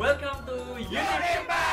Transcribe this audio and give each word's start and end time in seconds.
Welcome 0.00 0.46
to 0.46 0.52
YouTube. 0.82 1.69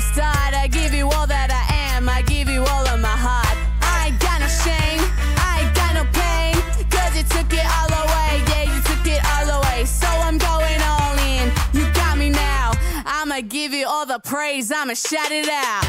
the 0.00 0.06
start. 0.14 0.54
I 0.54 0.66
give 0.66 0.94
you 0.94 1.08
all 1.10 1.26
that 1.26 1.50
I 1.50 1.64
am, 1.94 2.08
I 2.08 2.22
give 2.22 2.48
you 2.48 2.62
all 2.64 2.86
of 2.88 3.00
my 3.00 3.16
heart. 3.26 3.56
I 3.82 4.08
ain't 4.08 4.20
got 4.20 4.40
no 4.40 4.48
shame, 4.48 5.02
I 5.48 5.60
ain't 5.60 5.74
got 5.74 5.92
no 6.00 6.04
pain, 6.22 6.54
cause 6.88 7.12
you 7.16 7.24
took 7.24 7.52
it 7.52 7.66
all 7.76 7.92
away, 8.04 8.32
yeah, 8.50 8.64
you 8.72 8.80
took 8.82 9.04
it 9.06 9.20
all 9.32 9.48
away. 9.58 9.84
So 9.84 10.06
I'm 10.06 10.38
going 10.38 10.80
all 10.92 11.16
in, 11.34 11.52
you 11.72 11.84
got 11.92 12.16
me 12.16 12.30
now. 12.30 12.72
I'ma 13.04 13.40
give 13.40 13.72
you 13.72 13.86
all 13.86 14.06
the 14.06 14.20
praise, 14.20 14.72
I'ma 14.72 14.94
shout 14.94 15.32
it 15.32 15.48
out. 15.48 15.84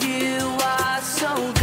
You 0.00 0.40
are 0.62 1.00
so 1.00 1.53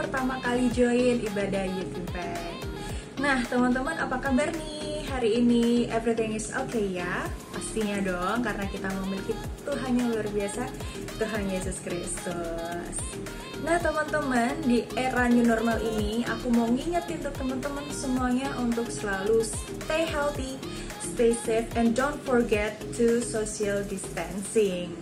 pertama 0.00 0.40
kali 0.40 0.72
join 0.72 1.20
ibadah 1.20 1.68
Youth 1.76 1.92
Impact. 1.92 2.64
Nah, 3.20 3.44
teman-teman 3.44 4.00
apa 4.00 4.16
kabar 4.16 4.48
nih 4.56 5.04
hari 5.12 5.44
ini? 5.44 5.92
Everything 5.92 6.32
is 6.32 6.48
okay 6.56 6.96
ya? 6.96 7.28
Pastinya 7.52 8.00
dong, 8.00 8.40
karena 8.40 8.64
kita 8.72 8.88
memiliki 8.96 9.36
Tuhan 9.60 10.00
yang 10.00 10.08
luar 10.08 10.24
biasa, 10.32 10.72
Tuhan 11.20 11.52
Yesus 11.52 11.84
Kristus. 11.84 12.96
Nah 13.60 13.76
teman-teman 13.76 14.64
di 14.64 14.88
era 14.96 15.28
new 15.28 15.44
normal 15.44 15.76
ini 15.84 16.24
aku 16.24 16.48
mau 16.48 16.64
ngingetin 16.64 17.20
untuk 17.20 17.36
teman-teman 17.36 17.84
semuanya 17.92 18.56
untuk 18.56 18.88
selalu 18.88 19.44
stay 19.44 20.08
healthy, 20.08 20.56
stay 21.04 21.36
safe, 21.36 21.68
and 21.76 21.92
don't 21.92 22.16
forget 22.24 22.80
to 22.96 23.20
social 23.20 23.84
distancing. 23.84 24.96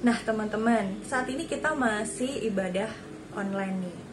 Nah 0.00 0.16
teman-teman 0.24 1.04
saat 1.04 1.28
ini 1.28 1.44
kita 1.44 1.76
masih 1.76 2.40
ibadah 2.48 2.88
online 3.36 3.84
nih. 3.84 4.03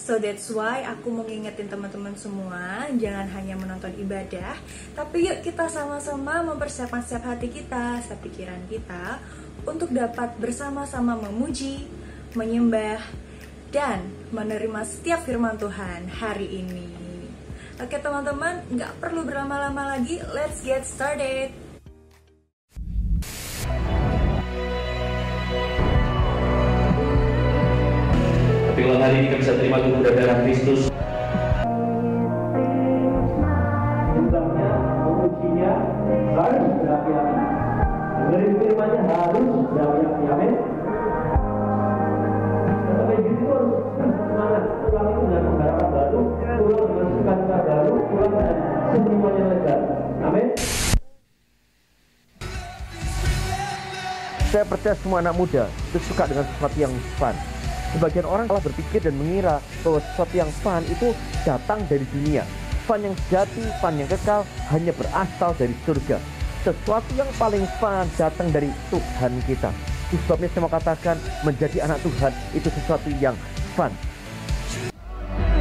So 0.00 0.16
that's 0.16 0.48
why 0.48 0.80
aku 0.88 1.12
mau 1.12 1.28
ngingetin 1.28 1.68
teman-teman 1.68 2.16
semua 2.16 2.88
Jangan 2.96 3.28
hanya 3.36 3.54
menonton 3.60 3.92
ibadah 4.00 4.56
Tapi 4.96 5.28
yuk 5.28 5.44
kita 5.44 5.68
sama-sama 5.68 6.40
mempersiapkan 6.40 7.04
setiap 7.04 7.36
hati 7.36 7.52
kita 7.52 8.00
Setiap 8.00 8.24
pikiran 8.24 8.64
kita 8.64 9.20
Untuk 9.68 9.92
dapat 9.92 10.40
bersama-sama 10.40 11.20
memuji 11.20 11.84
menyembah, 12.34 13.02
dan 13.70 14.10
menerima 14.34 14.82
setiap 14.82 15.22
firman 15.26 15.54
Tuhan 15.58 16.10
hari 16.10 16.62
ini. 16.62 16.90
Oke 17.80 17.96
teman-teman, 17.96 18.66
nggak 18.68 18.98
perlu 19.00 19.24
berlama-lama 19.24 19.96
lagi, 19.96 20.20
let's 20.34 20.60
get 20.60 20.84
started. 20.84 21.69
Kalau 28.90 29.06
hari 29.06 29.22
ini 29.22 29.26
kita 29.30 29.38
bisa 29.38 29.54
terima 29.54 29.78
tubuh 29.86 30.02
dan 30.02 30.18
darah 30.18 30.42
Kristus 30.42 30.90
Jumlahnya, 34.10 34.70
memujinya 35.06 35.72
harus 36.34 36.74
berapi-api. 36.82 37.36
Dengerin 38.18 38.52
firmannya 38.58 39.00
harus 39.06 39.46
berapi-api. 39.70 40.22
Amin. 40.34 40.52
Sampai 42.90 43.16
gitu 43.22 43.44
harus 43.46 43.78
semangat. 44.02 44.64
Pulang 44.82 45.06
itu 45.06 45.20
dengan 45.22 45.42
pengharapan 45.54 45.88
baru, 45.94 46.20
pulang 46.34 46.86
dengan 46.90 47.06
sukacita 47.14 47.58
baru, 47.62 47.94
pulang 48.10 48.32
dengan 48.34 48.56
semuanya 49.06 49.44
lega. 49.54 49.76
Amin. 50.26 50.46
Saya 54.50 54.64
percaya 54.66 54.98
semua 54.98 55.22
anak 55.22 55.38
muda 55.38 55.70
itu 55.94 55.98
suka 56.10 56.26
dengan 56.26 56.42
sesuatu 56.42 56.74
yang 56.74 56.90
fun. 57.14 57.59
Sebagian 57.90 58.22
orang 58.22 58.46
malah 58.46 58.62
berpikir 58.62 59.02
dan 59.02 59.18
mengira 59.18 59.58
bahwa 59.82 59.98
sesuatu 59.98 60.34
yang 60.38 60.50
fun 60.62 60.82
itu 60.86 61.10
datang 61.42 61.82
dari 61.90 62.06
dunia. 62.14 62.46
Fun 62.86 63.02
yang 63.02 63.14
sejati, 63.26 63.66
fun 63.82 63.98
yang 63.98 64.06
kekal 64.06 64.46
hanya 64.70 64.94
berasal 64.94 65.50
dari 65.58 65.74
surga. 65.82 66.22
Sesuatu 66.62 67.10
yang 67.18 67.26
paling 67.34 67.66
fun 67.82 68.06
datang 68.14 68.48
dari 68.54 68.70
Tuhan 68.94 69.32
kita. 69.42 69.74
Sebabnya 70.10 70.50
saya 70.50 70.62
mau 70.66 70.70
katakan 70.70 71.16
menjadi 71.46 71.86
anak 71.86 72.02
Tuhan 72.02 72.32
itu 72.54 72.68
sesuatu 72.70 73.10
yang 73.22 73.34
fun. 73.78 73.90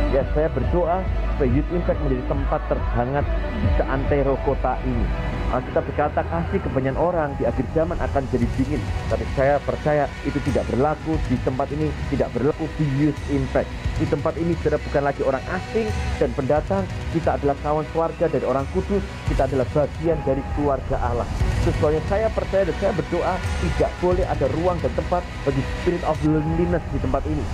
Ya 0.10 0.26
saya 0.34 0.50
berdoa 0.50 1.06
supaya 1.38 1.50
Youth 1.54 1.70
Impact 1.70 2.02
menjadi 2.02 2.24
tempat 2.26 2.62
terhangat 2.66 3.26
di 3.62 3.68
seantero 3.78 4.36
kota 4.42 4.74
ini. 4.86 5.29
Kita 5.50 5.82
berkata 5.82 6.22
kasih 6.22 6.62
kebanyakan 6.62 7.00
orang 7.02 7.30
di 7.42 7.50
akhir 7.50 7.66
zaman 7.74 7.98
akan 7.98 8.22
jadi 8.30 8.46
dingin. 8.54 8.82
Tapi 9.10 9.26
saya 9.34 9.58
percaya 9.58 10.06
itu 10.22 10.38
tidak 10.46 10.70
berlaku 10.70 11.18
di 11.26 11.42
tempat 11.42 11.74
ini, 11.74 11.90
tidak 12.14 12.30
berlaku 12.38 12.70
di 12.78 12.86
Youth 13.02 13.18
Impact. 13.34 13.66
Di 13.98 14.06
tempat 14.06 14.38
ini 14.38 14.54
sudah 14.62 14.78
bukan 14.78 15.04
lagi 15.10 15.22
orang 15.26 15.42
asing 15.50 15.90
dan 16.22 16.30
pendatang. 16.38 16.86
Kita 17.10 17.42
adalah 17.42 17.58
kawan 17.66 17.86
keluarga 17.90 18.26
dari 18.30 18.46
orang 18.46 18.70
kudus. 18.78 19.02
Kita 19.26 19.50
adalah 19.50 19.66
bagian 19.74 20.22
dari 20.22 20.46
keluarga 20.54 21.02
Allah. 21.02 21.26
Sesuanya 21.66 22.02
saya 22.06 22.30
percaya 22.30 22.70
dan 22.70 22.76
saya 22.78 22.92
berdoa 22.94 23.36
tidak 23.66 23.92
boleh 24.00 24.26
ada 24.30 24.46
ruang 24.54 24.78
dan 24.86 24.94
tempat 24.94 25.26
bagi 25.44 25.62
spirit 25.82 26.04
of 26.06 26.16
loneliness 26.22 26.86
di 26.94 27.00
tempat 27.02 27.26
ini. 27.26 27.46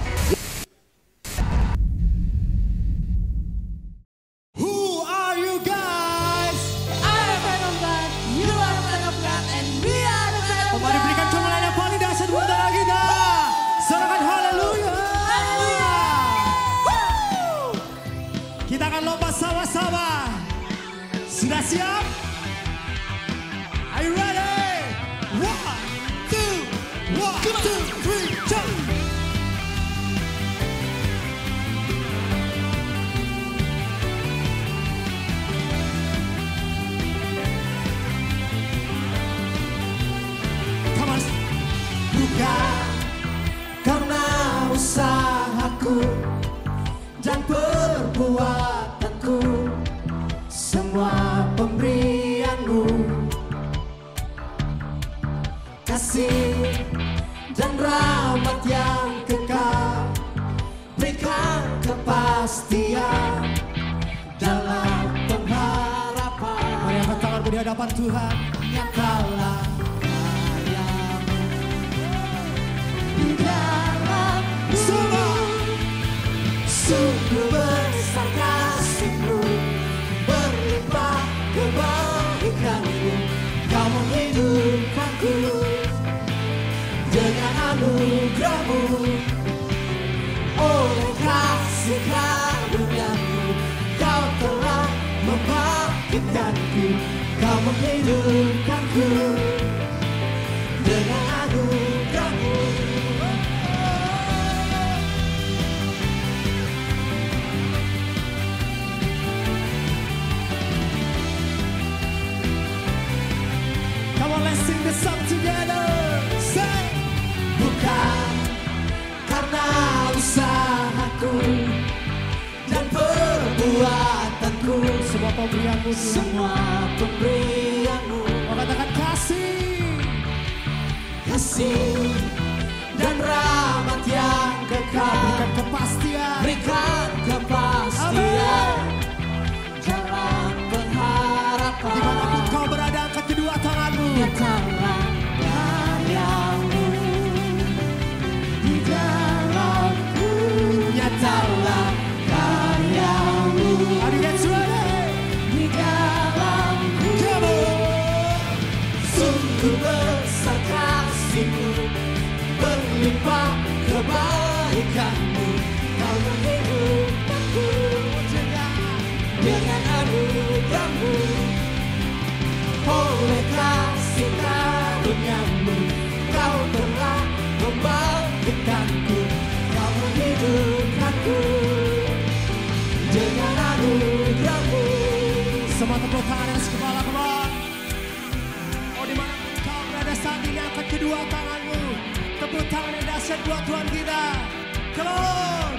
Come 193.28 195.08
on, 195.08 195.74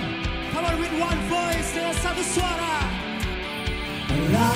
come 0.53 0.65
on 0.65 0.81
with 0.81 0.91
one 0.99 1.21
voice 1.31 1.71
dengan 1.73 1.95
satu 1.95 2.23
suara. 2.27 2.91
Alive 4.11 4.51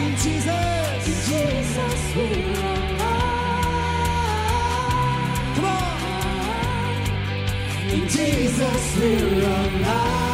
in 0.00 0.16
Jesus, 0.16 1.04
in 1.04 1.18
Jesus 1.28 2.00
we 2.16 2.56
are. 2.56 3.28
Come 5.54 5.68
on, 5.68 6.00
in 7.92 8.08
Jesus 8.08 8.82
we 8.96 9.12
are 9.44 9.68
alive. 9.76 10.32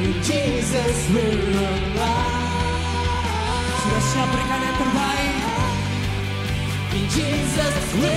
In 0.00 0.16
Jesus 0.24 0.96
we 1.12 1.28
are 1.60 1.76
alive. 1.92 2.25
Indonesia 4.16 4.32
berikan 4.32 4.60
yang 4.64 4.78
terbaik. 4.80 5.36
In 6.96 7.04
Jesus 7.12 7.84
we 8.00 8.16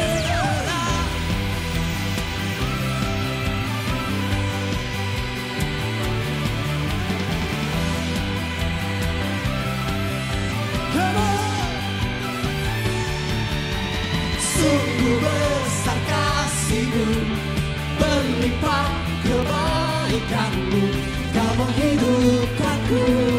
Sungguh 14.39 15.19
besar 15.19 15.99
kasihmu. 16.07 17.07
Berlipat 17.99 18.91
kebaikanmu. 19.27 20.83
Kau 21.35 21.51
menghidupkanku. 21.59 23.38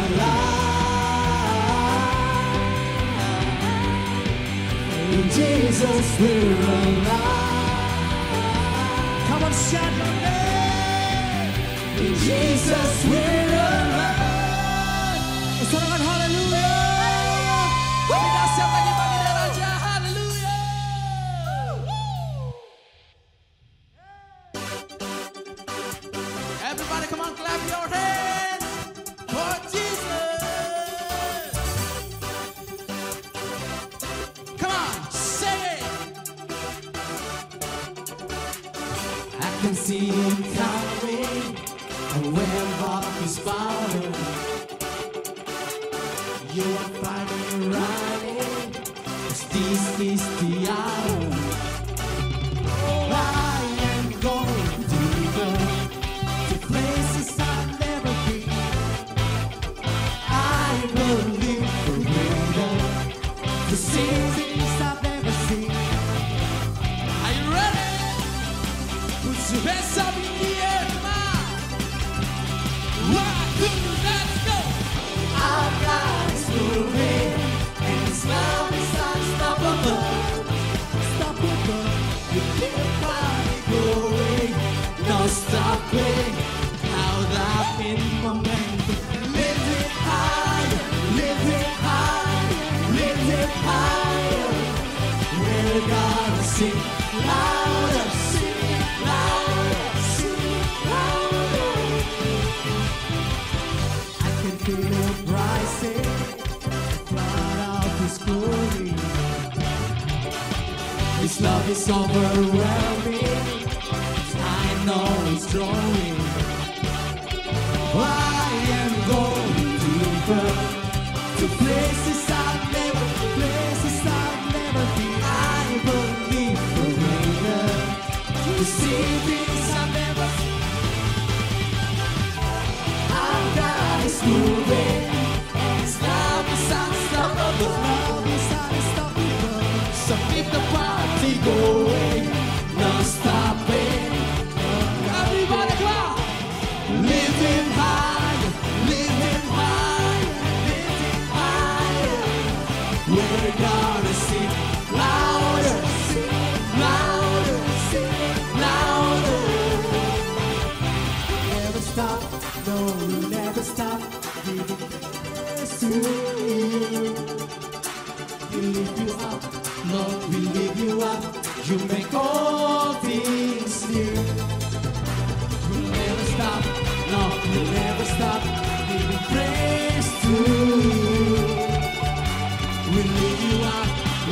Jesus, 5.81 6.19
we're 6.19 6.61
alive. 6.61 7.07
Come 9.27 9.43
on, 9.45 9.51
shout 9.51 9.91
your 9.97 10.13
name. 10.21 11.53
In 12.05 12.13
Jesus, 12.19 13.05
we're 13.05 13.30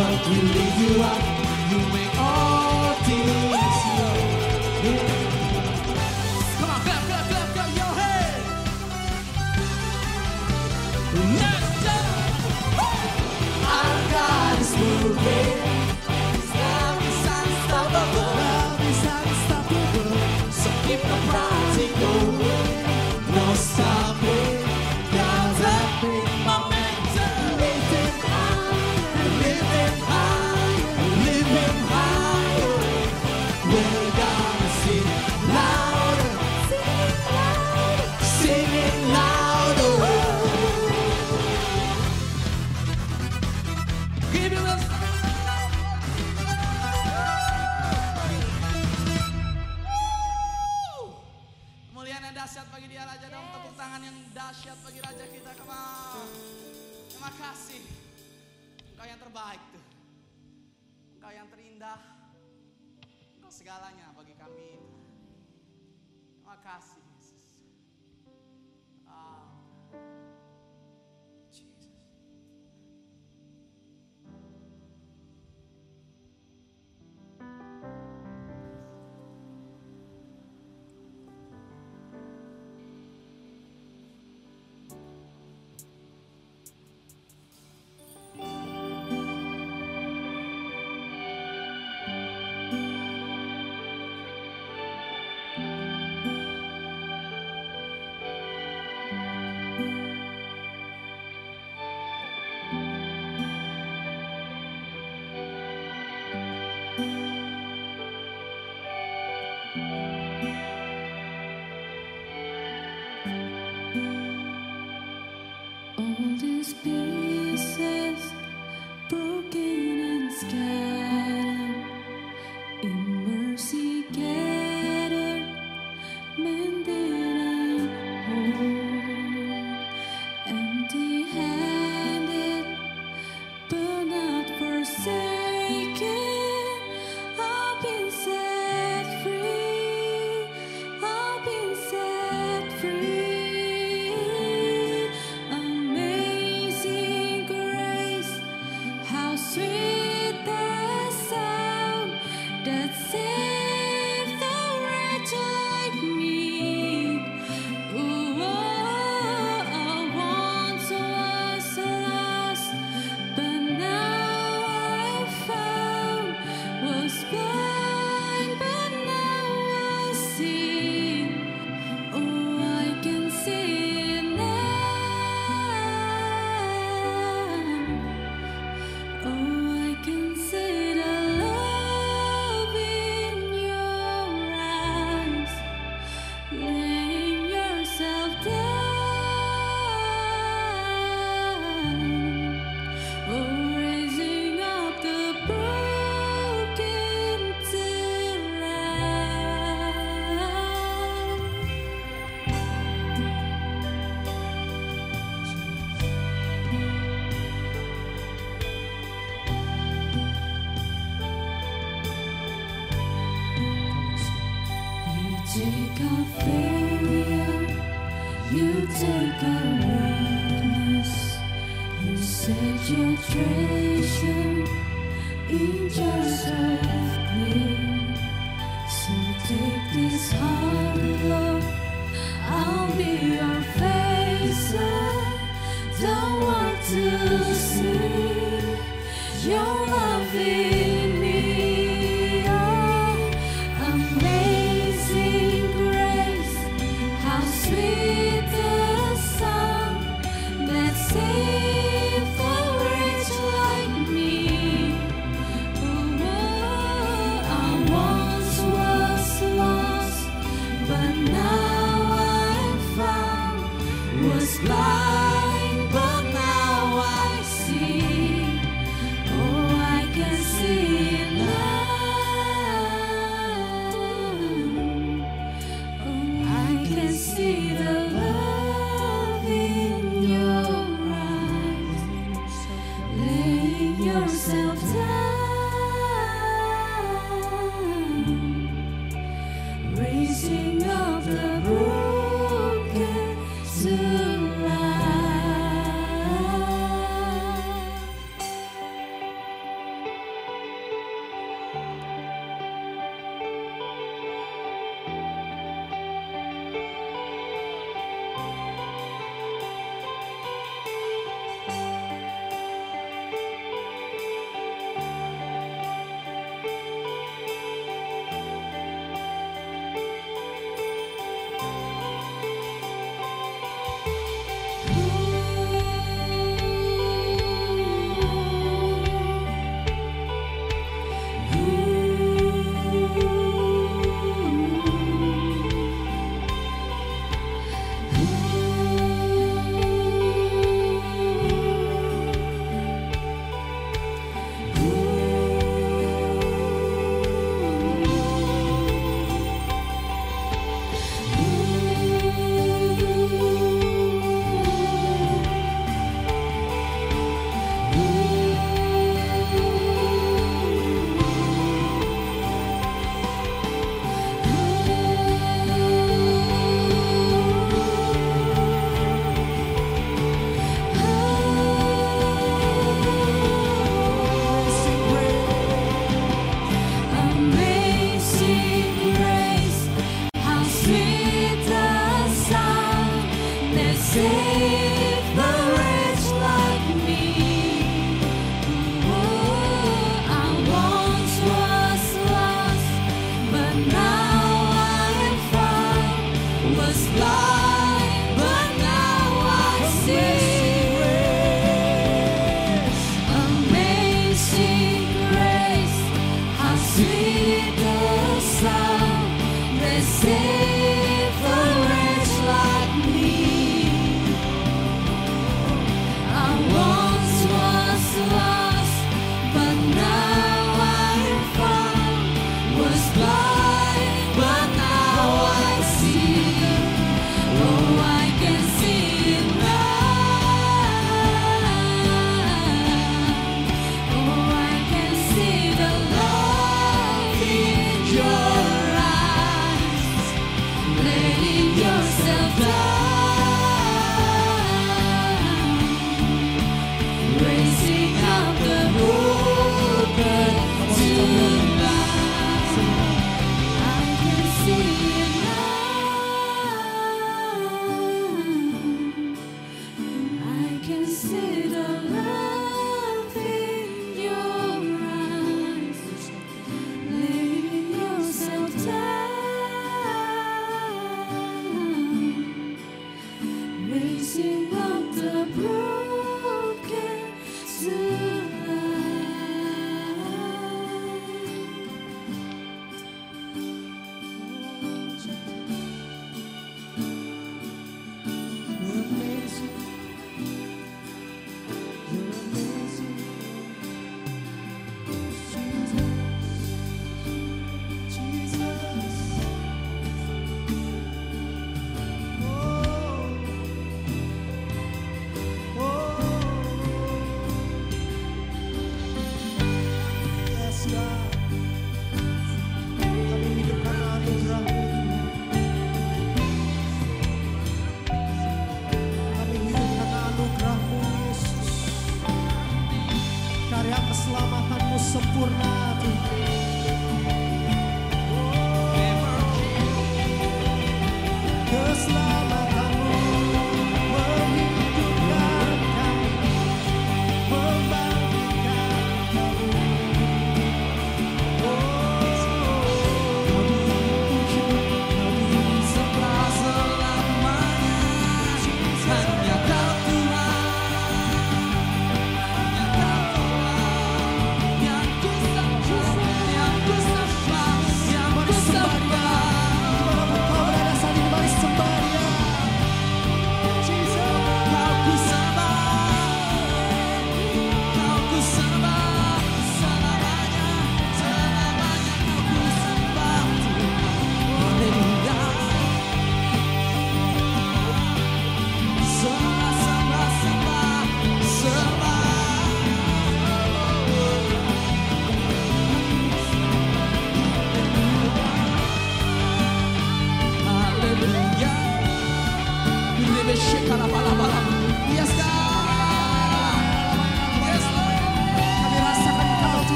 world 0.00 0.22
to 0.24 0.30
you 0.80 1.02
up. 1.02 1.39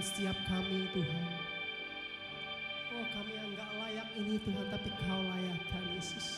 setiap 0.00 0.36
kami 0.48 0.88
Tuhan. 0.96 1.26
Oh 2.96 3.06
kami 3.14 3.32
yang 3.36 3.48
gak 3.54 3.70
layak 3.80 4.08
ini 4.16 4.36
Tuhan 4.40 4.66
tapi 4.72 4.88
kau 5.04 5.20
layakkan 5.20 5.84
Yesus. 5.94 6.28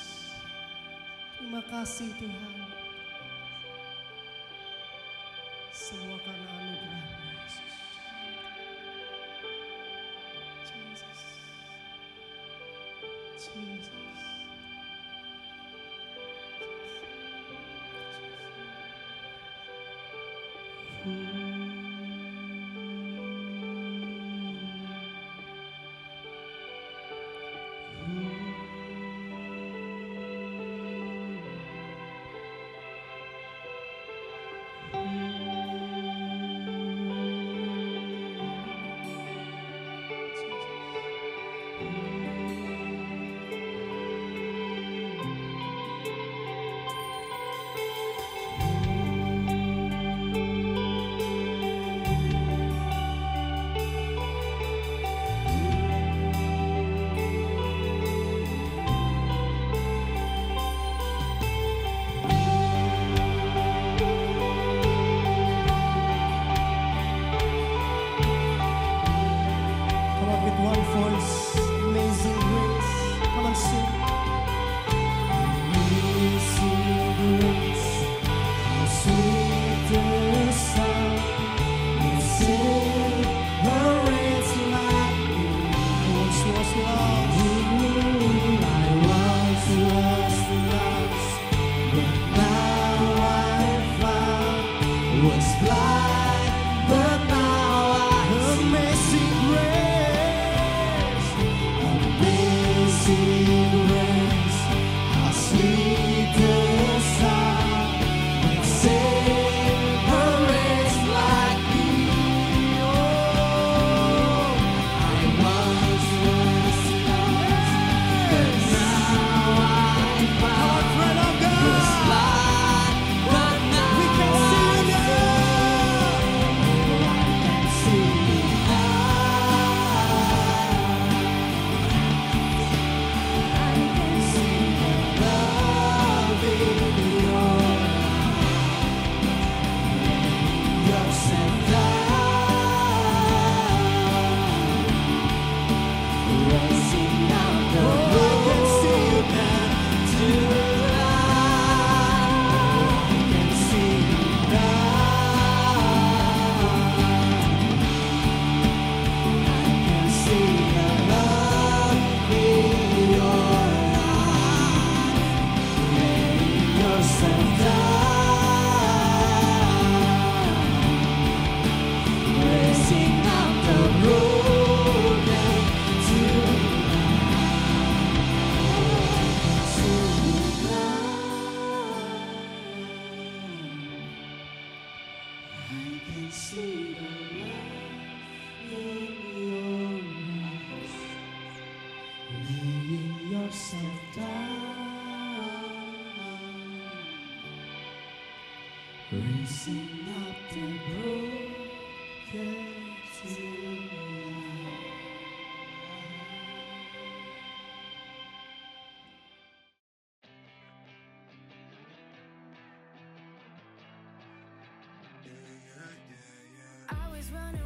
Terima 1.38 1.62
kasih 1.70 2.10
Tuhan. 2.18 2.61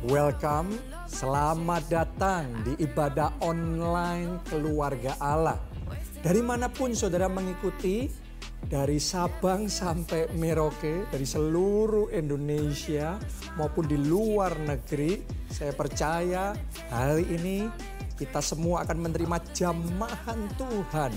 Welcome, 0.06 0.78
selamat 1.10 1.90
datang 1.90 2.46
di 2.62 2.78
ibadah 2.78 3.42
online 3.42 4.38
keluarga 4.46 5.18
Allah. 5.18 5.58
Dari 6.22 6.38
mana 6.46 6.70
pun 6.70 6.94
saudara 6.94 7.26
mengikuti, 7.26 8.06
dari 8.70 9.02
Sabang 9.02 9.66
sampai 9.66 10.30
Merauke, 10.38 11.10
dari 11.10 11.26
seluruh 11.26 12.14
Indonesia 12.14 13.18
maupun 13.58 13.90
di 13.90 13.98
luar 13.98 14.54
negeri, 14.62 15.26
saya 15.50 15.74
percaya 15.74 16.54
hari 16.86 17.26
ini 17.26 17.66
kita 18.14 18.38
semua 18.38 18.86
akan 18.86 19.10
menerima 19.10 19.42
jamahan 19.58 20.38
Tuhan 20.54 21.10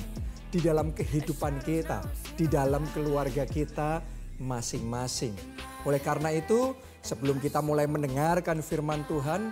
di 0.49 0.65
dalam 0.65 0.97
kehidupan 0.97 1.61
kita, 1.61 2.01
di 2.33 2.49
dalam 2.49 2.81
keluarga 2.97 3.45
kita 3.45 4.01
masing-masing. 4.41 5.37
Oleh 5.85 6.01
karena 6.01 6.33
itu, 6.33 6.73
sebelum 7.01 7.39
kita 7.39 7.63
mulai 7.63 7.87
mendengarkan 7.87 8.63
firman 8.63 9.03
Tuhan, 9.07 9.51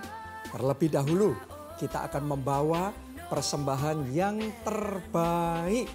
terlebih 0.52 0.92
dahulu 0.92 1.36
kita 1.78 2.08
akan 2.10 2.36
membawa 2.36 2.90
persembahan 3.28 4.08
yang 4.10 4.40
terbaik 4.64 5.86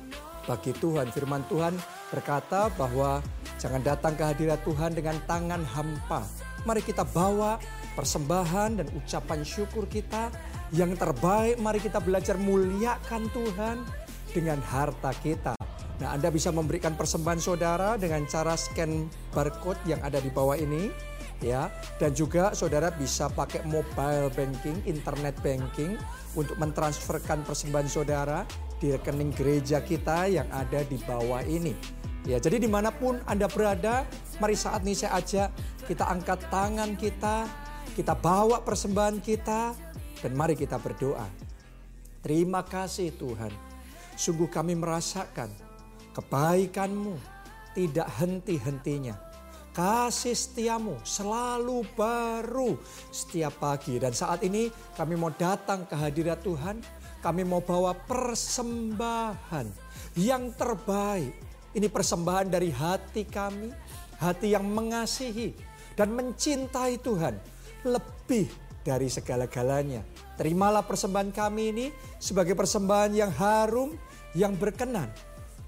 bagi 0.45 0.71
Tuhan. 0.77 1.09
Firman 1.09 1.43
Tuhan 1.49 1.73
berkata 2.13 2.69
bahwa 2.75 3.19
jangan 3.57 3.81
datang 3.81 4.13
ke 4.13 4.23
hadirat 4.23 4.61
Tuhan 4.61 4.93
dengan 4.93 5.17
tangan 5.25 5.63
hampa. 5.65 6.23
Mari 6.63 6.79
kita 6.79 7.03
bawa 7.03 7.59
persembahan 7.97 8.79
dan 8.79 8.87
ucapan 8.95 9.43
syukur 9.43 9.83
kita 9.89 10.31
yang 10.71 10.95
terbaik. 10.95 11.59
Mari 11.59 11.83
kita 11.83 11.99
belajar 11.99 12.39
muliakan 12.39 13.27
Tuhan 13.33 13.83
dengan 14.31 14.59
harta 14.63 15.11
kita. 15.19 15.53
Nah, 16.01 16.09
Anda 16.19 16.33
bisa 16.33 16.49
memberikan 16.49 16.97
persembahan 16.97 17.39
saudara 17.39 17.95
dengan 17.95 18.25
cara 18.25 18.57
scan 18.57 19.07
barcode 19.29 19.79
yang 19.85 20.01
ada 20.01 20.17
di 20.17 20.27
bawah 20.33 20.57
ini, 20.57 20.89
ya. 21.43 21.67
Dan 21.99 22.15
juga 22.15 22.55
saudara 22.55 22.89
bisa 22.95 23.27
pakai 23.27 23.67
mobile 23.67 24.31
banking, 24.31 24.79
internet 24.87 25.35
banking 25.43 25.99
untuk 26.33 26.55
mentransferkan 26.57 27.43
persembahan 27.43 27.89
saudara 27.91 28.47
di 28.79 28.95
rekening 28.95 29.35
gereja 29.35 29.83
kita 29.83 30.31
yang 30.31 30.47
ada 30.49 30.81
di 30.87 30.97
bawah 31.03 31.43
ini. 31.43 31.75
Ya, 32.23 32.39
jadi 32.39 32.55
di 32.55 32.71
mana 32.71 32.87
pun 32.87 33.19
Anda 33.27 33.51
berada, 33.51 34.07
mari 34.39 34.55
saat 34.55 34.87
ini 34.87 34.95
saya 34.95 35.19
ajak 35.19 35.51
kita 35.91 36.07
angkat 36.07 36.47
tangan 36.47 36.95
kita, 36.95 37.43
kita 37.99 38.15
bawa 38.15 38.63
persembahan 38.63 39.19
kita, 39.19 39.75
dan 40.23 40.31
mari 40.31 40.55
kita 40.55 40.79
berdoa. 40.79 41.27
Terima 42.23 42.63
kasih 42.63 43.11
Tuhan, 43.19 43.51
sungguh 44.15 44.47
kami 44.47 44.79
merasakan 44.79 45.51
kebaikanmu 46.15 47.19
tidak 47.75 48.07
henti-hentinya. 48.21 49.32
Kasih 49.73 50.37
setiamu 50.37 51.01
selalu 51.01 51.81
baru 51.97 52.77
setiap 53.09 53.57
pagi. 53.57 53.97
Dan 53.97 54.13
saat 54.13 54.45
ini 54.45 54.69
kami 54.93 55.17
mau 55.17 55.33
datang 55.33 55.89
ke 55.89 55.97
hadirat 55.97 56.45
Tuhan. 56.45 56.77
Kami 57.25 57.41
mau 57.41 57.57
bawa 57.57 57.97
persembahan 57.97 59.65
yang 60.13 60.53
terbaik. 60.53 61.33
Ini 61.73 61.89
persembahan 61.89 62.53
dari 62.53 62.69
hati 62.69 63.25
kami. 63.25 63.73
Hati 64.21 64.53
yang 64.53 64.69
mengasihi 64.69 65.57
dan 65.97 66.13
mencintai 66.13 67.01
Tuhan. 67.01 67.33
Lebih 67.81 68.53
dari 68.85 69.09
segala-galanya. 69.09 70.05
Terimalah 70.37 70.85
persembahan 70.85 71.33
kami 71.33 71.63
ini 71.73 71.85
sebagai 72.21 72.53
persembahan 72.53 73.11
yang 73.17 73.33
harum, 73.33 73.97
yang 74.37 74.53
berkenan 74.53 75.09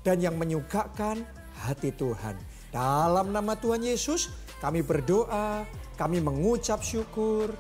dan 0.06 0.22
yang 0.22 0.38
menyukakan 0.38 1.26
hati 1.66 1.90
Tuhan. 1.90 2.55
Dalam 2.76 3.32
nama 3.32 3.56
Tuhan 3.56 3.88
Yesus, 3.88 4.28
kami 4.60 4.84
berdoa, 4.84 5.64
kami 5.96 6.20
mengucap 6.20 6.84
syukur. 6.84 7.56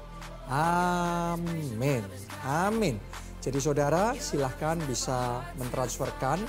Amin. 0.51 2.03
Amin. 2.43 2.99
Jadi 3.39 3.63
saudara 3.63 4.11
silahkan 4.19 4.75
bisa 4.83 5.39
mentransferkan 5.55 6.43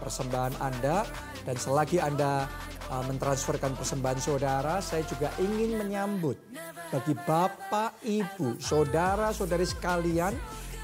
persembahan 0.00 0.56
Anda 0.64 1.04
dan 1.44 1.60
selagi 1.60 2.00
Anda 2.00 2.48
uh, 2.88 3.04
mentransferkan 3.04 3.76
persembahan 3.76 4.16
saudara, 4.16 4.80
saya 4.80 5.04
juga 5.04 5.28
ingin 5.36 5.76
menyambut 5.76 6.40
bagi 6.88 7.12
Bapak, 7.12 8.00
Ibu, 8.00 8.56
saudara-saudari 8.56 9.68
sekalian 9.68 10.32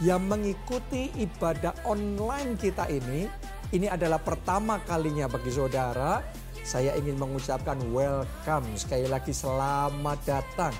yang 0.05 0.20
mengikuti 0.28 1.09
ibadah 1.16 1.80
online 1.89 2.61
kita 2.61 2.91
ini 2.93 3.24
ini 3.72 3.89
adalah 3.89 4.20
pertama 4.20 4.85
kalinya 4.85 5.33
bagi 5.33 5.49
saudara. 5.49 6.41
Saya 6.63 6.95
ingin 6.95 7.19
mengucapkan 7.19 7.75
welcome 7.91 8.67
sekali 8.79 9.11
lagi 9.11 9.35
selamat 9.35 10.19
datang 10.23 10.75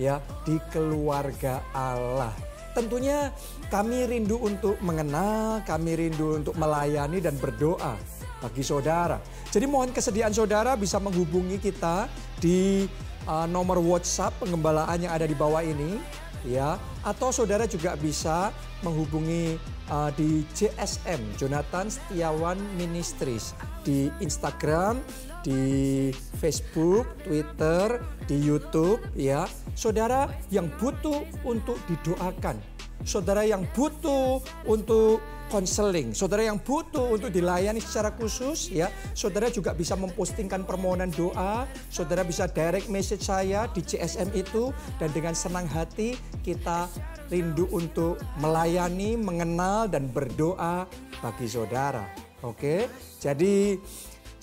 ya 0.00 0.16
di 0.48 0.56
keluarga 0.72 1.60
Allah. 1.76 2.32
Tentunya 2.72 3.32
kami 3.68 4.04
rindu 4.08 4.40
untuk 4.40 4.80
mengenal, 4.80 5.60
kami 5.64 5.96
rindu 5.96 6.40
untuk 6.40 6.56
melayani 6.56 7.20
dan 7.20 7.36
berdoa 7.36 7.96
bagi 8.40 8.64
saudara. 8.64 9.20
Jadi 9.52 9.64
mohon 9.68 9.92
kesediaan 9.92 10.32
saudara 10.32 10.72
bisa 10.76 10.96
menghubungi 11.00 11.60
kita 11.60 12.08
di 12.40 12.88
uh, 13.28 13.44
nomor 13.44 13.80
WhatsApp 13.80 14.40
pengembalaan 14.40 15.04
yang 15.04 15.12
ada 15.12 15.28
di 15.28 15.36
bawah 15.36 15.60
ini 15.60 16.00
ya 16.44 16.78
atau 17.02 17.34
saudara 17.34 17.66
juga 17.66 17.98
bisa 17.98 18.54
menghubungi 18.84 19.58
uh, 19.88 20.12
di 20.14 20.46
JSM 20.54 21.18
Jonathan 21.40 21.88
Setiawan 21.90 22.60
Ministries 22.76 23.56
di 23.82 24.12
Instagram, 24.20 25.00
di 25.46 26.10
Facebook, 26.42 27.06
Twitter, 27.22 28.02
di 28.26 28.34
YouTube 28.34 28.98
ya. 29.14 29.46
Saudara 29.78 30.26
yang 30.50 30.66
butuh 30.82 31.22
untuk 31.46 31.78
didoakan, 31.86 32.58
saudara 33.06 33.46
yang 33.46 33.62
butuh 33.70 34.42
untuk 34.66 35.22
konseling, 35.46 36.10
saudara 36.10 36.42
yang 36.42 36.58
butuh 36.58 37.14
untuk 37.14 37.30
dilayani 37.30 37.78
secara 37.78 38.10
khusus 38.18 38.74
ya, 38.74 38.90
saudara 39.14 39.46
juga 39.46 39.70
bisa 39.78 39.94
mempostingkan 39.94 40.66
permohonan 40.66 41.14
doa, 41.14 41.70
saudara 41.86 42.26
bisa 42.26 42.50
direct 42.50 42.90
message 42.90 43.22
saya 43.22 43.70
di 43.70 43.84
CSM 43.86 44.34
itu. 44.34 44.74
Dan 44.98 45.14
dengan 45.14 45.38
senang 45.38 45.70
hati 45.70 46.18
kita 46.42 46.90
rindu 47.30 47.70
untuk 47.70 48.18
melayani, 48.42 49.14
mengenal 49.14 49.86
dan 49.86 50.10
berdoa 50.10 50.90
bagi 51.22 51.46
saudara. 51.46 52.10
Oke, 52.44 52.90
jadi 53.22 53.78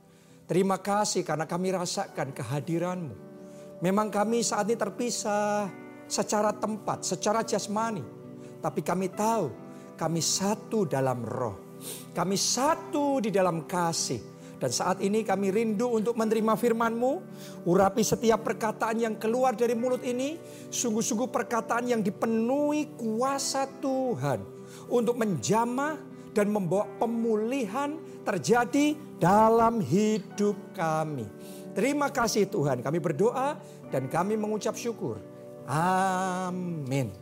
Terima 0.49 0.81
kasih 0.81 1.27
karena 1.29 1.45
kami 1.45 1.77
rasakan 1.77 2.33
kehadiranmu. 2.33 3.28
Memang 3.79 4.11
kami 4.11 4.43
saat 4.43 4.67
ini 4.67 4.75
terpisah 4.75 5.71
secara 6.11 6.51
tempat, 6.51 7.07
secara 7.07 7.47
jasmani. 7.47 8.03
Tapi 8.59 8.83
kami 8.83 9.07
tahu 9.15 9.55
kami 9.95 10.19
satu 10.19 10.87
dalam 10.87 11.23
roh. 11.23 11.79
Kami 12.11 12.35
satu 12.35 13.23
di 13.23 13.31
dalam 13.31 13.67
kasih. 13.67 14.39
Dan 14.59 14.75
saat 14.75 14.99
ini 14.99 15.23
kami 15.23 15.55
rindu 15.55 15.95
untuk 15.95 16.19
menerima 16.19 16.59
firman-Mu. 16.59 17.13
Urapi 17.63 18.03
setiap 18.03 18.43
perkataan 18.43 18.99
yang 18.99 19.15
keluar 19.15 19.55
dari 19.55 19.79
mulut 19.79 20.03
ini. 20.03 20.35
Sungguh-sungguh 20.75 21.31
perkataan 21.31 21.87
yang 21.87 22.03
dipenuhi 22.03 22.99
kuasa 22.99 23.71
Tuhan. 23.79 24.43
Untuk 24.91 25.15
menjamah 25.15 25.95
dan 26.35 26.51
membawa 26.51 26.91
pemulihan 26.99 27.95
terjadi 28.27 28.99
dalam 29.19 29.79
hidup 29.79 30.55
kami. 30.75 31.27
Terima 31.79 32.11
kasih 32.11 32.51
Tuhan, 32.51 32.83
kami 32.83 32.99
berdoa 32.99 33.55
dan 33.95 34.11
kami 34.11 34.35
mengucap 34.35 34.75
syukur. 34.75 35.23
Amin. 35.63 37.15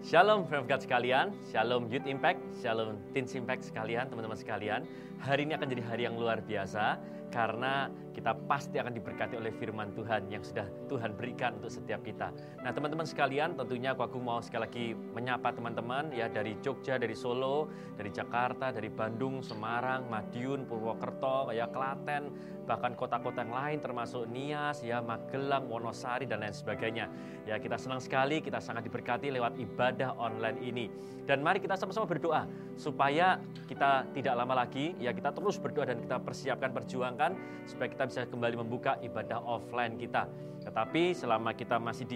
Shalom 0.00 0.48
Friends 0.48 0.64
of 0.64 0.72
God 0.72 0.80
sekalian, 0.80 1.36
Shalom 1.52 1.84
Youth 1.92 2.08
Impact, 2.08 2.40
Shalom 2.64 2.96
Teens 3.12 3.36
Impact 3.36 3.68
sekalian, 3.68 4.08
teman-teman 4.08 4.40
sekalian. 4.40 4.88
Hari 5.20 5.44
ini 5.44 5.52
akan 5.52 5.68
jadi 5.68 5.82
hari 5.84 6.08
yang 6.08 6.16
luar 6.16 6.40
biasa 6.40 6.96
karena 7.28 7.92
kita 8.18 8.34
pasti 8.50 8.82
akan 8.82 8.90
diberkati 8.98 9.38
oleh 9.38 9.54
firman 9.54 9.94
Tuhan 9.94 10.26
yang 10.26 10.42
sudah 10.42 10.66
Tuhan 10.90 11.14
berikan 11.14 11.54
untuk 11.62 11.70
setiap 11.70 12.02
kita. 12.02 12.34
Nah 12.66 12.74
teman-teman 12.74 13.06
sekalian 13.06 13.54
tentunya 13.54 13.94
aku, 13.94 14.10
aku 14.10 14.18
mau 14.18 14.42
sekali 14.42 14.62
lagi 14.66 14.86
menyapa 15.14 15.54
teman-teman 15.54 16.10
ya 16.10 16.26
dari 16.26 16.58
Jogja, 16.58 16.98
dari 16.98 17.14
Solo, 17.14 17.70
dari 17.94 18.10
Jakarta, 18.10 18.74
dari 18.74 18.90
Bandung, 18.90 19.38
Semarang, 19.38 20.10
Madiun, 20.10 20.66
Purwokerto, 20.66 21.54
ya 21.54 21.70
Klaten, 21.70 22.34
bahkan 22.66 22.98
kota-kota 22.98 23.46
yang 23.46 23.54
lain 23.54 23.78
termasuk 23.78 24.26
Nias, 24.26 24.82
ya 24.82 24.98
Magelang, 24.98 25.70
Wonosari 25.70 26.26
dan 26.26 26.42
lain 26.42 26.56
sebagainya. 26.56 27.06
Ya 27.46 27.62
kita 27.62 27.78
senang 27.78 28.02
sekali 28.02 28.42
kita 28.42 28.58
sangat 28.58 28.82
diberkati 28.90 29.30
lewat 29.30 29.54
ibadah 29.62 30.18
online 30.18 30.58
ini. 30.58 30.90
Dan 31.22 31.44
mari 31.44 31.62
kita 31.62 31.78
sama-sama 31.78 32.08
berdoa 32.08 32.50
supaya 32.74 33.38
kita 33.68 34.10
tidak 34.16 34.34
lama 34.38 34.64
lagi 34.64 34.96
ya 34.96 35.12
kita 35.12 35.30
terus 35.30 35.60
berdoa 35.60 35.92
dan 35.92 36.00
kita 36.00 36.16
persiapkan 36.24 36.72
perjuangkan 37.18 37.66
supaya 37.66 37.88
kita 37.90 38.04
bisa 38.06 38.20
kembali 38.30 38.54
membuka 38.62 38.94
ibadah 39.02 39.42
offline 39.42 39.98
kita. 39.98 40.30
Tetapi 40.62 41.10
selama 41.10 41.50
kita 41.52 41.76
masih 41.82 42.06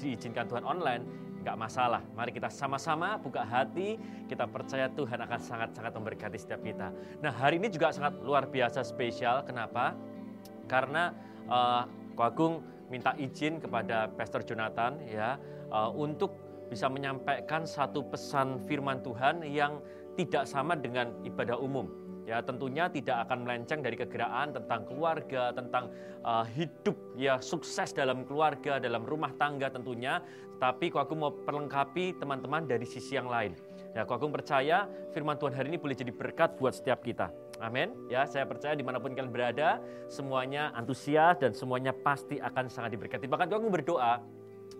diizinkan 0.00 0.48
Tuhan 0.48 0.64
online, 0.64 1.04
nggak 1.44 1.56
masalah. 1.60 2.00
Mari 2.16 2.32
kita 2.32 2.48
sama-sama 2.48 3.20
buka 3.20 3.44
hati, 3.44 4.00
kita 4.26 4.48
percaya 4.48 4.88
Tuhan 4.88 5.20
akan 5.20 5.40
sangat-sangat 5.40 5.92
memberkati 5.92 6.38
setiap 6.40 6.64
kita. 6.64 6.88
Nah 7.20 7.32
hari 7.36 7.60
ini 7.60 7.68
juga 7.68 7.92
sangat 7.92 8.16
luar 8.24 8.48
biasa 8.48 8.80
spesial. 8.80 9.44
Kenapa? 9.44 9.92
Karena 10.66 11.12
uh, 11.46 11.84
Agung 12.16 12.64
minta 12.88 13.12
izin 13.20 13.60
kepada 13.60 14.08
Pastor 14.08 14.40
Jonathan 14.40 14.96
ya 15.04 15.36
uh, 15.68 15.92
untuk 15.92 16.32
bisa 16.72 16.88
menyampaikan 16.88 17.68
satu 17.68 18.02
pesan 18.08 18.58
firman 18.64 19.04
Tuhan 19.04 19.44
yang 19.44 19.78
tidak 20.16 20.48
sama 20.48 20.74
dengan 20.74 21.12
ibadah 21.22 21.60
umum. 21.60 22.05
Ya, 22.26 22.42
tentunya 22.42 22.90
tidak 22.90 23.30
akan 23.30 23.46
melenceng 23.46 23.86
dari 23.86 23.94
kegeraan 23.94 24.50
tentang 24.50 24.82
keluarga, 24.90 25.54
tentang 25.54 25.94
uh, 26.26 26.42
hidup 26.42 26.98
ya 27.14 27.38
sukses 27.38 27.94
dalam 27.94 28.26
keluarga, 28.26 28.82
dalam 28.82 29.06
rumah 29.06 29.30
tangga 29.38 29.70
tentunya. 29.70 30.18
Tapi 30.58 30.90
aku 30.90 31.14
mau 31.14 31.30
perlengkapi 31.30 32.18
teman-teman 32.18 32.66
dari 32.66 32.82
sisi 32.82 33.14
yang 33.14 33.30
lain. 33.30 33.54
Ya, 33.94 34.02
aku 34.04 34.28
percaya 34.28 34.90
firman 35.14 35.38
Tuhan 35.38 35.54
hari 35.54 35.72
ini 35.72 35.78
boleh 35.78 35.96
jadi 35.96 36.10
berkat 36.12 36.58
buat 36.58 36.74
setiap 36.74 37.00
kita. 37.06 37.30
Amin. 37.62 37.94
Ya, 38.12 38.26
saya 38.26 38.44
percaya 38.44 38.76
di 38.76 38.84
mana 38.84 39.00
pun 39.00 39.14
kalian 39.14 39.32
berada, 39.32 39.80
semuanya 40.10 40.74
antusias 40.76 41.40
dan 41.40 41.54
semuanya 41.56 41.94
pasti 41.94 42.42
akan 42.42 42.68
sangat 42.68 42.98
diberkati. 42.98 43.24
Bahkan 43.24 43.48
aku 43.48 43.70
berdoa 43.72 44.20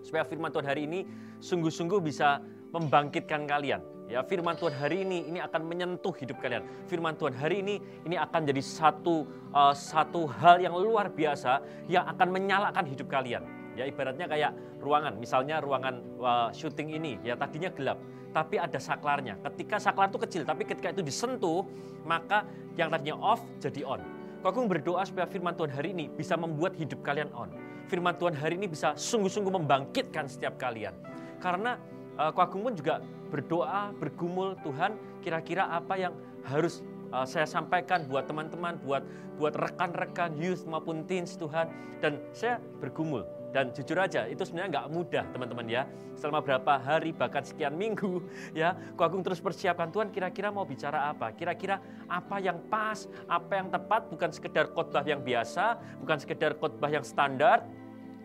supaya 0.03 0.27
firman 0.27 0.53
Tuhan 0.53 0.67
hari 0.67 0.85
ini 0.85 1.09
sungguh-sungguh 1.41 2.03
bisa 2.03 2.43
membangkitkan 2.75 3.49
kalian. 3.49 3.96
Ya, 4.07 4.23
firman 4.23 4.55
Tuhan 4.55 4.71
hari 4.71 5.03
ini 5.03 5.27
ini 5.27 5.43
akan 5.43 5.67
menyentuh 5.67 6.15
hidup 6.15 6.39
kalian. 6.39 6.63
Firman 6.87 7.19
Tuhan 7.19 7.35
hari 7.35 7.59
ini 7.59 7.83
ini 8.07 8.15
akan 8.15 8.47
jadi 8.47 8.63
satu 8.63 9.27
uh, 9.51 9.75
satu 9.75 10.31
hal 10.31 10.63
yang 10.63 10.79
luar 10.79 11.11
biasa 11.11 11.59
yang 11.91 12.07
akan 12.07 12.31
menyalakan 12.31 12.87
hidup 12.87 13.11
kalian. 13.11 13.43
Ya 13.75 13.83
ibaratnya 13.83 14.31
kayak 14.31 14.55
ruangan, 14.79 15.19
misalnya 15.19 15.59
ruangan 15.59 16.07
uh, 16.23 16.49
syuting 16.55 16.95
ini 16.95 17.19
ya 17.27 17.35
tadinya 17.35 17.67
gelap, 17.75 17.99
tapi 18.31 18.63
ada 18.63 18.79
saklarnya. 18.79 19.43
Ketika 19.43 19.83
saklar 19.83 20.07
itu 20.07 20.23
kecil, 20.23 20.43
tapi 20.47 20.63
ketika 20.63 20.95
itu 20.95 21.03
disentuh, 21.03 21.67
maka 22.07 22.47
yang 22.79 22.95
tadinya 22.95 23.19
off 23.19 23.43
jadi 23.59 23.83
on. 23.83 24.01
Kau 24.47 24.55
berdoa 24.71 25.03
supaya 25.03 25.27
firman 25.27 25.59
Tuhan 25.59 25.75
hari 25.75 25.91
ini 25.91 26.07
bisa 26.07 26.39
membuat 26.39 26.79
hidup 26.79 27.03
kalian 27.03 27.27
on. 27.35 27.51
Firman 27.91 28.15
Tuhan 28.15 28.39
hari 28.39 28.55
ini 28.55 28.71
bisa 28.71 28.95
sungguh-sungguh 28.95 29.51
membangkitkan 29.51 30.31
setiap 30.31 30.55
kalian. 30.55 30.95
Karena 31.43 31.75
uh, 32.15 32.31
pun 32.33 32.73
juga 32.73 33.03
berdoa, 33.29 33.93
bergumul 33.99 34.57
Tuhan 34.63 34.95
kira-kira 35.21 35.67
apa 35.69 35.95
yang 35.99 36.15
harus 36.47 36.81
uh, 37.11 37.27
saya 37.27 37.47
sampaikan 37.47 38.07
buat 38.07 38.27
teman-teman, 38.27 38.79
buat 38.83 39.03
buat 39.37 39.53
rekan-rekan 39.55 40.39
youth 40.41 40.65
maupun 40.65 41.05
teens 41.05 41.37
Tuhan. 41.37 41.69
Dan 42.01 42.21
saya 42.33 42.63
bergumul. 42.81 43.25
Dan 43.55 43.73
jujur 43.73 43.97
aja 43.97 44.29
itu 44.29 44.45
sebenarnya 44.45 44.69
nggak 44.81 44.89
mudah 44.93 45.25
teman-teman 45.33 45.67
ya. 45.67 45.83
Selama 46.17 46.45
berapa 46.45 46.77
hari 46.77 47.17
bahkan 47.17 47.41
sekian 47.41 47.73
minggu 47.73 48.21
ya. 48.61 48.77
Ku 48.97 49.01
Agung 49.05 49.25
terus 49.25 49.41
persiapkan 49.41 49.89
Tuhan 49.89 50.13
kira-kira 50.13 50.53
mau 50.53 50.69
bicara 50.69 51.09
apa. 51.09 51.33
Kira-kira 51.33 51.81
apa 52.05 52.37
yang 52.37 52.61
pas, 52.69 53.09
apa 53.29 53.53
yang 53.57 53.69
tepat. 53.73 54.13
Bukan 54.13 54.31
sekedar 54.33 54.73
khotbah 54.77 55.05
yang 55.09 55.25
biasa, 55.25 55.81
bukan 56.05 56.19
sekedar 56.21 56.53
khotbah 56.61 56.93
yang 56.93 57.05
standar, 57.05 57.65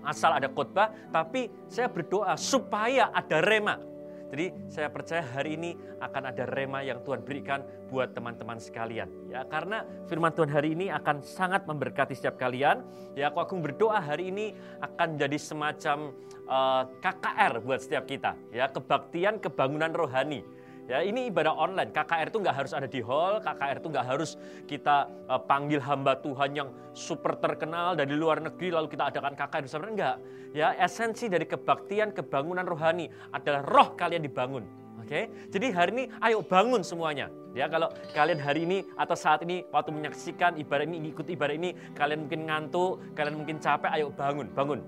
asal 0.04 0.34
ada 0.34 0.49
khotbah, 0.49 0.91
tapi 1.14 1.47
saya 1.70 1.88
berdoa 1.88 2.34
supaya 2.36 3.14
ada 3.14 3.39
rema. 3.39 3.91
Jadi 4.32 4.55
saya 4.71 4.88
percaya 4.88 5.19
hari 5.19 5.59
ini 5.59 5.75
akan 5.99 6.32
ada 6.32 6.47
rema 6.47 6.79
yang 6.79 7.03
Tuhan 7.03 7.19
berikan 7.27 7.67
buat 7.91 8.15
teman-teman 8.15 8.63
sekalian. 8.63 9.11
Ya, 9.27 9.43
karena 9.43 9.84
firman 10.07 10.32
Tuhan 10.32 10.47
hari 10.47 10.71
ini 10.71 10.88
akan 10.88 11.19
sangat 11.19 11.67
memberkati 11.67 12.15
setiap 12.15 12.39
kalian. 12.39 12.88
Ya, 13.11 13.27
aku 13.27 13.43
agung 13.43 13.59
berdoa 13.59 13.99
hari 13.99 14.32
ini 14.32 14.55
akan 14.79 15.19
jadi 15.19 15.36
semacam 15.36 16.15
uh, 16.47 16.88
eh, 16.88 17.03
KKR 17.03 17.53
buat 17.59 17.84
setiap 17.84 18.07
kita. 18.07 18.39
Ya, 18.55 18.71
kebaktian 18.71 19.43
kebangunan 19.43 19.91
rohani 19.91 20.47
Ya, 20.92 21.00
ini 21.08 21.32
ibadah 21.32 21.56
online. 21.56 21.96
KKR 21.96 22.36
itu 22.36 22.44
nggak 22.44 22.52
harus 22.52 22.76
ada 22.76 22.84
di 22.84 23.00
hall, 23.00 23.39
KKR 23.39 23.80
itu 23.80 23.88
nggak 23.96 24.08
harus 24.12 24.36
kita 24.68 25.08
uh, 25.32 25.39
panggil 25.39 25.80
hamba 25.80 26.20
Tuhan 26.20 26.52
yang 26.52 26.68
super 26.92 27.39
terkenal 27.39 27.96
dari 27.96 28.12
luar 28.12 28.44
negeri 28.44 28.76
lalu 28.76 28.92
kita 28.92 29.08
adakan 29.08 29.32
KKR 29.39 29.64
bersama 29.64 29.88
enggak. 29.88 30.20
Ya, 30.52 30.76
esensi 30.76 31.32
dari 31.32 31.48
kebaktian 31.48 32.12
kebangunan 32.12 32.68
rohani 32.68 33.08
adalah 33.32 33.64
roh 33.64 33.96
kalian 33.96 34.20
dibangun. 34.20 34.68
Oke, 35.00 35.32
jadi 35.48 35.72
hari 35.72 35.92
ini 35.96 36.04
ayo 36.28 36.44
bangun 36.44 36.84
semuanya. 36.84 37.32
Ya, 37.56 37.72
kalau 37.72 37.88
kalian 38.12 38.44
hari 38.44 38.68
ini 38.68 38.84
atau 39.00 39.16
saat 39.16 39.48
ini 39.48 39.64
waktu 39.72 39.96
menyaksikan 39.96 40.60
ibadah 40.60 40.84
ini, 40.84 41.08
ikut 41.08 41.24
ibadah 41.32 41.56
ini, 41.56 41.72
kalian 41.96 42.28
mungkin 42.28 42.52
ngantuk, 42.52 43.00
kalian 43.16 43.39
mungkin 43.39 43.64
capek, 43.64 43.96
ayo 43.96 44.12
bangun, 44.12 44.52
bangun. 44.52 44.84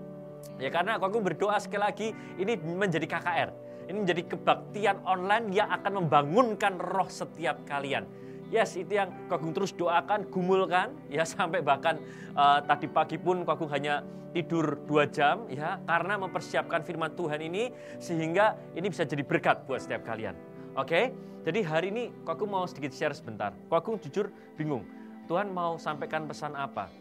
Ya 0.60 0.68
karena 0.68 1.00
aku 1.00 1.24
berdoa 1.24 1.58
sekali 1.64 1.82
lagi 1.82 2.08
ini 2.36 2.60
menjadi 2.60 3.08
KKR. 3.08 3.63
Ini 3.88 3.98
menjadi 4.00 4.24
kebaktian 4.36 5.04
online 5.04 5.52
yang 5.52 5.68
akan 5.72 6.06
membangunkan 6.06 6.80
roh 6.80 7.10
setiap 7.12 7.60
kalian. 7.68 8.08
Yes, 8.54 8.78
itu 8.78 9.02
yang 9.02 9.10
Ko 9.26 9.42
Agung 9.42 9.50
terus 9.50 9.74
doakan, 9.74 10.30
gumulkan, 10.30 10.94
ya 11.10 11.26
sampai 11.34 11.66
bahkan 11.66 11.98
uh, 12.38 12.62
tadi 12.62 12.86
pagi 12.86 13.18
pun 13.18 13.42
Ko 13.44 13.58
Agung 13.58 13.72
hanya 13.74 14.06
tidur 14.30 14.78
dua 14.86 15.10
jam, 15.10 15.50
ya 15.50 15.82
karena 15.90 16.22
mempersiapkan 16.22 16.86
firman 16.86 17.14
Tuhan 17.18 17.42
ini 17.42 17.74
sehingga 17.98 18.54
ini 18.78 18.90
bisa 18.94 19.10
jadi 19.10 19.26
berkat 19.26 19.66
buat 19.66 19.82
setiap 19.82 20.06
kalian. 20.06 20.38
Oke, 20.78 21.14
jadi 21.42 21.60
hari 21.66 21.90
ini 21.90 22.04
Ko 22.22 22.38
Agung 22.38 22.54
mau 22.54 22.70
sedikit 22.70 22.94
share 22.94 23.18
sebentar. 23.18 23.58
Ko 23.68 23.74
Agung 23.74 23.98
jujur 23.98 24.30
bingung, 24.54 24.86
Tuhan 25.26 25.50
mau 25.50 25.82
sampaikan 25.82 26.30
pesan 26.30 26.54
apa? 26.54 26.94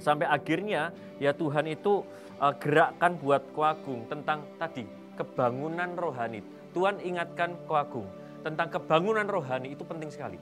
Sampai 0.00 0.28
akhirnya 0.28 0.96
ya 1.20 1.36
Tuhan 1.36 1.68
itu 1.68 2.08
uh, 2.40 2.54
gerakkan 2.56 3.20
buat 3.20 3.44
Ko 3.52 3.68
Agung 3.68 4.08
tentang 4.08 4.48
tadi 4.56 5.05
kebangunan 5.16 5.96
rohani. 5.96 6.44
Tuhan 6.76 7.00
ingatkan 7.00 7.56
Ko 7.64 7.80
Agung 7.80 8.06
tentang 8.44 8.68
kebangunan 8.68 9.24
rohani 9.24 9.72
itu 9.72 9.82
penting 9.82 10.12
sekali 10.12 10.36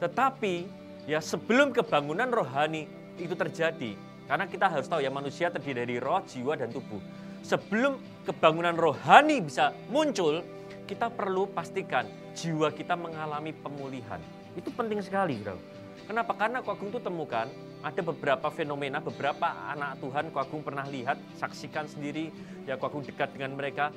tetapi 0.00 0.64
ya 1.04 1.20
sebelum 1.20 1.76
kebangunan 1.76 2.32
rohani 2.32 2.88
itu 3.20 3.36
terjadi, 3.36 3.92
karena 4.24 4.48
kita 4.48 4.72
harus 4.72 4.88
tahu 4.88 5.04
ya 5.04 5.12
manusia 5.12 5.52
terdiri 5.52 5.84
dari 5.84 5.96
roh, 6.00 6.24
jiwa, 6.24 6.56
dan 6.56 6.72
tubuh. 6.72 6.98
Sebelum 7.44 8.00
kebangunan 8.24 8.72
rohani 8.72 9.44
bisa 9.44 9.76
muncul, 9.92 10.40
kita 10.88 11.12
perlu 11.12 11.52
pastikan 11.52 12.08
jiwa 12.32 12.72
kita 12.72 12.96
mengalami 12.96 13.52
pemulihan. 13.52 14.18
Itu 14.56 14.72
penting 14.72 15.04
sekali, 15.04 15.36
bro. 15.36 15.60
Kenapa? 16.08 16.32
Karena 16.32 16.64
Agung 16.64 16.88
itu 16.88 16.98
temukan 16.98 17.46
ada 17.84 18.00
beberapa 18.00 18.48
fenomena, 18.48 19.04
beberapa 19.04 19.52
anak 19.68 20.00
Tuhan 20.00 20.32
Agung 20.32 20.64
pernah 20.64 20.88
lihat, 20.88 21.20
saksikan 21.36 21.84
sendiri, 21.84 22.32
ya 22.64 22.80
Agung 22.80 23.04
dekat 23.04 23.36
dengan 23.36 23.52
mereka. 23.52 23.92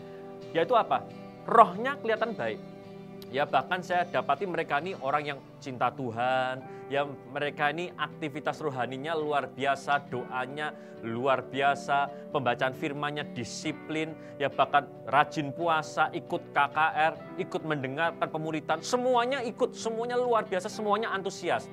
Yaitu 0.54 0.78
apa? 0.78 1.04
Rohnya 1.44 2.00
kelihatan 2.00 2.32
baik, 2.38 2.62
Ya 3.34 3.50
bahkan 3.50 3.82
saya 3.82 4.06
dapati 4.06 4.46
mereka 4.46 4.78
ini 4.78 4.94
orang 5.02 5.24
yang 5.26 5.40
cinta 5.58 5.90
Tuhan, 5.90 6.62
ya 6.86 7.02
mereka 7.34 7.74
ini 7.74 7.90
aktivitas 7.98 8.62
rohaninya 8.62 9.18
luar 9.18 9.50
biasa, 9.50 10.06
doanya 10.06 10.70
luar 11.02 11.42
biasa, 11.50 12.30
pembacaan 12.30 12.78
firmannya 12.78 13.34
disiplin, 13.34 14.14
ya 14.38 14.54
bahkan 14.54 14.86
rajin 15.10 15.50
puasa, 15.50 16.14
ikut 16.14 16.54
KKR, 16.54 17.42
ikut 17.42 17.66
mendengarkan 17.66 18.30
pemuritan, 18.30 18.86
semuanya 18.86 19.42
ikut, 19.42 19.74
semuanya 19.74 20.14
luar 20.14 20.46
biasa, 20.46 20.70
semuanya 20.70 21.10
antusias. 21.10 21.66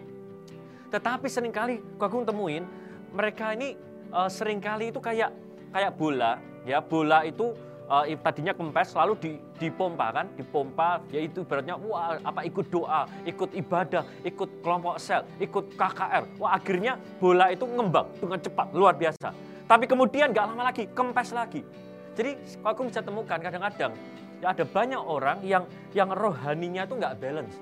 Tetapi 0.88 1.28
sering 1.28 1.52
kali 1.52 1.84
kau 2.00 2.24
temuin 2.24 2.64
mereka 3.12 3.52
ini 3.52 3.76
uh, 4.16 4.32
sering 4.32 4.64
kali 4.64 4.96
itu 4.96 4.98
kayak 4.98 5.28
kayak 5.76 5.92
bola, 5.92 6.40
ya 6.64 6.80
bola 6.80 7.20
itu 7.28 7.52
uh, 7.90 8.06
tadinya 8.22 8.54
kempes 8.54 8.94
lalu 8.94 9.12
di, 9.18 9.32
dipompa 9.58 10.14
kan, 10.14 10.26
dipompa 10.38 11.02
yaitu 11.10 11.42
ibaratnya 11.42 11.74
wah 11.76 12.16
apa 12.22 12.46
ikut 12.46 12.70
doa, 12.70 13.10
ikut 13.26 13.50
ibadah, 13.52 14.06
ikut 14.22 14.62
kelompok 14.62 14.96
sel, 15.02 15.26
ikut 15.42 15.74
KKR. 15.74 16.24
Wah 16.38 16.56
akhirnya 16.56 16.96
bola 17.18 17.50
itu 17.50 17.66
ngembang 17.66 18.06
dengan 18.16 18.38
cepat 18.38 18.66
luar 18.70 18.94
biasa. 18.94 19.34
Tapi 19.66 19.84
kemudian 19.90 20.30
nggak 20.30 20.46
lama 20.54 20.62
lagi 20.70 20.86
kempes 20.94 21.34
lagi. 21.34 21.66
Jadi 22.14 22.38
aku 22.62 22.86
bisa 22.86 23.02
temukan 23.02 23.38
kadang-kadang 23.38 23.92
ya 24.40 24.56
ada 24.56 24.64
banyak 24.64 24.98
orang 24.98 25.38
yang 25.44 25.64
yang 25.92 26.08
rohaninya 26.14 26.86
itu 26.86 26.94
nggak 26.96 27.14
balance. 27.18 27.54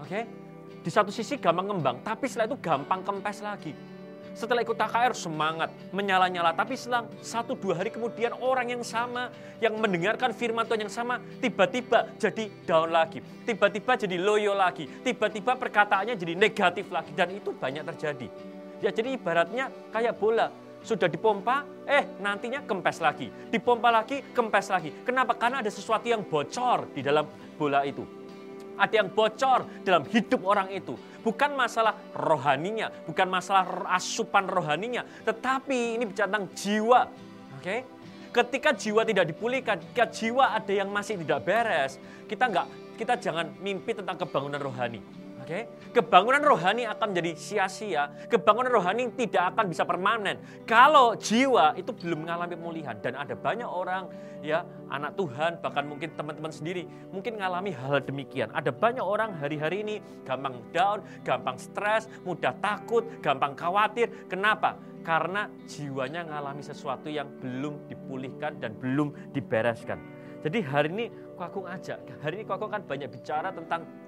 Oke? 0.00 0.08
Okay? 0.08 0.22
Di 0.84 0.92
satu 0.92 1.08
sisi 1.08 1.40
gampang 1.40 1.72
ngembang, 1.72 2.04
tapi 2.04 2.28
setelah 2.28 2.52
itu 2.52 2.58
gampang 2.60 3.00
kempes 3.00 3.40
lagi. 3.40 3.72
Setelah 4.34 4.66
ikut 4.66 4.74
KKR 4.74 5.14
semangat, 5.14 5.70
menyala-nyala. 5.94 6.50
Tapi 6.58 6.74
selang 6.74 7.06
satu 7.22 7.54
dua 7.54 7.78
hari 7.78 7.94
kemudian 7.94 8.34
orang 8.42 8.74
yang 8.74 8.82
sama, 8.82 9.30
yang 9.62 9.78
mendengarkan 9.78 10.34
firman 10.34 10.66
Tuhan 10.66 10.90
yang 10.90 10.92
sama, 10.92 11.22
tiba-tiba 11.38 12.10
jadi 12.18 12.50
down 12.66 12.90
lagi. 12.90 13.22
Tiba-tiba 13.46 13.94
jadi 13.94 14.18
loyo 14.18 14.58
lagi. 14.58 14.90
Tiba-tiba 15.06 15.54
perkataannya 15.54 16.18
jadi 16.18 16.34
negatif 16.34 16.90
lagi. 16.90 17.14
Dan 17.14 17.30
itu 17.38 17.54
banyak 17.54 17.86
terjadi. 17.94 18.26
Ya 18.82 18.90
jadi 18.90 19.14
ibaratnya 19.14 19.70
kayak 19.94 20.18
bola. 20.18 20.50
Sudah 20.84 21.08
dipompa, 21.08 21.64
eh 21.88 22.04
nantinya 22.20 22.60
kempes 22.66 23.00
lagi. 23.00 23.30
Dipompa 23.48 23.88
lagi, 23.88 24.20
kempes 24.34 24.68
lagi. 24.68 24.92
Kenapa? 25.06 25.32
Karena 25.38 25.62
ada 25.64 25.70
sesuatu 25.72 26.04
yang 26.10 26.26
bocor 26.26 26.92
di 26.92 27.00
dalam 27.00 27.24
bola 27.56 27.86
itu 27.86 28.23
ada 28.78 28.94
yang 28.94 29.08
bocor 29.10 29.66
dalam 29.82 30.04
hidup 30.08 30.40
orang 30.44 30.70
itu. 30.70 30.94
Bukan 31.24 31.56
masalah 31.56 31.96
rohaninya, 32.12 32.92
bukan 33.08 33.26
masalah 33.32 33.88
asupan 33.96 34.44
rohaninya, 34.44 35.08
tetapi 35.24 35.96
ini 35.96 36.04
bicara 36.04 36.28
tentang 36.28 36.52
jiwa. 36.52 37.00
Oke? 37.56 37.64
Okay? 37.64 37.80
Ketika 38.34 38.74
jiwa 38.74 39.06
tidak 39.06 39.30
dipulihkan, 39.30 39.78
ketika 39.78 40.10
jiwa 40.10 40.58
ada 40.58 40.72
yang 40.74 40.90
masih 40.90 41.14
tidak 41.22 41.46
beres, 41.46 42.02
kita 42.26 42.50
nggak 42.50 42.66
kita 42.98 43.14
jangan 43.18 43.46
mimpi 43.62 43.94
tentang 43.94 44.18
kebangunan 44.18 44.58
rohani. 44.58 45.23
Oke, 45.44 45.68
okay? 45.68 45.92
kebangunan 45.92 46.40
rohani 46.40 46.88
akan 46.88 47.12
menjadi 47.12 47.36
sia-sia. 47.36 48.08
Kebangunan 48.32 48.72
rohani 48.72 49.12
tidak 49.12 49.52
akan 49.52 49.68
bisa 49.68 49.84
permanen 49.84 50.40
kalau 50.64 51.12
jiwa 51.20 51.76
itu 51.76 51.92
belum 51.92 52.24
mengalami 52.24 52.56
pemulihan. 52.56 52.96
Dan 52.96 53.12
ada 53.12 53.36
banyak 53.36 53.68
orang 53.68 54.08
ya 54.40 54.64
anak 54.88 55.20
Tuhan 55.20 55.60
bahkan 55.60 55.84
mungkin 55.84 56.16
teman-teman 56.16 56.48
sendiri 56.48 56.88
mungkin 57.12 57.36
mengalami 57.36 57.76
hal 57.76 58.00
demikian. 58.00 58.48
Ada 58.56 58.72
banyak 58.72 59.04
orang 59.04 59.36
hari-hari 59.36 59.84
ini 59.84 60.00
gampang 60.24 60.64
down, 60.72 61.04
gampang 61.28 61.60
stres, 61.60 62.08
mudah 62.24 62.56
takut, 62.64 63.04
gampang 63.20 63.52
khawatir. 63.52 64.08
Kenapa? 64.32 64.80
Karena 65.04 65.52
jiwanya 65.68 66.24
mengalami 66.24 66.64
sesuatu 66.64 67.12
yang 67.12 67.28
belum 67.44 67.84
dipulihkan 67.92 68.64
dan 68.64 68.72
belum 68.80 69.12
dibereskan. 69.36 70.00
Jadi 70.40 70.60
hari 70.64 70.88
ini 70.88 71.06
aku 71.36 71.68
ngajak, 71.68 72.24
hari 72.24 72.40
ini 72.40 72.44
aku 72.48 72.68
kan 72.68 72.80
banyak 72.84 73.12
bicara 73.12 73.52
tentang 73.52 74.03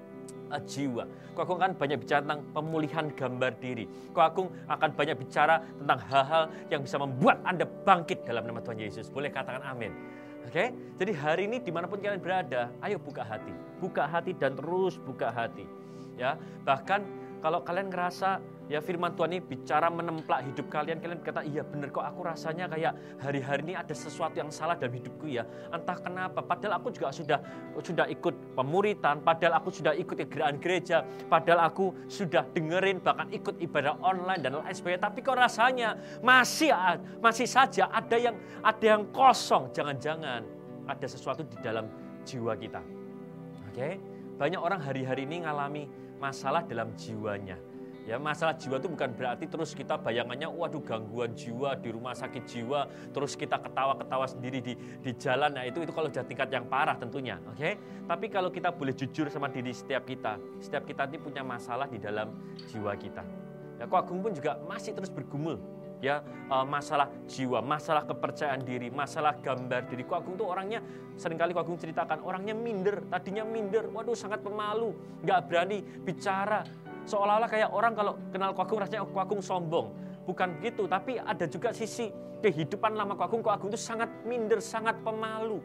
jiwa. 0.65 1.03
Ko 1.35 1.45
Agung 1.45 1.59
akan 1.61 1.77
banyak 1.77 1.97
bicara 2.01 2.25
tentang 2.25 2.41
pemulihan 2.55 3.05
gambar 3.13 3.51
diri. 3.61 3.85
Ko 4.15 4.25
Agung 4.25 4.47
akan 4.65 4.89
banyak 4.95 5.15
bicara 5.19 5.61
tentang 5.77 5.99
hal-hal 6.09 6.43
yang 6.73 6.81
bisa 6.81 6.97
membuat 6.97 7.37
Anda 7.45 7.67
bangkit 7.67 8.25
dalam 8.25 8.47
nama 8.47 8.63
Tuhan 8.63 8.79
Yesus. 8.81 9.11
Boleh 9.11 9.29
katakan 9.29 9.61
amin. 9.61 9.93
Oke, 10.47 10.55
okay? 10.55 10.67
jadi 10.95 11.11
hari 11.11 11.43
ini 11.43 11.59
di 11.59 11.75
mana 11.75 11.91
pun 11.91 11.99
kalian 11.99 12.23
berada, 12.23 12.71
ayo 12.79 12.95
buka 12.95 13.19
hati, 13.19 13.51
buka 13.83 14.07
hati 14.07 14.31
dan 14.31 14.55
terus 14.55 14.95
buka 14.95 15.27
hati. 15.27 15.67
Ya, 16.15 16.39
bahkan 16.63 17.03
kalau 17.37 17.61
kalian 17.61 17.93
ngerasa 17.93 18.41
ya 18.67 18.83
firman 18.83 19.15
Tuhan 19.15 19.31
ini 19.31 19.41
bicara 19.43 19.87
menemplak 19.87 20.43
hidup 20.43 20.67
kalian, 20.67 20.99
kalian 20.99 21.23
kata 21.23 21.45
iya 21.47 21.63
benar 21.63 21.87
kok 21.89 22.03
aku 22.03 22.19
rasanya 22.27 22.67
kayak 22.67 22.93
hari-hari 23.21 23.61
ini 23.71 23.73
ada 23.79 23.95
sesuatu 23.95 24.35
yang 24.35 24.51
salah 24.51 24.75
dalam 24.75 24.93
hidupku 24.97 25.31
ya. 25.31 25.47
Entah 25.71 25.97
kenapa, 26.01 26.43
padahal 26.43 26.81
aku 26.81 26.91
juga 26.91 27.13
sudah 27.15 27.39
sudah 27.79 28.05
ikut 28.11 28.35
pemuritan, 28.57 29.23
padahal 29.23 29.59
aku 29.63 29.69
sudah 29.71 29.95
ikut 29.95 30.19
gerakan 30.27 30.57
gereja, 30.59 31.05
padahal 31.31 31.71
aku 31.71 31.95
sudah 32.11 32.43
dengerin 32.51 32.99
bahkan 32.99 33.31
ikut 33.31 33.55
ibadah 33.63 33.95
online 34.03 34.43
dan 34.43 34.59
lain 34.59 34.75
sebagainya. 34.75 35.03
Tapi 35.07 35.19
kok 35.23 35.37
rasanya 35.39 35.89
masih 36.19 36.75
masih 37.23 37.47
saja 37.47 37.87
ada 37.87 38.17
yang 38.19 38.35
ada 38.65 38.85
yang 38.85 39.07
kosong. 39.15 39.71
Jangan-jangan 39.71 40.43
ada 40.87 41.07
sesuatu 41.07 41.43
di 41.47 41.57
dalam 41.63 41.87
jiwa 42.27 42.51
kita. 42.59 42.83
Oke, 43.71 44.01
banyak 44.35 44.59
orang 44.59 44.81
hari-hari 44.83 45.23
ini 45.23 45.47
ngalami 45.47 45.87
masalah 46.17 46.65
dalam 46.65 46.93
jiwanya. 46.97 47.57
Ya, 48.07 48.15
masalah 48.15 48.55
jiwa 48.55 48.79
itu 48.79 48.87
bukan 48.87 49.11
berarti 49.19 49.51
terus 49.51 49.75
kita 49.75 49.99
bayangannya 49.99 50.47
waduh 50.47 50.79
gangguan 50.79 51.35
jiwa 51.35 51.75
di 51.75 51.91
rumah 51.91 52.15
sakit 52.15 52.39
jiwa, 52.47 52.87
terus 53.11 53.35
kita 53.35 53.59
ketawa-ketawa 53.59 54.23
sendiri 54.23 54.63
di 54.63 54.79
di 54.79 55.11
jalan. 55.19 55.51
Nah, 55.51 55.67
itu 55.67 55.83
itu 55.83 55.91
kalau 55.91 56.07
sudah 56.07 56.23
tingkat 56.23 56.47
yang 56.47 56.71
parah 56.71 56.95
tentunya, 56.95 57.35
oke? 57.43 57.59
Okay? 57.59 57.75
Tapi 58.07 58.31
kalau 58.31 58.47
kita 58.47 58.71
boleh 58.71 58.95
jujur 58.95 59.27
sama 59.27 59.51
diri 59.51 59.75
setiap 59.75 60.07
kita, 60.07 60.39
setiap 60.63 60.87
kita 60.87 61.03
ini 61.11 61.19
punya 61.19 61.43
masalah 61.43 61.91
di 61.91 61.99
dalam 61.99 62.31
jiwa 62.71 62.95
kita. 62.95 63.27
Ya, 63.75 63.91
kok 63.91 63.99
Agung 63.99 64.23
pun 64.23 64.31
juga 64.31 64.55
masih 64.63 64.95
terus 64.95 65.11
bergumul 65.11 65.59
ya 65.97 66.21
uh, 66.49 66.65
masalah 66.65 67.09
jiwa, 67.25 67.59
masalah 67.61 68.05
kepercayaan 68.05 68.61
diri, 68.61 68.93
masalah 68.93 69.37
gambar 69.41 69.89
diri. 69.89 70.03
Ko 70.05 70.17
Agung 70.17 70.37
tuh 70.37 70.47
orangnya 70.49 70.81
sering 71.17 71.37
kali 71.37 71.51
Ko 71.53 71.65
Agung 71.65 71.77
ceritakan 71.77 72.21
orangnya 72.21 72.53
minder, 72.53 73.01
tadinya 73.09 73.43
minder, 73.43 73.89
waduh 73.89 74.13
sangat 74.13 74.45
pemalu, 74.45 74.93
nggak 75.25 75.39
berani 75.49 75.81
bicara. 75.81 76.61
Seolah-olah 77.07 77.49
kayak 77.49 77.69
orang 77.71 77.93
kalau 77.95 78.13
kenal 78.29 78.51
Ko 78.53 78.61
Agung 78.65 78.79
rasanya 78.83 79.07
Ko 79.07 79.17
Agung 79.17 79.41
sombong. 79.41 79.93
Bukan 80.27 80.59
gitu, 80.59 80.91
tapi 80.91 81.15
ada 81.15 81.47
juga 81.47 81.71
sisi 81.71 82.11
kehidupan 82.43 82.93
lama 82.93 83.17
Ko 83.17 83.25
Agung. 83.25 83.41
Ko 83.41 83.49
Agung 83.49 83.73
itu 83.73 83.79
sangat 83.79 84.11
minder, 84.27 84.61
sangat 84.61 84.99
pemalu. 85.01 85.63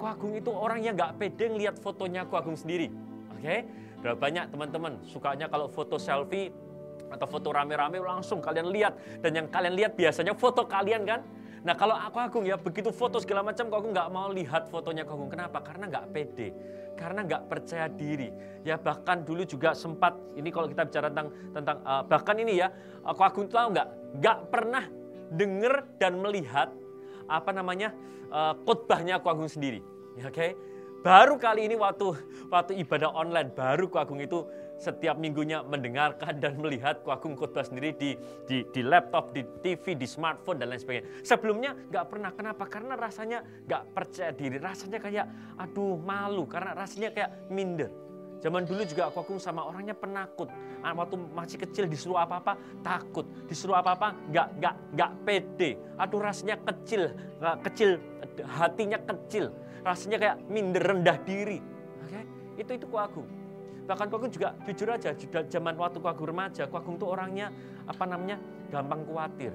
Ko 0.00 0.08
Agung 0.08 0.32
itu 0.32 0.48
orang 0.48 0.80
yang 0.80 0.96
nggak 0.96 1.20
pede 1.20 1.52
ngeliat 1.52 1.76
fotonya 1.76 2.24
Ko 2.24 2.40
Agung 2.40 2.56
sendiri. 2.56 2.88
Oke, 3.34 3.44
okay? 3.44 3.60
Berapa 4.00 4.16
banyak 4.16 4.48
teman-teman 4.48 4.92
sukanya 5.04 5.44
kalau 5.52 5.68
foto 5.68 6.00
selfie 6.00 6.48
atau 7.10 7.26
foto 7.26 7.50
rame-rame 7.50 7.98
langsung 8.00 8.38
kalian 8.38 8.70
lihat. 8.70 8.94
Dan 9.20 9.36
yang 9.36 9.46
kalian 9.50 9.74
lihat 9.76 9.92
biasanya 9.98 10.32
foto 10.32 10.64
kalian 10.64 11.02
kan? 11.04 11.20
Nah 11.60 11.76
kalau 11.76 11.92
aku 11.92 12.16
agung 12.16 12.44
ya 12.48 12.56
begitu 12.56 12.88
foto 12.88 13.20
segala 13.20 13.44
macam 13.44 13.68
kok 13.68 13.76
aku 13.84 13.88
nggak 13.92 14.08
mau 14.08 14.32
lihat 14.32 14.72
fotonya 14.72 15.04
kok 15.04 15.18
kenapa? 15.28 15.58
Karena 15.60 15.84
nggak 15.92 16.06
pede. 16.14 16.48
Karena 16.96 17.20
nggak 17.26 17.42
percaya 17.50 17.86
diri. 17.92 18.32
Ya 18.64 18.80
bahkan 18.80 19.26
dulu 19.26 19.44
juga 19.44 19.76
sempat 19.76 20.16
ini 20.38 20.48
kalau 20.48 20.70
kita 20.70 20.88
bicara 20.88 21.12
tentang 21.12 21.28
tentang 21.52 21.76
uh, 21.84 22.02
bahkan 22.08 22.36
ini 22.40 22.64
ya 22.64 22.72
aku 23.04 23.20
agung 23.20 23.46
tahu 23.52 23.76
nggak? 23.76 23.88
Nggak 24.22 24.38
pernah 24.48 24.84
dengar 25.30 25.74
dan 26.00 26.16
melihat 26.18 26.68
apa 27.28 27.50
namanya 27.52 27.92
uh, 28.32 28.56
khotbahnya 28.64 29.20
aku 29.20 29.28
agung 29.28 29.50
sendiri. 29.50 29.84
Ya 30.16 30.32
oke? 30.32 30.36
Okay? 30.36 30.50
baru 31.00 31.40
kali 31.40 31.64
ini 31.64 31.76
waktu 31.80 32.12
waktu 32.52 32.76
ibadah 32.84 33.10
online 33.16 33.50
baru 33.56 33.88
aku 33.88 33.96
agung 33.96 34.20
itu 34.20 34.44
setiap 34.80 35.20
minggunya 35.20 35.60
mendengarkan 35.60 36.40
dan 36.40 36.56
melihat 36.56 37.04
Kuagung 37.04 37.36
khotbah 37.36 37.62
sendiri 37.62 37.92
di, 37.92 38.16
di, 38.48 38.64
di 38.72 38.80
laptop, 38.80 39.36
di 39.36 39.44
TV, 39.60 39.92
di 39.94 40.08
smartphone 40.08 40.56
dan 40.56 40.72
lain 40.72 40.80
sebagainya. 40.80 41.06
Sebelumnya 41.20 41.76
nggak 41.76 42.04
pernah. 42.08 42.30
Kenapa? 42.32 42.64
Karena 42.64 42.96
rasanya 42.96 43.44
nggak 43.68 43.82
percaya 43.92 44.32
diri. 44.32 44.56
Rasanya 44.56 44.98
kayak 44.98 45.26
aduh 45.60 46.00
malu. 46.00 46.48
Karena 46.48 46.72
rasanya 46.72 47.12
kayak 47.12 47.52
minder. 47.52 47.92
Zaman 48.40 48.64
dulu 48.64 48.80
juga 48.88 49.12
aku 49.12 49.36
sama 49.36 49.68
orangnya 49.68 49.92
penakut. 49.92 50.48
Ah, 50.80 50.96
Waktu 50.96 51.12
masih 51.36 51.60
kecil 51.60 51.84
disuruh 51.84 52.24
apa-apa 52.24 52.56
takut, 52.80 53.28
disuruh 53.44 53.76
apa-apa 53.76 54.16
nggak 54.32 54.48
nggak 54.56 54.74
nggak 54.96 55.10
pede. 55.28 55.70
Aduh 56.00 56.24
rasanya 56.24 56.56
kecil, 56.64 57.12
nggak 57.36 57.56
kecil, 57.68 57.90
hatinya 58.48 58.96
kecil. 59.04 59.52
Rasanya 59.84 60.16
kayak 60.16 60.36
minder 60.48 60.80
rendah 60.80 61.20
diri. 61.28 61.60
Oke, 62.00 62.20
itu 62.56 62.70
itu 62.80 62.86
kuagung. 62.88 63.39
Bahkan 63.90 64.06
kuagung 64.06 64.30
juga 64.30 64.54
jujur 64.70 64.86
aja, 64.94 65.10
zaman 65.50 65.74
waktu 65.74 65.98
kuagung 65.98 66.30
remaja, 66.30 66.70
kuagung 66.70 66.94
tuh 66.94 67.10
orangnya 67.10 67.50
apa 67.90 68.06
namanya 68.06 68.38
gampang 68.70 69.02
khawatir 69.02 69.50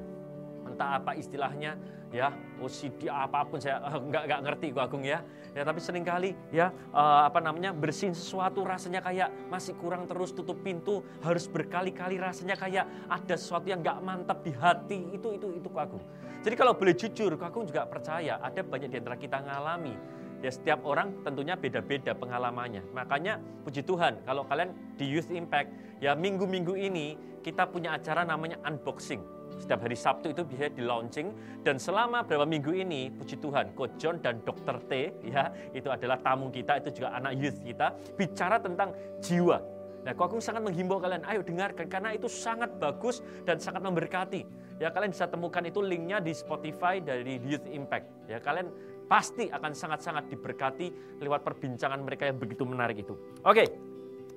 entah 0.66 1.00
apa 1.00 1.16
istilahnya 1.16 1.80
ya 2.12 2.34
OCD 2.60 3.08
apa 3.08 3.48
pun 3.48 3.64
saya 3.64 3.80
eh, 3.80 3.96
nggak 3.96 4.24
nggak 4.28 4.42
ngerti 4.44 4.68
kok 4.76 4.84
Agung 4.84 5.08
ya. 5.08 5.24
Ya 5.56 5.64
tapi 5.64 5.80
sering 5.80 6.04
kali 6.04 6.36
ya 6.52 6.68
eh, 6.92 7.22
apa 7.24 7.40
namanya 7.40 7.72
bersihin 7.72 8.12
sesuatu 8.12 8.68
rasanya 8.68 9.00
kayak 9.00 9.32
masih 9.48 9.72
kurang 9.80 10.04
terus 10.04 10.36
tutup 10.36 10.60
pintu 10.60 11.00
harus 11.24 11.48
berkali-kali 11.48 12.20
rasanya 12.20 12.60
kayak 12.60 12.84
ada 13.08 13.36
sesuatu 13.40 13.72
yang 13.72 13.80
nggak 13.80 14.04
mantap 14.04 14.44
di 14.44 14.52
hati 14.52 15.16
itu 15.16 15.32
itu 15.32 15.48
itu 15.56 15.68
kok 15.72 15.80
Agung 15.80 16.04
jadi 16.44 16.56
kalau 16.60 16.76
boleh 16.76 16.92
jujur 16.92 17.32
kok 17.40 17.48
Agung 17.48 17.66
juga 17.72 17.88
percaya 17.88 18.36
ada 18.44 18.60
banyak 18.60 18.92
di 18.92 18.98
antara 19.00 19.16
kita 19.16 19.40
ngalami 19.40 19.96
ya 20.44 20.52
setiap 20.52 20.84
orang 20.84 21.12
tentunya 21.24 21.56
beda-beda 21.56 22.12
pengalamannya 22.16 22.84
makanya 22.92 23.40
puji 23.64 23.86
Tuhan 23.86 24.24
kalau 24.28 24.44
kalian 24.48 24.72
di 24.96 25.06
Youth 25.08 25.32
Impact 25.32 26.00
ya 26.04 26.16
minggu-minggu 26.16 26.76
ini 26.76 27.16
kita 27.44 27.70
punya 27.70 27.96
acara 27.96 28.26
namanya 28.26 28.60
unboxing 28.66 29.22
setiap 29.56 29.88
hari 29.88 29.96
Sabtu 29.96 30.36
itu 30.36 30.44
bisa 30.44 30.68
di 30.68 30.84
launching 30.84 31.32
dan 31.64 31.80
selama 31.80 32.28
beberapa 32.28 32.44
minggu 32.44 32.76
ini 32.76 33.08
puji 33.14 33.40
Tuhan 33.40 33.72
Coach 33.72 33.96
John 33.96 34.20
dan 34.20 34.44
Dr. 34.44 34.84
T 34.90 34.92
ya 35.24 35.54
itu 35.72 35.88
adalah 35.88 36.20
tamu 36.20 36.52
kita 36.52 36.84
itu 36.84 37.02
juga 37.02 37.16
anak 37.16 37.40
youth 37.40 37.60
kita 37.64 37.96
bicara 38.20 38.60
tentang 38.60 38.92
jiwa 39.24 39.76
Nah, 40.06 40.14
aku 40.14 40.38
sangat 40.38 40.62
menghimbau 40.62 41.02
kalian, 41.02 41.26
ayo 41.26 41.42
dengarkan 41.42 41.90
karena 41.90 42.14
itu 42.14 42.30
sangat 42.30 42.78
bagus 42.78 43.26
dan 43.42 43.58
sangat 43.58 43.82
memberkati. 43.82 44.46
Ya, 44.78 44.94
kalian 44.94 45.10
bisa 45.10 45.26
temukan 45.26 45.66
itu 45.66 45.82
linknya 45.82 46.22
di 46.22 46.30
Spotify 46.30 47.02
dari 47.02 47.42
Youth 47.42 47.66
Impact. 47.66 48.30
Ya, 48.30 48.38
kalian 48.38 48.70
pasti 49.06 49.47
akan 49.49 49.72
sangat-sangat 49.72 50.30
diberkati 50.34 51.20
lewat 51.22 51.45
perbincangan 51.45 52.01
mereka 52.01 52.28
yang 52.30 52.38
begitu 52.41 52.66
menarik 52.66 53.06
itu. 53.06 53.14
Oke, 53.45 53.70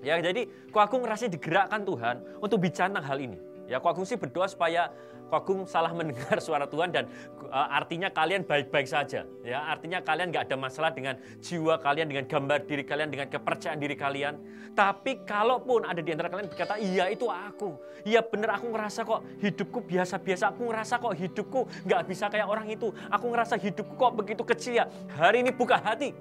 ya 0.04 0.20
jadi 0.20 0.44
aku 0.72 0.96
ngerasa 1.02 1.26
digerakkan 1.32 1.82
Tuhan 1.82 2.16
untuk 2.44 2.62
bicara 2.62 2.92
tentang 2.92 3.06
hal 3.08 3.18
ini. 3.18 3.38
Ya, 3.68 3.84
Agung 3.84 4.08
sih 4.08 4.16
berdoa 4.16 4.48
supaya 4.48 4.88
Ko 5.28 5.36
Agung 5.36 5.68
salah 5.68 5.92
mendengar 5.92 6.40
suara 6.40 6.64
Tuhan 6.64 6.88
dan 6.88 7.04
uh, 7.52 7.68
artinya 7.68 8.08
kalian 8.08 8.48
baik-baik 8.48 8.88
saja. 8.88 9.28
Ya, 9.44 9.58
artinya 9.68 10.00
kalian 10.00 10.32
nggak 10.32 10.48
ada 10.48 10.56
masalah 10.56 10.90
dengan 10.90 11.20
jiwa 11.44 11.76
kalian, 11.76 12.08
dengan 12.08 12.24
gambar 12.24 12.64
diri 12.64 12.84
kalian, 12.84 13.12
dengan 13.12 13.28
kepercayaan 13.28 13.76
diri 13.76 13.92
kalian. 13.92 14.40
Tapi 14.72 15.28
kalaupun 15.28 15.84
ada 15.84 16.00
di 16.00 16.10
antara 16.16 16.32
kalian 16.32 16.48
berkata, 16.48 16.80
iya 16.80 17.12
itu 17.12 17.28
aku. 17.28 17.76
Iya 18.08 18.24
bener 18.24 18.56
aku 18.56 18.72
ngerasa 18.72 19.04
kok 19.04 19.20
hidupku 19.44 19.78
biasa-biasa. 19.84 20.54
Aku 20.56 20.62
ngerasa 20.72 20.94
kok 20.96 21.12
hidupku 21.12 21.60
nggak 21.84 22.02
bisa 22.08 22.32
kayak 22.32 22.48
orang 22.48 22.66
itu. 22.72 22.88
Aku 23.12 23.28
ngerasa 23.28 23.60
hidupku 23.60 23.94
kok 24.00 24.12
begitu 24.16 24.42
kecil 24.48 24.80
ya. 24.80 24.84
Hari 25.12 25.44
ini 25.44 25.52
buka 25.52 25.76
hati. 25.76 26.16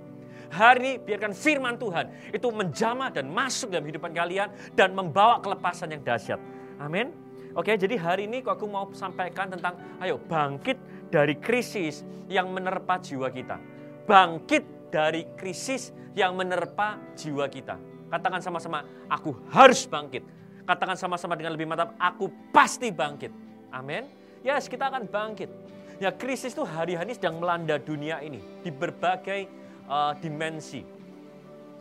Hari 0.47 0.79
ini 0.79 0.91
biarkan 1.03 1.35
firman 1.35 1.75
Tuhan 1.75 2.07
itu 2.31 2.47
menjamah 2.47 3.11
dan 3.11 3.27
masuk 3.27 3.67
dalam 3.67 3.83
kehidupan 3.83 4.15
kalian 4.15 4.49
dan 4.73 4.95
membawa 4.95 5.43
kelepasan 5.43 5.91
yang 5.91 6.01
dahsyat. 6.01 6.39
Amin. 6.79 7.26
Oke, 7.57 7.73
jadi 7.73 7.97
hari 7.97 8.29
ini 8.29 8.45
aku 8.45 8.69
mau 8.69 8.85
sampaikan 8.93 9.49
tentang 9.49 9.97
ayo 9.97 10.21
bangkit 10.21 10.77
dari 11.09 11.41
krisis 11.41 12.05
yang 12.29 12.53
menerpa 12.53 13.01
jiwa 13.01 13.33
kita. 13.33 13.57
Bangkit 14.05 14.93
dari 14.93 15.25
krisis 15.33 15.89
yang 16.13 16.37
menerpa 16.37 17.01
jiwa 17.17 17.49
kita. 17.49 17.81
Katakan 18.13 18.45
sama-sama, 18.45 18.85
aku 19.09 19.33
harus 19.49 19.89
bangkit. 19.89 20.21
Katakan 20.69 20.93
sama-sama 21.01 21.33
dengan 21.33 21.57
lebih 21.57 21.65
mantap, 21.65 21.97
aku 21.97 22.29
pasti 22.53 22.93
bangkit. 22.93 23.33
Amin. 23.73 24.05
Yes, 24.45 24.69
kita 24.69 24.93
akan 24.93 25.09
bangkit. 25.09 25.49
Ya, 25.97 26.13
krisis 26.13 26.53
itu 26.53 26.61
hari-hari 26.61 27.17
sedang 27.17 27.41
melanda 27.41 27.81
dunia 27.81 28.21
ini 28.21 28.37
di 28.61 28.69
berbagai 28.69 29.49
uh, 29.89 30.13
dimensi. 30.21 30.85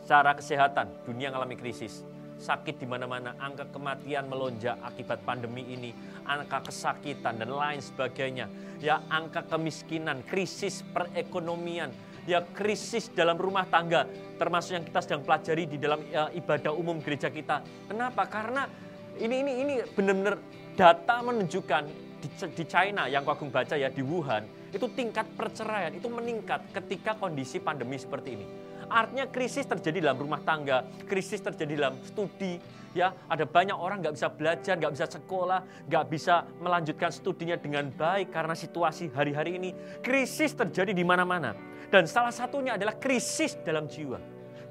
Secara 0.01 0.33
kesehatan, 0.33 1.05
dunia 1.05 1.29
mengalami 1.29 1.53
krisis 1.53 2.01
sakit 2.37 2.77
di 2.77 2.87
mana-mana, 2.87 3.33
angka 3.41 3.67
kematian 3.73 4.29
melonjak 4.29 4.77
akibat 4.85 5.21
pandemi 5.25 5.65
ini, 5.65 5.91
angka 6.23 6.69
kesakitan 6.69 7.41
dan 7.41 7.49
lain 7.51 7.81
sebagainya. 7.81 8.45
Ya, 8.77 9.01
angka 9.09 9.45
kemiskinan, 9.49 10.21
krisis 10.23 10.85
perekonomian, 10.93 11.89
ya 12.29 12.45
krisis 12.53 13.09
dalam 13.09 13.35
rumah 13.35 13.65
tangga, 13.65 14.05
termasuk 14.37 14.77
yang 14.77 14.85
kita 14.85 14.99
sedang 15.01 15.21
pelajari 15.25 15.63
di 15.65 15.77
dalam 15.81 15.99
ya, 16.07 16.29
ibadah 16.31 16.71
umum 16.73 17.01
gereja 17.01 17.33
kita. 17.33 17.65
Kenapa? 17.89 18.29
Karena 18.29 18.69
ini 19.17 19.41
ini 19.41 19.51
ini 19.65 19.73
benar-benar 19.97 20.37
data 20.77 21.25
menunjukkan 21.25 21.83
di, 22.21 22.29
di 22.53 22.63
China 22.69 23.09
yang 23.09 23.25
Agung 23.25 23.49
baca 23.49 23.73
ya 23.73 23.89
di 23.89 24.05
Wuhan 24.05 24.45
itu 24.73 24.85
tingkat 24.93 25.25
perceraian 25.33 25.93
itu 25.95 26.05
meningkat 26.11 26.59
ketika 26.75 27.15
kondisi 27.15 27.57
pandemi 27.57 27.95
seperti 27.95 28.35
ini. 28.35 28.45
Artinya 28.87 29.27
krisis 29.27 29.67
terjadi 29.67 30.09
dalam 30.09 30.17
rumah 30.23 30.39
tangga, 30.41 30.87
krisis 31.03 31.43
terjadi 31.43 31.73
dalam 31.75 31.95
studi, 32.07 32.55
ya 32.95 33.11
ada 33.27 33.43
banyak 33.43 33.75
orang 33.75 33.99
nggak 33.99 34.15
bisa 34.15 34.27
belajar, 34.31 34.73
nggak 34.79 34.93
bisa 34.95 35.05
sekolah, 35.11 35.59
nggak 35.85 36.05
bisa 36.07 36.47
melanjutkan 36.63 37.11
studinya 37.11 37.59
dengan 37.59 37.91
baik 37.91 38.31
karena 38.31 38.55
situasi 38.55 39.11
hari-hari 39.11 39.59
ini. 39.59 39.69
Krisis 39.99 40.55
terjadi 40.55 40.95
di 40.95 41.03
mana-mana. 41.03 41.51
Dan 41.87 42.07
salah 42.07 42.31
satunya 42.31 42.75
adalah 42.75 42.95
krisis 42.99 43.55
dalam 43.63 43.87
jiwa. 43.87 44.19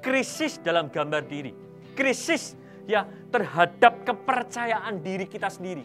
Krisis 0.01 0.61
dalam 0.61 0.89
gambar 0.89 1.25
diri. 1.25 1.53
Krisis 1.97 2.53
ya 2.85 3.05
terhadap 3.33 4.05
kepercayaan 4.05 5.01
diri 5.01 5.25
kita 5.25 5.49
sendiri. 5.49 5.81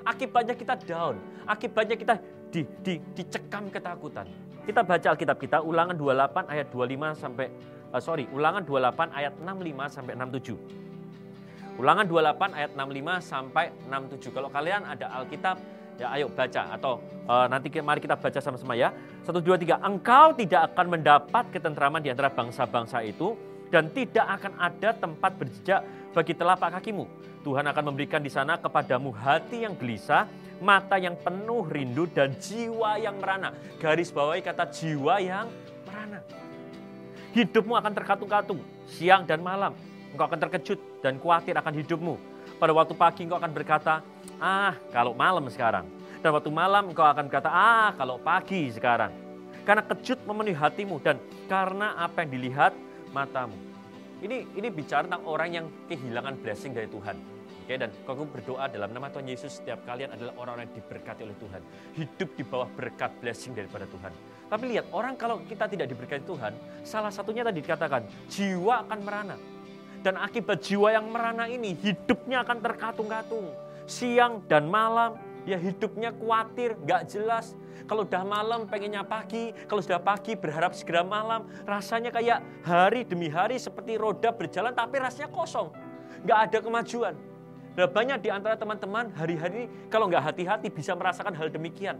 Akibatnya 0.00 0.56
kita 0.56 0.80
down, 0.80 1.20
akibatnya 1.44 1.96
kita 1.96 2.14
di, 2.48 2.64
di, 2.80 2.94
dicekam 3.12 3.68
ketakutan. 3.68 4.26
Kita 4.70 4.86
baca 4.86 5.02
Alkitab 5.02 5.34
kita 5.42 5.58
ulangan 5.66 5.98
28 5.98 6.46
ayat 6.46 6.70
25 6.70 7.18
sampai 7.18 7.50
uh, 7.90 7.98
sorry, 7.98 8.30
ulangan 8.30 8.62
28 8.62 9.18
ayat 9.18 9.34
65 9.42 9.98
sampai 9.98 10.12
67. 10.14 11.74
Ulangan 11.82 12.06
28 12.06 12.54
ayat 12.54 12.70
65 12.78 13.18
sampai 13.18 13.64
67. 13.90 14.30
Kalau 14.30 14.46
kalian 14.46 14.86
ada 14.86 15.10
Alkitab, 15.18 15.58
ya 15.98 16.14
ayo 16.14 16.30
baca 16.30 16.62
atau 16.70 17.02
uh, 17.26 17.50
nanti 17.50 17.66
mari 17.82 17.98
kita 17.98 18.14
baca 18.14 18.38
sama-sama 18.38 18.78
ya. 18.78 18.94
1 19.26 19.42
2 19.42 19.58
3. 19.58 19.82
Engkau 19.82 20.38
tidak 20.38 20.70
akan 20.70 20.86
mendapat 20.86 21.50
ketentraman 21.50 21.98
di 22.06 22.14
antara 22.14 22.30
bangsa-bangsa 22.30 23.02
itu 23.02 23.34
dan 23.74 23.90
tidak 23.90 24.38
akan 24.38 24.54
ada 24.54 24.94
tempat 24.94 25.34
berjejak 25.34 25.82
bagi 26.10 26.34
telapak 26.34 26.78
kakimu. 26.78 27.06
Tuhan 27.40 27.64
akan 27.64 27.84
memberikan 27.92 28.20
di 28.20 28.28
sana 28.28 28.60
kepadamu 28.60 29.14
hati 29.16 29.64
yang 29.64 29.72
gelisah, 29.72 30.28
mata 30.60 31.00
yang 31.00 31.16
penuh 31.16 31.64
rindu, 31.64 32.04
dan 32.12 32.36
jiwa 32.36 33.00
yang 33.00 33.16
merana. 33.16 33.56
Garis 33.80 34.12
bawahi 34.12 34.44
kata 34.44 34.68
jiwa 34.68 35.16
yang 35.24 35.48
merana. 35.88 36.20
Hidupmu 37.32 37.72
akan 37.78 37.92
terkatung-katung, 37.96 38.60
siang 38.84 39.24
dan 39.24 39.40
malam. 39.40 39.72
Engkau 40.12 40.26
akan 40.26 40.40
terkejut 40.42 40.78
dan 41.00 41.16
khawatir 41.16 41.54
akan 41.56 41.72
hidupmu. 41.80 42.14
Pada 42.60 42.76
waktu 42.76 42.92
pagi 42.92 43.24
engkau 43.24 43.40
akan 43.40 43.52
berkata, 43.56 44.04
ah 44.36 44.76
kalau 44.92 45.16
malam 45.16 45.46
sekarang. 45.48 45.88
Dan 46.20 46.36
waktu 46.36 46.52
malam 46.52 46.92
engkau 46.92 47.06
akan 47.06 47.24
berkata, 47.30 47.48
ah 47.48 47.96
kalau 47.96 48.20
pagi 48.20 48.68
sekarang. 48.68 49.14
Karena 49.64 49.80
kejut 49.86 50.20
memenuhi 50.28 50.52
hatimu 50.52 51.00
dan 51.00 51.16
karena 51.48 51.96
apa 51.96 52.26
yang 52.26 52.30
dilihat 52.36 52.72
matamu. 53.14 53.69
Ini 54.20 54.52
ini 54.52 54.68
bicara 54.68 55.08
tentang 55.08 55.24
orang 55.24 55.48
yang 55.48 55.66
kehilangan 55.88 56.36
blessing 56.44 56.76
dari 56.76 56.88
Tuhan. 56.92 57.16
Oke, 57.64 57.74
dan 57.78 57.88
aku 58.04 58.26
berdoa 58.28 58.68
dalam 58.68 58.92
nama 58.92 59.08
Tuhan 59.08 59.30
Yesus 59.30 59.62
setiap 59.62 59.80
kalian 59.88 60.12
adalah 60.12 60.36
orang-orang 60.36 60.68
yang 60.68 60.76
diberkati 60.82 61.22
oleh 61.24 61.36
Tuhan. 61.40 61.62
Hidup 61.96 62.30
di 62.36 62.44
bawah 62.44 62.68
berkat 62.74 63.14
blessing 63.22 63.56
daripada 63.56 63.88
Tuhan. 63.88 64.12
Tapi 64.50 64.64
lihat, 64.74 64.90
orang 64.90 65.14
kalau 65.14 65.38
kita 65.46 65.70
tidak 65.70 65.86
diberkati 65.86 66.26
Tuhan, 66.26 66.52
salah 66.82 67.14
satunya 67.14 67.46
tadi 67.46 67.62
dikatakan, 67.62 68.02
jiwa 68.26 68.82
akan 68.82 68.98
merana. 69.06 69.36
Dan 70.02 70.18
akibat 70.18 70.58
jiwa 70.66 70.90
yang 70.90 71.06
merana 71.14 71.46
ini, 71.46 71.78
hidupnya 71.78 72.42
akan 72.42 72.58
terkatung-katung. 72.58 73.46
Siang 73.86 74.42
dan 74.50 74.66
malam, 74.66 75.14
ya 75.48 75.56
hidupnya 75.56 76.12
khawatir, 76.14 76.76
gak 76.84 77.08
jelas. 77.08 77.56
Kalau 77.88 78.06
udah 78.06 78.22
malam 78.22 78.70
pengennya 78.70 79.02
pagi, 79.02 79.50
kalau 79.66 79.82
sudah 79.82 79.98
pagi 79.98 80.38
berharap 80.38 80.76
segera 80.76 81.02
malam. 81.02 81.48
Rasanya 81.66 82.14
kayak 82.14 82.44
hari 82.62 83.02
demi 83.02 83.26
hari 83.26 83.58
seperti 83.58 83.98
roda 83.98 84.30
berjalan 84.30 84.70
tapi 84.70 85.02
rasanya 85.02 85.28
kosong. 85.32 85.72
Gak 86.22 86.38
ada 86.50 86.58
kemajuan. 86.62 87.14
Dan 87.74 87.86
banyak 87.90 88.18
di 88.20 88.28
antara 88.28 88.58
teman-teman 88.58 89.14
hari-hari 89.14 89.70
kalau 89.88 90.10
nggak 90.10 90.20
hati-hati 90.20 90.68
bisa 90.68 90.92
merasakan 90.98 91.32
hal 91.32 91.48
demikian. 91.48 91.96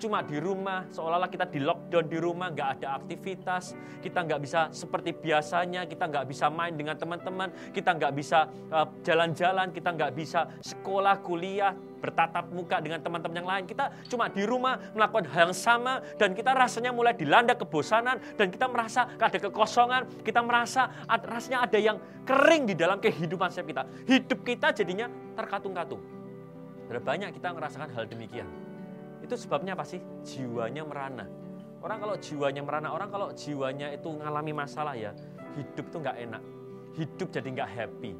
Cuma 0.00 0.22
di 0.24 0.40
rumah, 0.40 0.86
seolah-olah 0.90 1.30
kita 1.30 1.46
di 1.48 1.60
lockdown 1.62 2.06
di 2.08 2.18
rumah, 2.18 2.48
nggak 2.50 2.68
ada 2.80 2.98
aktivitas, 2.98 3.76
kita 4.00 4.24
nggak 4.24 4.40
bisa 4.42 4.60
seperti 4.74 5.14
biasanya, 5.14 5.86
kita 5.86 6.08
nggak 6.08 6.26
bisa 6.28 6.48
main 6.48 6.74
dengan 6.74 6.98
teman-teman, 6.98 7.48
kita 7.70 7.94
nggak 7.94 8.12
bisa 8.12 8.50
uh, 8.72 8.86
jalan-jalan, 9.06 9.70
kita 9.70 9.94
nggak 9.94 10.12
bisa 10.16 10.50
sekolah, 10.60 11.20
kuliah, 11.22 11.72
bertatap 12.04 12.52
muka 12.52 12.84
dengan 12.84 13.00
teman-teman 13.00 13.36
yang 13.40 13.48
lain. 13.48 13.64
Kita 13.64 13.88
cuma 14.12 14.28
di 14.28 14.44
rumah 14.44 14.76
melakukan 14.92 15.24
hal 15.32 15.48
yang 15.48 15.56
sama 15.56 16.04
dan 16.20 16.36
kita 16.36 16.52
rasanya 16.52 16.92
mulai 16.92 17.16
dilanda 17.16 17.56
kebosanan 17.56 18.20
dan 18.36 18.52
kita 18.52 18.68
merasa 18.68 19.08
ada 19.16 19.38
kekosongan, 19.40 20.20
kita 20.20 20.44
merasa 20.44 20.92
rasanya 21.08 21.64
ada 21.64 21.78
yang 21.80 21.96
kering 22.28 22.68
di 22.68 22.74
dalam 22.76 23.00
kehidupan 23.00 23.48
kita. 23.48 23.88
Hidup 24.04 24.44
kita 24.44 24.76
jadinya 24.76 25.08
terkatung-katung. 25.32 26.00
Banyak 26.92 27.32
kita 27.32 27.50
merasakan 27.56 27.88
hal 27.96 28.04
demikian. 28.04 28.73
Itu 29.24 29.40
sebabnya 29.40 29.72
apa 29.72 29.88
sih? 29.88 30.04
Jiwanya 30.20 30.84
merana. 30.84 31.24
Orang 31.80 32.00
kalau 32.00 32.16
jiwanya 32.20 32.60
merana, 32.60 32.92
orang 32.92 33.08
kalau 33.08 33.28
jiwanya 33.32 33.92
itu 33.92 34.08
mengalami 34.12 34.52
masalah 34.56 34.96
ya, 34.96 35.12
hidup 35.56 35.88
tuh 35.92 36.00
nggak 36.00 36.16
enak. 36.16 36.42
Hidup 36.96 37.28
jadi 37.28 37.48
nggak 37.48 37.70
happy. 37.72 38.12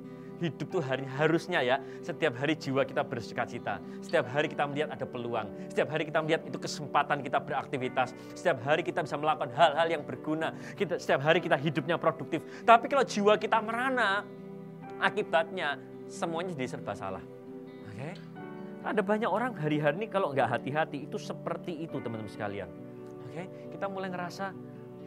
Hidup 0.43 0.67
tuh 0.69 0.83
hari 0.85 1.07
harusnya 1.07 1.65
ya, 1.65 1.77
setiap 2.05 2.37
hari 2.37 2.59
jiwa 2.61 2.85
kita 2.85 3.01
bersuka 3.07 3.49
cita. 3.49 3.81
Setiap 4.05 4.29
hari 4.29 4.53
kita 4.53 4.69
melihat 4.69 4.93
ada 4.93 5.07
peluang. 5.09 5.49
Setiap 5.73 5.89
hari 5.97 6.05
kita 6.05 6.21
melihat 6.21 6.43
itu 6.45 6.59
kesempatan 6.61 7.25
kita 7.25 7.41
beraktivitas. 7.41 8.13
Setiap 8.37 8.61
hari 8.67 8.85
kita 8.85 9.01
bisa 9.01 9.17
melakukan 9.17 9.49
hal-hal 9.57 9.87
yang 9.89 10.03
berguna. 10.05 10.53
Kita, 10.77 11.01
setiap 11.01 11.25
hari 11.25 11.41
kita 11.41 11.57
hidupnya 11.57 11.97
produktif. 11.97 12.45
Tapi 12.69 12.85
kalau 12.91 13.07
jiwa 13.07 13.41
kita 13.41 13.63
merana, 13.65 14.27
akibatnya 15.01 15.81
semuanya 16.11 16.53
jadi 16.53 16.69
serba 16.77 16.93
salah. 16.93 17.25
Oke? 17.89 18.13
Okay? 18.13 18.34
Ada 18.85 19.01
banyak 19.01 19.31
orang 19.33 19.57
hari-hari 19.57 19.97
ini 20.05 20.07
kalau 20.13 20.37
nggak 20.37 20.61
hati-hati 20.61 21.09
itu 21.09 21.17
seperti 21.17 21.89
itu 21.89 21.97
teman-teman 22.05 22.29
sekalian. 22.29 22.69
Oke, 23.25 23.49
kita 23.73 23.89
mulai 23.89 24.13
ngerasa 24.13 24.53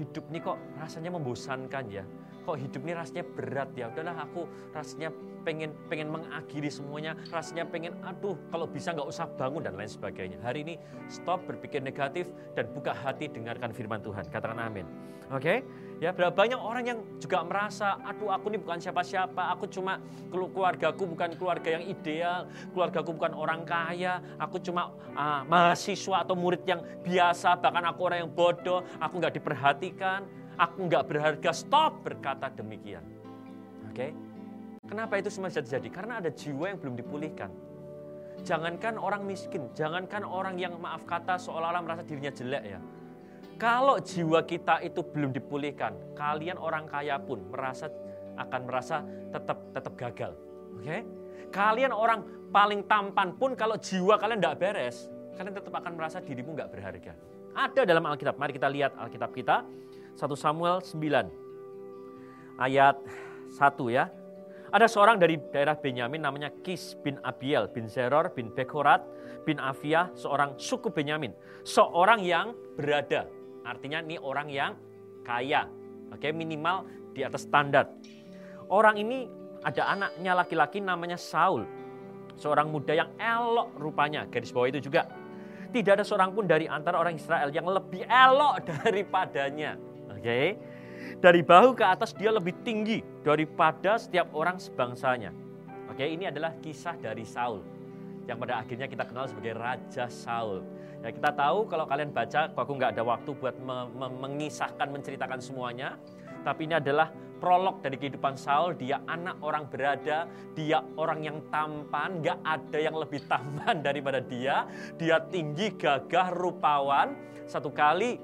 hidup 0.01 0.25
ini 0.33 0.41
kok 0.41 0.57
rasanya 0.81 1.13
membosankan 1.13 1.85
ya. 1.85 2.01
Kok 2.41 2.57
hidup 2.57 2.81
ini 2.81 2.97
rasanya 2.97 3.23
berat 3.37 3.69
ya. 3.77 3.93
Udahlah 3.93 4.25
aku 4.25 4.49
rasanya 4.73 5.13
pengen 5.47 5.71
pengen 5.87 6.11
mengakhiri 6.11 6.67
semuanya. 6.67 7.15
Rasanya 7.31 7.63
pengen 7.71 7.95
aduh 8.03 8.35
kalau 8.51 8.67
bisa 8.67 8.91
nggak 8.91 9.07
usah 9.07 9.31
bangun 9.39 9.63
dan 9.63 9.79
lain 9.79 9.87
sebagainya. 9.87 10.43
Hari 10.43 10.67
ini 10.67 10.75
stop 11.07 11.47
berpikir 11.47 11.79
negatif 11.79 12.27
dan 12.51 12.67
buka 12.75 12.91
hati 12.91 13.31
dengarkan 13.31 13.71
firman 13.71 14.03
Tuhan. 14.03 14.27
Katakan 14.27 14.59
amin. 14.59 14.83
Oke? 15.31 15.63
Ya, 15.97 16.13
berapa 16.13 16.29
banyak 16.29 16.61
orang 16.61 16.83
yang 16.85 16.99
juga 17.17 17.41
merasa, 17.41 17.97
aduh 18.05 18.29
aku 18.29 18.53
ini 18.53 18.61
bukan 18.61 18.77
siapa-siapa, 18.77 19.49
aku 19.57 19.65
cuma 19.65 19.97
keluargaku 20.29 21.09
bukan 21.09 21.33
keluarga 21.33 21.73
yang 21.73 21.89
ideal, 21.89 22.45
keluargaku 22.69 23.17
bukan 23.17 23.33
orang 23.33 23.65
kaya, 23.65 24.21
aku 24.37 24.61
cuma 24.61 24.93
uh, 25.17 25.41
mahasiswa 25.49 26.21
atau 26.21 26.37
murid 26.37 26.61
yang 26.69 26.85
biasa, 27.01 27.57
bahkan 27.57 27.81
aku 27.89 28.13
orang 28.13 28.29
yang 28.29 28.31
bodoh, 28.31 28.85
aku 29.01 29.17
nggak 29.17 29.41
diperhatikan, 29.41 30.21
aku 30.53 30.85
nggak 30.85 31.03
berharga. 31.09 31.49
Stop 31.49 32.05
berkata 32.05 32.53
demikian. 32.53 33.01
Oke? 33.89 34.13
Okay? 34.13 34.26
Kenapa 34.87 35.19
itu 35.19 35.27
semua 35.27 35.51
terjadi? 35.51 35.87
Karena 35.91 36.23
ada 36.23 36.31
jiwa 36.31 36.71
yang 36.71 36.79
belum 36.79 36.95
dipulihkan. 36.95 37.51
Jangankan 38.47 38.95
orang 38.95 39.27
miskin, 39.27 39.67
jangankan 39.75 40.23
orang 40.23 40.55
yang 40.55 40.79
maaf 40.79 41.03
kata 41.03 41.35
seolah-olah 41.35 41.83
merasa 41.83 42.05
dirinya 42.05 42.31
jelek 42.31 42.63
ya 42.63 42.79
kalau 43.57 43.97
jiwa 43.97 44.45
kita 44.45 44.85
itu 44.85 45.01
belum 45.01 45.33
dipulihkan, 45.33 46.13
kalian 46.13 46.61
orang 46.61 46.85
kaya 46.85 47.17
pun 47.17 47.41
merasa 47.49 47.89
akan 48.37 48.61
merasa 48.69 49.01
tetap 49.33 49.57
tetap 49.73 49.93
gagal. 49.97 50.31
Oke? 50.77 50.85
Okay? 50.85 51.01
Kalian 51.49 51.89
orang 51.89 52.21
paling 52.53 52.85
tampan 52.85 53.33
pun 53.33 53.57
kalau 53.57 53.73
jiwa 53.81 54.21
kalian 54.21 54.37
tidak 54.37 54.61
beres, 54.61 55.09
kalian 55.41 55.57
tetap 55.57 55.73
akan 55.73 55.97
merasa 55.97 56.21
dirimu 56.21 56.53
nggak 56.53 56.69
berharga. 56.69 57.17
Ada 57.57 57.81
dalam 57.89 58.05
Alkitab. 58.05 58.37
Mari 58.37 58.53
kita 58.53 58.69
lihat 58.69 58.93
Alkitab 58.93 59.33
kita. 59.33 59.65
1 60.17 60.21
Samuel 60.37 60.81
9 60.81 62.61
ayat 62.61 62.97
1 63.57 63.89
ya. 63.89 64.05
Ada 64.67 64.87
seorang 64.91 65.15
dari 65.15 65.39
daerah 65.51 65.79
Benyamin 65.79 66.23
namanya 66.23 66.51
Kis 66.63 66.99
bin 66.99 67.15
Abiel 67.23 67.71
bin 67.71 67.87
Zeror 67.87 68.35
bin 68.35 68.51
Bekorat 68.51 69.03
bin 69.47 69.63
Afia, 69.63 70.11
seorang 70.11 70.59
suku 70.59 70.91
Benyamin. 70.91 71.31
Seorang 71.63 72.19
yang 72.19 72.51
berada 72.75 73.31
Artinya 73.67 73.99
ini 73.99 74.15
orang 74.15 74.47
yang 74.47 74.71
kaya. 75.27 75.67
Oke, 76.15 76.31
minimal 76.31 76.87
di 77.11 77.27
atas 77.27 77.43
standar. 77.43 77.91
Orang 78.71 78.95
ini 78.95 79.27
ada 79.59 79.91
anaknya 79.91 80.31
laki-laki 80.39 80.79
namanya 80.79 81.19
Saul. 81.19 81.67
Seorang 82.39 82.71
muda 82.71 82.95
yang 82.95 83.11
elok 83.19 83.75
rupanya. 83.75 84.23
Garis 84.31 84.55
bawah 84.55 84.71
itu 84.71 84.79
juga. 84.79 85.03
Tidak 85.67 85.99
ada 85.99 86.05
seorang 86.07 86.31
pun 86.31 86.47
dari 86.47 86.63
antara 86.63 86.95
orang 86.95 87.19
Israel 87.19 87.51
yang 87.51 87.67
lebih 87.67 88.07
elok 88.07 88.63
daripadanya. 88.71 89.75
Oke. 90.15 90.55
Dari 91.17 91.41
bahu 91.41 91.73
ke 91.73 91.85
atas 91.85 92.13
dia 92.13 92.29
lebih 92.29 92.53
tinggi 92.61 93.01
daripada 93.25 93.97
setiap 93.97 94.31
orang 94.33 94.61
sebangsanya. 94.61 95.33
Oke, 95.87 96.05
ini 96.05 96.29
adalah 96.29 96.53
kisah 96.61 96.99
dari 96.99 97.23
Saul 97.23 97.77
yang 98.27 98.37
pada 98.43 98.59
akhirnya 98.59 98.91
kita 98.91 99.07
kenal 99.07 99.25
sebagai 99.25 99.55
Raja 99.55 100.05
Saul. 100.11 100.61
Ya 100.99 101.09
kita 101.15 101.31
tahu 101.31 101.63
kalau 101.71 101.87
kalian 101.87 102.11
baca, 102.11 102.51
aku 102.51 102.71
nggak 102.75 102.99
ada 102.99 103.03
waktu 103.07 103.31
buat 103.39 103.55
me 103.63 103.87
me 103.95 104.07
mengisahkan, 104.11 104.91
menceritakan 104.91 105.39
semuanya. 105.39 105.95
Tapi 106.43 106.67
ini 106.67 106.75
adalah 106.75 107.07
prolog 107.39 107.79
dari 107.79 107.95
kehidupan 107.95 108.35
Saul. 108.35 108.75
Dia 108.75 108.99
anak 109.07 109.39
orang 109.39 109.71
berada, 109.71 110.27
dia 110.53 110.83
orang 110.99 111.23
yang 111.23 111.39
tampan, 111.47 112.19
nggak 112.19 112.39
ada 112.43 112.77
yang 112.77 112.95
lebih 112.99 113.23
tampan 113.31 113.79
daripada 113.87 114.19
dia. 114.19 114.67
Dia 114.99 115.23
tinggi, 115.31 115.71
gagah, 115.79 116.35
rupawan. 116.35 117.15
Satu 117.47 117.71
kali 117.71 118.19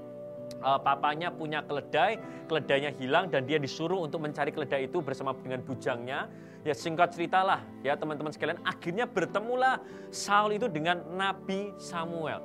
uh, 0.64 0.80
papanya 0.80 1.30
punya 1.30 1.62
keledai, 1.64 2.18
keledainya 2.48 2.92
hilang 2.96 3.28
dan 3.28 3.44
dia 3.44 3.60
disuruh 3.60 4.04
untuk 4.04 4.24
mencari 4.24 4.50
keledai 4.50 4.88
itu 4.88 5.04
bersama 5.04 5.36
dengan 5.36 5.60
bujangnya. 5.62 6.32
Ya 6.64 6.72
singkat 6.72 7.12
ceritalah 7.12 7.60
ya 7.84 8.00
teman-teman 8.00 8.32
sekalian, 8.32 8.56
akhirnya 8.64 9.04
bertemulah 9.04 9.84
Saul 10.16 10.56
itu 10.56 10.72
dengan 10.72 11.04
Nabi 11.12 11.76
Samuel. 11.76 12.40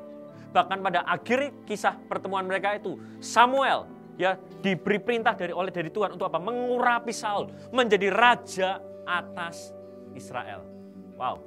Bahkan 0.50 0.82
pada 0.82 1.06
akhir 1.06 1.54
kisah 1.62 1.94
pertemuan 2.10 2.42
mereka 2.42 2.74
itu 2.74 2.98
Samuel 3.22 3.86
ya 4.18 4.34
diberi 4.58 4.98
perintah 4.98 5.38
dari 5.38 5.54
oleh 5.54 5.70
dari 5.70 5.94
Tuhan 5.94 6.18
untuk 6.18 6.26
apa? 6.26 6.42
Mengurapi 6.42 7.14
Saul 7.14 7.54
menjadi 7.70 8.10
raja 8.10 8.82
atas 9.06 9.70
Israel. 10.18 10.66
Wow. 11.14 11.38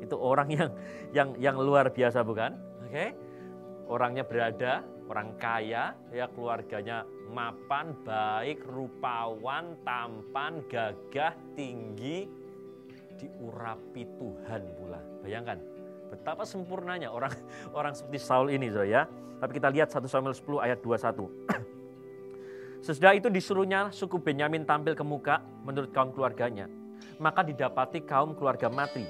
Itu 0.00 0.16
orang 0.16 0.48
yang 0.48 0.70
yang 1.12 1.28
yang 1.36 1.56
luar 1.60 1.92
biasa 1.92 2.24
bukan? 2.24 2.56
Oke. 2.88 2.92
Okay? 2.92 3.08
Orangnya 3.88 4.24
berada, 4.24 4.84
orang 5.08 5.34
kaya, 5.40 5.96
ya 6.12 6.26
keluarganya 6.30 7.08
mapan, 7.32 7.96
baik, 8.04 8.62
rupawan, 8.68 9.76
tampan, 9.82 10.60
gagah, 10.68 11.32
tinggi, 11.56 12.28
diurapi 13.16 14.02
Tuhan 14.20 14.62
pula. 14.76 15.00
Bayangkan, 15.24 15.58
Betapa 16.08 16.42
sempurnanya 16.48 17.12
orang 17.12 17.32
orang 17.78 17.92
seperti 17.92 18.18
Saul 18.20 18.48
ini, 18.52 18.72
so 18.72 18.82
ya. 18.82 19.04
Tapi 19.38 19.54
kita 19.54 19.70
lihat 19.70 19.92
1 19.92 20.02
Samuel 20.10 20.34
10 20.34 20.66
ayat 20.66 20.78
21. 20.82 21.30
Sesudah 22.86 23.12
itu 23.14 23.30
disuruhnya 23.30 23.92
suku 23.94 24.18
Benyamin 24.18 24.66
tampil 24.66 24.98
ke 24.98 25.04
muka 25.06 25.38
menurut 25.62 25.94
kaum 25.94 26.10
keluarganya. 26.10 26.66
Maka 27.22 27.46
didapati 27.46 28.02
kaum 28.02 28.34
keluarga 28.34 28.66
mati. 28.66 29.06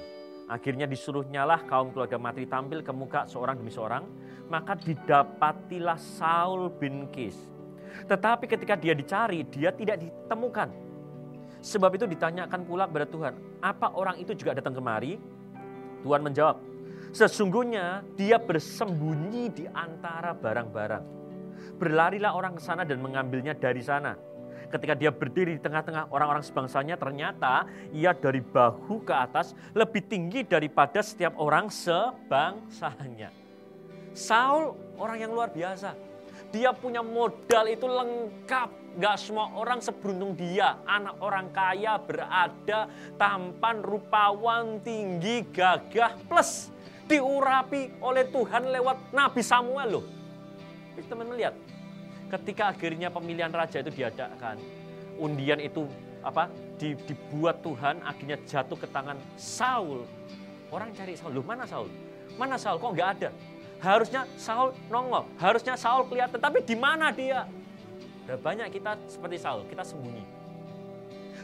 Akhirnya 0.49 0.89
disuruhnyalah 0.89 1.69
kaum 1.69 1.93
keluarga 1.93 2.17
mati 2.17 2.49
tampil 2.49 2.81
ke 2.81 2.89
muka 2.89 3.29
seorang 3.29 3.61
demi 3.61 3.69
seorang. 3.69 4.03
Maka 4.49 4.73
didapatilah 4.75 6.01
Saul 6.01 6.73
bin 6.73 7.05
Kis. 7.13 7.37
Tetapi 8.09 8.49
ketika 8.49 8.73
dia 8.73 8.97
dicari, 8.97 9.45
dia 9.45 9.69
tidak 9.69 10.01
ditemukan. 10.01 10.73
Sebab 11.61 11.91
itu 11.93 12.09
ditanyakan 12.09 12.65
pula 12.65 12.89
kepada 12.89 13.05
Tuhan, 13.05 13.33
apa 13.61 13.93
orang 13.93 14.17
itu 14.17 14.33
juga 14.33 14.57
datang 14.57 14.73
kemari? 14.73 15.19
Tuhan 16.01 16.23
menjawab, 16.23 16.55
Sesungguhnya 17.09 18.05
dia 18.13 18.37
bersembunyi 18.37 19.49
di 19.49 19.65
antara 19.65 20.37
barang-barang. 20.37 21.05
Berlarilah 21.81 22.37
orang 22.37 22.53
ke 22.53 22.61
sana 22.61 22.85
dan 22.85 23.01
mengambilnya 23.01 23.57
dari 23.57 23.81
sana. 23.81 24.13
Ketika 24.69 24.93
dia 24.93 25.09
berdiri 25.09 25.57
di 25.57 25.61
tengah-tengah 25.61 26.13
orang-orang 26.13 26.45
sebangsanya, 26.45 26.93
ternyata 26.93 27.65
ia 27.89 28.13
dari 28.13 28.37
bahu 28.37 29.01
ke 29.01 29.13
atas 29.13 29.57
lebih 29.73 30.05
tinggi 30.05 30.45
daripada 30.45 31.01
setiap 31.01 31.33
orang 31.41 31.73
sebangsanya. 31.73 33.33
Saul 34.13 34.77
orang 35.01 35.17
yang 35.25 35.31
luar 35.33 35.49
biasa. 35.49 35.97
Dia 36.53 36.73
punya 36.73 37.01
modal 37.01 37.65
itu 37.69 37.85
lengkap. 37.85 38.69
Gak 38.97 39.15
semua 39.21 39.53
orang 39.53 39.81
seberuntung 39.85 40.33
dia. 40.33 40.81
Anak 40.85 41.21
orang 41.21 41.53
kaya 41.53 42.01
berada, 42.01 42.89
tampan, 43.21 43.85
rupawan, 43.85 44.81
tinggi, 44.81 45.45
gagah, 45.53 46.17
plus 46.25 46.73
diurapi 47.09 48.01
oleh 48.05 48.29
Tuhan 48.29 48.69
lewat 48.69 49.13
Nabi 49.13 49.41
Samuel 49.41 49.89
loh. 49.97 50.05
Teman 50.99 51.31
melihat 51.31 51.55
ketika 52.29 52.71
akhirnya 52.71 53.09
pemilihan 53.09 53.49
raja 53.49 53.81
itu 53.81 53.89
diadakan, 53.89 54.61
undian 55.17 55.59
itu 55.59 55.89
apa 56.21 56.51
dibuat 56.79 57.63
Tuhan 57.63 58.03
akhirnya 58.03 58.37
jatuh 58.45 58.77
ke 58.77 58.87
tangan 58.87 59.17
Saul. 59.35 60.05
Orang 60.69 60.93
cari 60.93 61.17
Saul, 61.17 61.33
loh 61.33 61.45
mana 61.45 61.65
Saul? 61.65 61.89
Mana 62.37 62.55
Saul? 62.55 62.77
Kok 62.77 62.93
nggak 62.93 63.09
ada? 63.19 63.29
Harusnya 63.79 64.27
Saul 64.37 64.75
nongol, 64.91 65.25
harusnya 65.39 65.73
Saul 65.79 66.05
kelihatan, 66.05 66.37
tapi 66.37 66.61
di 66.61 66.75
mana 66.77 67.09
dia? 67.09 67.47
Dan 68.29 68.37
banyak 68.37 68.69
kita 68.69 68.99
seperti 69.09 69.41
Saul, 69.41 69.65
kita 69.65 69.81
sembunyi. 69.81 70.23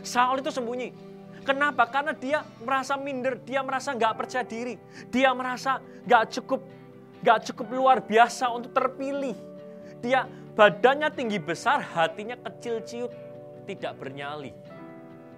Saul 0.05 0.43
itu 0.43 0.53
sembunyi. 0.53 0.93
Kenapa? 1.41 1.85
Karena 1.89 2.13
dia 2.13 2.41
merasa 2.61 2.97
minder, 2.97 3.37
dia 3.41 3.61
merasa 3.61 3.93
nggak 3.93 4.13
percaya 4.17 4.45
diri, 4.45 4.77
dia 5.09 5.29
merasa 5.33 5.81
nggak 6.05 6.23
cukup, 6.37 6.61
nggak 7.21 7.39
cukup 7.49 7.67
luar 7.73 7.97
biasa 8.01 8.49
untuk 8.53 8.73
terpilih. 8.73 9.37
Dia 10.01 10.25
badannya 10.55 11.11
tinggi 11.11 11.37
besar, 11.37 11.83
hatinya 11.83 12.39
kecil 12.39 12.79
ciut, 12.87 13.11
tidak 13.67 13.99
bernyali. 13.99 14.55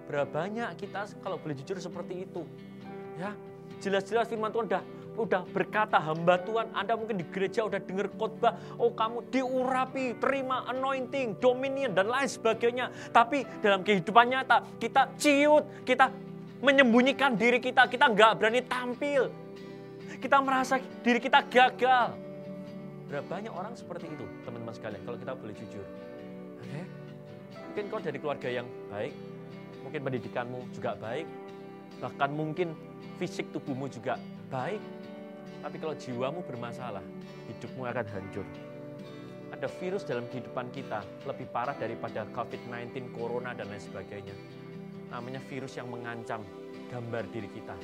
Berapa 0.08 0.48
banyak 0.48 0.78
kita 0.80 1.10
kalau 1.20 1.36
boleh 1.42 1.58
jujur 1.58 1.76
seperti 1.82 2.24
itu, 2.24 2.46
ya 3.20 3.36
jelas-jelas 3.84 4.30
firman 4.32 4.54
Tuhan 4.54 4.72
udah 4.72 4.84
udah 5.18 5.42
berkata 5.50 5.98
hamba 5.98 6.38
Tuhan, 6.46 6.70
Anda 6.78 6.94
mungkin 6.94 7.18
di 7.18 7.26
gereja 7.34 7.66
udah 7.66 7.82
dengar 7.82 8.08
khotbah, 8.16 8.54
oh 8.78 8.94
kamu 8.94 9.26
diurapi, 9.34 10.22
terima 10.22 10.62
anointing, 10.70 11.42
dominion 11.42 11.92
dan 11.98 12.08
lain 12.08 12.30
sebagainya. 12.30 12.94
Tapi 13.10 13.44
dalam 13.60 13.82
kehidupan 13.82 14.30
nyata 14.30 14.62
kita 14.78 15.10
ciut, 15.18 15.66
kita 15.84 16.14
menyembunyikan 16.62 17.34
diri 17.34 17.58
kita, 17.58 17.90
kita 17.90 18.14
nggak 18.14 18.38
berani 18.38 18.62
tampil. 18.64 19.34
Kita 20.22 20.38
merasa 20.40 20.78
diri 21.02 21.18
kita 21.18 21.42
gagal. 21.50 22.27
Berapa 23.08 23.40
banyak 23.40 23.54
orang 23.56 23.72
seperti 23.72 24.12
itu, 24.12 24.28
teman-teman 24.44 24.76
sekalian, 24.76 25.02
kalau 25.08 25.18
kita 25.20 25.34
boleh 25.36 25.56
jujur. 25.56 25.86
Oke? 26.60 26.82
Mungkin 27.72 27.84
kau 27.88 28.02
dari 28.04 28.18
keluarga 28.20 28.50
yang 28.52 28.68
baik, 28.92 29.14
mungkin 29.86 30.00
pendidikanmu 30.04 30.60
juga 30.76 30.92
baik, 31.00 31.28
bahkan 32.04 32.30
mungkin 32.36 32.76
fisik 33.16 33.48
tubuhmu 33.56 33.88
juga 33.88 34.20
baik, 34.52 34.82
tapi 35.64 35.76
kalau 35.80 35.96
jiwamu 35.96 36.44
bermasalah, 36.44 37.04
hidupmu 37.48 37.88
akan 37.88 38.08
hancur. 38.12 38.46
Ada 39.56 39.72
virus 39.80 40.04
dalam 40.04 40.28
kehidupan 40.28 40.76
kita 40.76 41.00
lebih 41.24 41.48
parah 41.48 41.74
daripada 41.80 42.28
COVID-19, 42.36 43.16
Corona, 43.16 43.56
dan 43.56 43.72
lain 43.72 43.80
sebagainya. 43.80 44.36
Namanya 45.08 45.40
virus 45.48 45.80
yang 45.80 45.88
mengancam 45.88 46.44
gambar 46.92 47.24
diri 47.32 47.48
kita. 47.56 47.76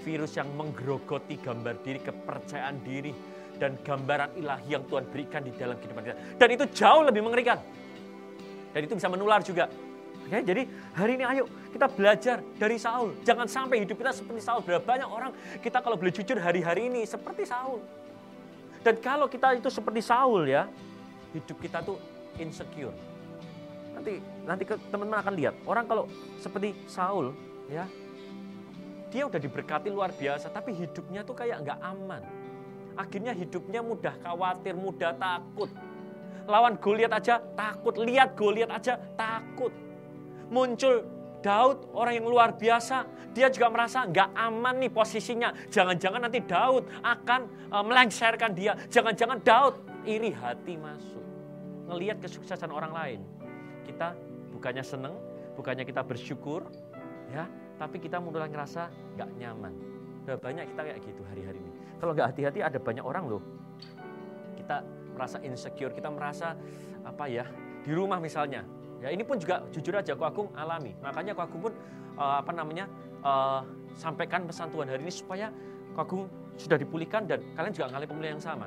Virus 0.00 0.40
yang 0.40 0.48
menggerogoti 0.56 1.36
gambar 1.36 1.76
diri, 1.84 2.00
kepercayaan 2.00 2.80
diri, 2.80 3.12
dan 3.60 3.76
gambaran 3.84 4.40
ilahi 4.40 4.72
yang 4.72 4.88
Tuhan 4.88 5.04
berikan 5.12 5.44
di 5.44 5.52
dalam 5.52 5.76
kehidupan 5.76 6.02
kita. 6.08 6.16
Dan 6.40 6.48
itu 6.56 6.64
jauh 6.72 7.04
lebih 7.04 7.20
mengerikan. 7.20 7.60
Dan 8.72 8.80
itu 8.88 8.96
bisa 8.96 9.12
menular 9.12 9.44
juga. 9.44 9.68
Oke, 10.24 10.40
jadi 10.46 10.62
hari 10.96 11.20
ini 11.20 11.24
ayo 11.26 11.44
kita 11.74 11.86
belajar 11.92 12.40
dari 12.56 12.80
Saul. 12.80 13.20
Jangan 13.20 13.44
sampai 13.44 13.84
hidup 13.84 14.00
kita 14.00 14.16
seperti 14.16 14.40
Saul. 14.40 14.64
Berapa 14.64 14.80
banyak 14.80 15.08
orang 15.10 15.30
kita 15.60 15.84
kalau 15.84 16.00
boleh 16.00 16.14
jujur 16.14 16.40
hari-hari 16.40 16.88
ini 16.88 17.04
seperti 17.04 17.44
Saul. 17.44 17.84
Dan 18.80 18.96
kalau 19.04 19.28
kita 19.28 19.52
itu 19.52 19.68
seperti 19.68 20.00
Saul 20.00 20.48
ya, 20.48 20.64
hidup 21.36 21.58
kita 21.60 21.84
tuh 21.84 22.00
insecure. 22.40 22.94
Nanti 23.92 24.22
nanti 24.48 24.62
teman-teman 24.64 25.20
akan 25.20 25.34
lihat 25.36 25.54
orang 25.68 25.84
kalau 25.84 26.08
seperti 26.40 26.72
Saul 26.88 27.36
ya, 27.68 27.84
dia 29.10 29.26
udah 29.26 29.36
diberkati 29.42 29.90
luar 29.90 30.14
biasa, 30.14 30.48
tapi 30.48 30.72
hidupnya 30.72 31.26
tuh 31.26 31.34
kayak 31.34 31.66
nggak 31.66 31.78
aman. 31.82 32.22
Akhirnya 33.00 33.32
hidupnya 33.32 33.80
mudah 33.80 34.12
khawatir, 34.20 34.76
mudah 34.76 35.16
takut. 35.16 35.72
Lawan 36.44 36.76
Goliat 36.76 37.16
aja 37.16 37.40
takut, 37.56 37.96
lihat 37.96 38.36
Goliat 38.36 38.68
aja 38.68 39.00
takut 39.16 39.72
muncul 40.50 41.06
Daud 41.40 41.88
orang 41.96 42.20
yang 42.20 42.26
luar 42.28 42.52
biasa. 42.52 43.08
Dia 43.32 43.48
juga 43.48 43.72
merasa 43.72 44.04
nggak 44.04 44.36
aman 44.36 44.74
nih 44.82 44.92
posisinya. 44.92 45.54
Jangan-jangan 45.72 46.28
nanti 46.28 46.44
Daud 46.44 46.84
akan 47.00 47.40
uh, 47.72 47.84
melengsarkan 47.86 48.52
dia. 48.52 48.76
Jangan-jangan 48.92 49.40
Daud 49.40 49.80
iri 50.04 50.34
hati 50.34 50.76
masuk. 50.76 51.24
Ngelihat 51.88 52.20
kesuksesan 52.20 52.68
orang 52.68 52.92
lain. 52.92 53.20
Kita 53.88 54.12
bukannya 54.52 54.84
seneng, 54.84 55.14
bukannya 55.56 55.88
kita 55.88 56.04
bersyukur, 56.04 56.68
ya, 57.32 57.48
tapi 57.80 57.96
kita 58.02 58.20
mulai 58.20 58.50
ngerasa 58.50 58.92
nggak 59.16 59.30
nyaman. 59.40 59.72
Udah 60.28 60.36
banyak 60.36 60.68
kita 60.76 60.80
kayak 60.84 61.00
gitu 61.00 61.22
hari-hari 61.32 61.56
ini. 61.56 61.79
Kalau 62.00 62.16
nggak 62.16 62.32
hati-hati 62.34 62.64
ada 62.64 62.78
banyak 62.80 63.04
orang 63.04 63.28
loh. 63.28 63.42
Kita 64.56 64.82
merasa 65.12 65.36
insecure, 65.44 65.92
kita 65.92 66.08
merasa 66.08 66.56
apa 67.04 67.28
ya 67.28 67.44
di 67.84 67.92
rumah 67.92 68.20
misalnya 68.20 68.64
Ya 69.00 69.08
ini 69.08 69.24
pun 69.24 69.40
juga 69.40 69.64
jujur 69.72 69.96
aja 69.96 70.12
Ko 70.12 70.28
Agung 70.28 70.48
alami. 70.52 70.92
Makanya 71.00 71.32
Ko 71.32 71.48
Agung 71.48 71.60
pun 71.64 71.74
uh, 72.20 72.44
apa 72.44 72.52
namanya 72.52 72.84
uh, 73.24 73.64
sampaikan 73.96 74.44
pesan 74.44 74.68
Tuhan 74.68 74.92
hari 74.92 75.00
ini 75.00 75.12
supaya 75.12 75.48
Ko 75.96 76.04
Agung 76.04 76.22
sudah 76.60 76.76
dipulihkan 76.76 77.24
dan 77.24 77.40
kalian 77.56 77.72
juga 77.72 77.88
mengalami 77.88 78.08
pemulihan 78.12 78.34
yang 78.36 78.44
sama. 78.44 78.66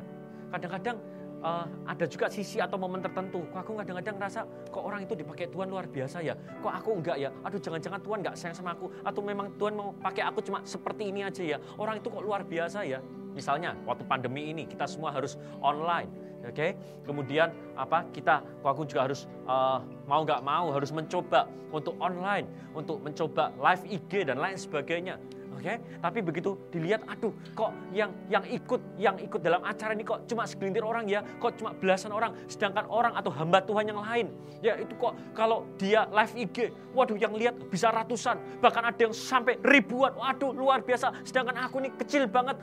Kadang-kadang 0.50 0.98
uh, 1.46 1.66
ada 1.86 2.06
juga 2.10 2.34
sisi 2.34 2.58
atau 2.58 2.82
momen 2.82 3.06
tertentu. 3.06 3.46
Kok 3.54 3.60
aku 3.62 3.72
kadang-kadang 3.86 4.16
ngerasa 4.18 4.42
kok 4.74 4.82
orang 4.82 5.06
itu 5.06 5.14
dipakai 5.14 5.46
Tuhan 5.54 5.70
luar 5.70 5.86
biasa 5.86 6.18
ya. 6.26 6.34
Kok 6.34 6.74
aku 6.82 6.90
enggak 6.98 7.18
ya? 7.22 7.30
Aduh 7.46 7.62
jangan-jangan 7.62 8.02
Tuhan 8.02 8.18
enggak 8.26 8.36
sayang 8.42 8.58
sama 8.58 8.74
aku. 8.74 8.90
Atau 9.06 9.22
memang 9.22 9.54
Tuhan 9.62 9.78
mau 9.78 9.94
pakai 10.02 10.26
aku 10.26 10.42
cuma 10.42 10.66
seperti 10.66 11.14
ini 11.14 11.22
aja 11.22 11.46
ya. 11.46 11.58
Orang 11.78 12.02
itu 12.02 12.10
kok 12.10 12.26
luar 12.26 12.42
biasa 12.42 12.90
ya. 12.90 12.98
Misalnya 13.34 13.74
waktu 13.84 14.06
pandemi 14.06 14.54
ini 14.54 14.64
kita 14.70 14.86
semua 14.86 15.10
harus 15.12 15.36
online 15.60 16.34
Oke, 16.44 16.60
okay? 16.60 16.72
kemudian 17.08 17.56
apa 17.80 18.04
kita, 18.12 18.44
aku 18.68 18.84
juga 18.84 19.08
harus 19.08 19.32
uh, 19.48 19.80
mau 20.04 20.28
nggak 20.28 20.44
mau 20.44 20.76
harus 20.76 20.92
mencoba 20.92 21.48
untuk 21.72 21.96
online, 22.04 22.44
untuk 22.76 23.00
mencoba 23.00 23.56
live 23.56 23.88
IG 23.88 24.28
dan 24.28 24.44
lain 24.44 24.60
sebagainya. 24.60 25.16
Oke, 25.56 25.72
okay? 25.72 25.76
tapi 26.04 26.20
begitu 26.20 26.60
dilihat, 26.68 27.08
aduh, 27.08 27.32
kok 27.56 27.72
yang 27.96 28.12
yang 28.28 28.44
ikut 28.44 28.82
yang 29.00 29.16
ikut 29.24 29.40
dalam 29.40 29.64
acara 29.64 29.96
ini 29.96 30.04
kok 30.04 30.28
cuma 30.28 30.44
segelintir 30.44 30.84
orang 30.84 31.08
ya, 31.08 31.24
kok 31.40 31.56
cuma 31.56 31.72
belasan 31.72 32.12
orang, 32.12 32.36
sedangkan 32.52 32.92
orang 32.92 33.16
atau 33.16 33.32
hamba 33.32 33.64
Tuhan 33.64 33.88
yang 33.88 34.04
lain, 34.04 34.28
ya 34.60 34.76
itu 34.76 34.92
kok 35.00 35.16
kalau 35.32 35.64
dia 35.80 36.12
live 36.12 36.36
IG, 36.36 36.76
waduh 36.92 37.16
yang 37.16 37.32
lihat 37.40 37.56
bisa 37.72 37.88
ratusan, 37.88 38.36
bahkan 38.60 38.84
ada 38.84 39.00
yang 39.00 39.16
sampai 39.16 39.56
ribuan, 39.64 40.12
waduh 40.20 40.52
luar 40.52 40.84
biasa, 40.84 41.24
sedangkan 41.24 41.56
aku 41.56 41.80
ini 41.80 41.96
kecil 41.96 42.28
banget, 42.28 42.60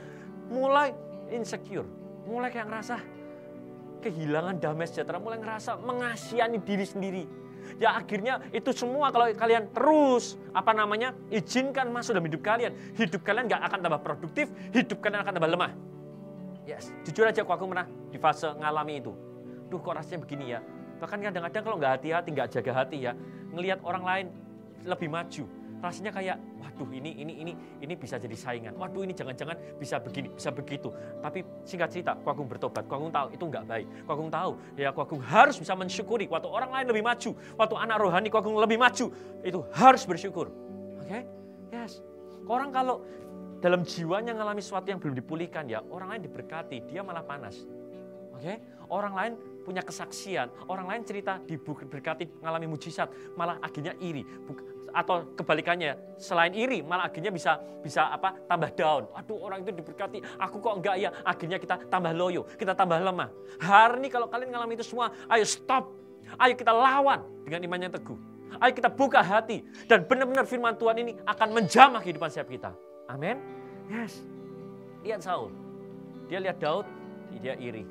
mulai 0.51 0.91
insecure, 1.31 1.87
mulai 2.27 2.51
kayak 2.51 2.67
ngerasa 2.67 2.95
kehilangan 4.03 4.59
damai 4.59 4.85
sejahtera, 4.85 5.17
mulai 5.17 5.39
ngerasa 5.39 5.79
mengasihani 5.79 6.59
diri 6.59 6.85
sendiri. 6.85 7.23
Ya 7.79 7.95
akhirnya 7.95 8.43
itu 8.51 8.73
semua 8.75 9.13
kalau 9.13 9.31
kalian 9.31 9.71
terus 9.71 10.35
apa 10.51 10.75
namanya 10.75 11.15
izinkan 11.31 11.87
masuk 11.93 12.17
dalam 12.17 12.27
hidup 12.27 12.41
kalian, 12.43 12.73
hidup 12.99 13.21
kalian 13.23 13.47
nggak 13.47 13.61
akan 13.63 13.79
tambah 13.79 14.01
produktif, 14.03 14.45
hidup 14.75 14.99
kalian 14.99 15.23
akan 15.23 15.33
tambah 15.39 15.51
lemah. 15.55 15.71
Yes, 16.67 16.93
jujur 17.07 17.25
aja 17.25 17.41
aku, 17.41 17.53
aku 17.53 17.65
pernah 17.71 17.87
di 18.11 18.17
fase 18.19 18.49
ngalami 18.59 19.01
itu. 19.01 19.13
Duh 19.71 19.79
kok 19.79 19.95
rasanya 19.97 20.19
begini 20.25 20.45
ya. 20.51 20.59
Bahkan 20.99 21.17
kadang-kadang 21.31 21.63
kalau 21.65 21.77
nggak 21.81 21.93
hati-hati, 21.97 22.27
nggak 22.33 22.49
jaga 22.53 22.71
hati 22.85 22.97
ya, 23.01 23.11
ngelihat 23.55 23.79
orang 23.81 24.03
lain 24.05 24.25
lebih 24.85 25.09
maju, 25.09 25.45
rasanya 25.81 26.13
kayak 26.13 26.37
waduh 26.61 26.89
ini 26.93 27.17
ini 27.17 27.33
ini 27.41 27.53
ini 27.81 27.93
bisa 27.97 28.21
jadi 28.21 28.37
saingan. 28.37 28.77
Waduh 28.77 29.01
ini 29.01 29.17
jangan-jangan 29.17 29.57
bisa 29.81 29.97
begini, 29.97 30.29
bisa 30.29 30.53
begitu. 30.53 30.93
Tapi 31.19 31.41
singkat 31.65 31.89
cerita, 31.89 32.13
Ku 32.21 32.29
Agung 32.29 32.45
bertobat. 32.45 32.85
Ku 32.85 32.93
Agung 32.93 33.09
tahu 33.09 33.33
itu 33.33 33.43
nggak 33.43 33.65
baik. 33.65 33.85
Ku 34.05 34.09
Agung 34.13 34.29
tahu 34.29 34.51
ya 34.77 34.93
Ku 34.93 35.01
Agung 35.01 35.21
harus 35.25 35.57
bisa 35.57 35.73
mensyukuri 35.73 36.29
waktu 36.29 36.47
orang 36.47 36.69
lain 36.69 36.85
lebih 36.93 37.03
maju, 37.03 37.31
waktu 37.57 37.75
anak 37.75 37.97
rohani 37.97 38.27
Ku 38.29 38.37
Agung 38.37 38.55
lebih 38.61 38.77
maju, 38.77 39.05
itu 39.41 39.59
harus 39.73 40.05
bersyukur. 40.05 40.53
Oke? 41.01 41.09
Okay? 41.09 41.21
Yes. 41.73 41.99
Orang 42.45 42.69
kalau 42.69 43.01
dalam 43.61 43.81
jiwanya 43.85 44.37
mengalami 44.37 44.61
sesuatu 44.61 44.89
yang 44.89 45.01
belum 45.01 45.17
dipulihkan 45.17 45.65
ya, 45.65 45.81
orang 45.89 46.17
lain 46.17 46.21
diberkati, 46.29 46.85
dia 46.85 47.01
malah 47.01 47.25
panas. 47.25 47.57
Oke? 48.37 48.45
Okay? 48.45 48.57
Orang 48.91 49.15
lain 49.15 49.33
punya 49.61 49.85
kesaksian, 49.85 50.49
orang 50.67 50.89
lain 50.89 51.01
cerita 51.05 51.37
diberkati 51.45 52.41
mengalami 52.41 52.67
mujizat, 52.67 53.09
malah 53.37 53.61
akhirnya 53.61 53.93
iri. 54.01 54.25
Atau 54.91 55.23
kebalikannya 55.39 56.19
selain 56.19 56.51
iri 56.51 56.83
malah 56.83 57.07
akhirnya 57.07 57.31
bisa 57.31 57.55
bisa 57.79 58.11
apa 58.11 58.35
tambah 58.49 58.75
down. 58.75 59.07
Aduh 59.15 59.39
orang 59.39 59.63
itu 59.63 59.71
diberkati 59.71 60.19
aku 60.35 60.59
kok 60.59 60.83
enggak 60.83 60.95
ya? 60.99 61.09
Akhirnya 61.23 61.57
kita 61.61 61.79
tambah 61.87 62.11
loyo 62.11 62.43
kita 62.59 62.75
tambah 62.75 62.99
lemah. 62.99 63.31
Hari 63.63 64.03
ini 64.03 64.07
kalau 64.11 64.27
kalian 64.27 64.51
mengalami 64.51 64.75
itu 64.75 64.83
semua 64.83 65.15
ayo 65.31 65.47
stop. 65.47 65.95
Ayo 66.35 66.59
kita 66.59 66.75
lawan 66.75 67.23
dengan 67.47 67.71
iman 67.71 67.79
yang 67.87 67.93
teguh. 67.95 68.19
Ayo 68.59 68.71
kita 68.75 68.91
buka 68.91 69.23
hati 69.23 69.63
dan 69.87 70.03
benar-benar 70.03 70.43
firman 70.43 70.75
Tuhan 70.75 70.99
ini 70.99 71.15
akan 71.23 71.55
menjamah 71.55 72.03
kehidupan 72.03 72.27
setiap 72.27 72.51
kita. 72.51 72.71
Amin. 73.07 73.39
Yes. 73.87 74.19
Lihat 75.07 75.23
Saul. 75.23 75.55
Dia 76.27 76.43
lihat 76.43 76.59
Daud 76.59 76.83
dia 77.39 77.55
iri. 77.55 77.87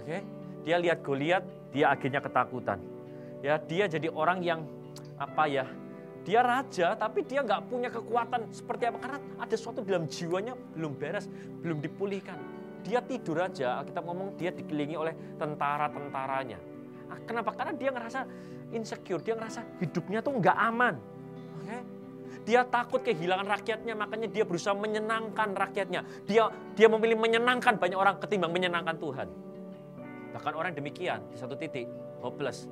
Oke? 0.00 0.04
okay? 0.08 0.20
Dia 0.62 0.76
lihat 0.78 1.02
Goliat 1.02 1.44
dia 1.70 1.90
akhirnya 1.90 2.22
ketakutan 2.22 2.78
ya 3.42 3.58
dia 3.58 3.84
jadi 3.86 4.08
orang 4.10 4.38
yang 4.42 4.60
apa 5.18 5.44
ya 5.46 5.66
dia 6.22 6.38
raja, 6.38 6.94
tapi 6.94 7.26
dia 7.26 7.42
nggak 7.42 7.66
punya 7.66 7.90
kekuatan 7.90 8.46
seperti 8.54 8.86
apa. 8.86 8.98
Karena 9.02 9.18
ada 9.42 9.54
sesuatu 9.58 9.82
dalam 9.82 10.06
jiwanya 10.06 10.54
belum 10.54 10.94
beres, 10.94 11.26
belum 11.62 11.82
dipulihkan. 11.82 12.38
Dia 12.86 13.02
tidur 13.02 13.42
aja, 13.42 13.82
kita 13.82 14.02
ngomong 14.02 14.38
dia 14.38 14.54
dikelilingi 14.54 14.96
oleh 14.98 15.14
tentara-tentaranya. 15.38 16.58
Nah, 17.10 17.18
kenapa? 17.26 17.50
Karena 17.54 17.74
dia 17.74 17.90
ngerasa 17.90 18.20
insecure, 18.74 19.22
dia 19.22 19.34
ngerasa 19.34 19.82
hidupnya 19.82 20.22
tuh 20.22 20.38
nggak 20.38 20.58
aman. 20.58 20.94
Oke? 21.62 21.78
Dia 22.42 22.66
takut 22.66 23.02
kehilangan 23.06 23.46
rakyatnya, 23.46 23.94
makanya 23.94 24.26
dia 24.30 24.42
berusaha 24.46 24.74
menyenangkan 24.74 25.54
rakyatnya. 25.54 26.06
Dia 26.26 26.50
dia 26.74 26.86
memilih 26.90 27.18
menyenangkan 27.18 27.78
banyak 27.78 27.98
orang 27.98 28.18
ketimbang 28.18 28.50
menyenangkan 28.50 28.98
Tuhan. 28.98 29.26
Bahkan 30.32 30.52
orang 30.56 30.72
demikian 30.72 31.20
di 31.28 31.36
satu 31.36 31.54
titik 31.54 31.86
hopeless. 32.24 32.66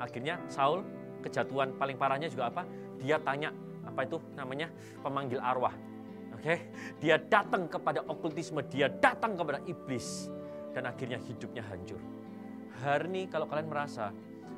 Akhirnya 0.00 0.40
Saul 0.48 0.82
kejatuhan 1.22 1.76
paling 1.76 2.00
parahnya 2.00 2.26
juga 2.32 2.50
apa? 2.50 2.62
Dia 2.98 3.20
tanya 3.22 3.52
apa 3.86 4.08
itu 4.08 4.18
namanya 4.34 4.72
pemanggil 5.04 5.38
arwah. 5.38 5.74
Oke, 6.32 6.72
dia 6.98 7.20
datang 7.20 7.70
kepada 7.70 8.02
okultisme, 8.08 8.64
dia 8.66 8.90
datang 8.90 9.38
kepada 9.38 9.62
iblis 9.68 10.32
dan 10.74 10.88
akhirnya 10.88 11.20
hidupnya 11.20 11.62
hancur. 11.62 12.00
Hari 12.82 13.06
ini 13.06 13.22
kalau 13.30 13.46
kalian 13.46 13.68
merasa 13.68 14.10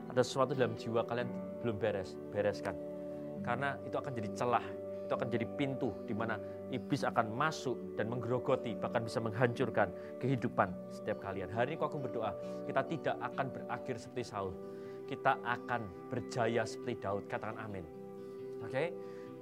ada 0.08 0.22
sesuatu 0.22 0.56
dalam 0.56 0.78
jiwa 0.78 1.04
kalian 1.04 1.28
belum 1.60 1.76
beres, 1.76 2.16
bereskan 2.32 2.78
karena 3.44 3.76
itu 3.84 3.96
akan 4.00 4.12
jadi 4.16 4.28
celah, 4.32 4.64
itu 5.04 5.12
akan 5.12 5.28
jadi 5.28 5.44
pintu 5.44 5.92
di 6.08 6.16
mana 6.16 6.40
iblis 6.72 7.04
akan 7.04 7.28
masuk 7.36 7.76
dan 7.94 8.08
menggerogoti, 8.08 8.72
bahkan 8.80 9.04
bisa 9.04 9.20
menghancurkan 9.20 9.92
kehidupan 10.18 10.72
setiap 10.88 11.20
kalian. 11.20 11.52
Hari 11.52 11.76
ini 11.76 11.80
kok 11.80 11.92
aku 11.92 12.00
berdoa, 12.00 12.32
kita 12.64 12.82
tidak 12.88 13.16
akan 13.20 13.46
berakhir 13.52 13.94
seperti 14.00 14.24
Saul. 14.24 14.52
Kita 15.04 15.36
akan 15.44 16.08
berjaya 16.08 16.64
seperti 16.64 17.04
Daud, 17.04 17.28
katakan 17.28 17.60
amin. 17.60 17.84
Oke, 18.64 18.72
okay? 18.72 18.86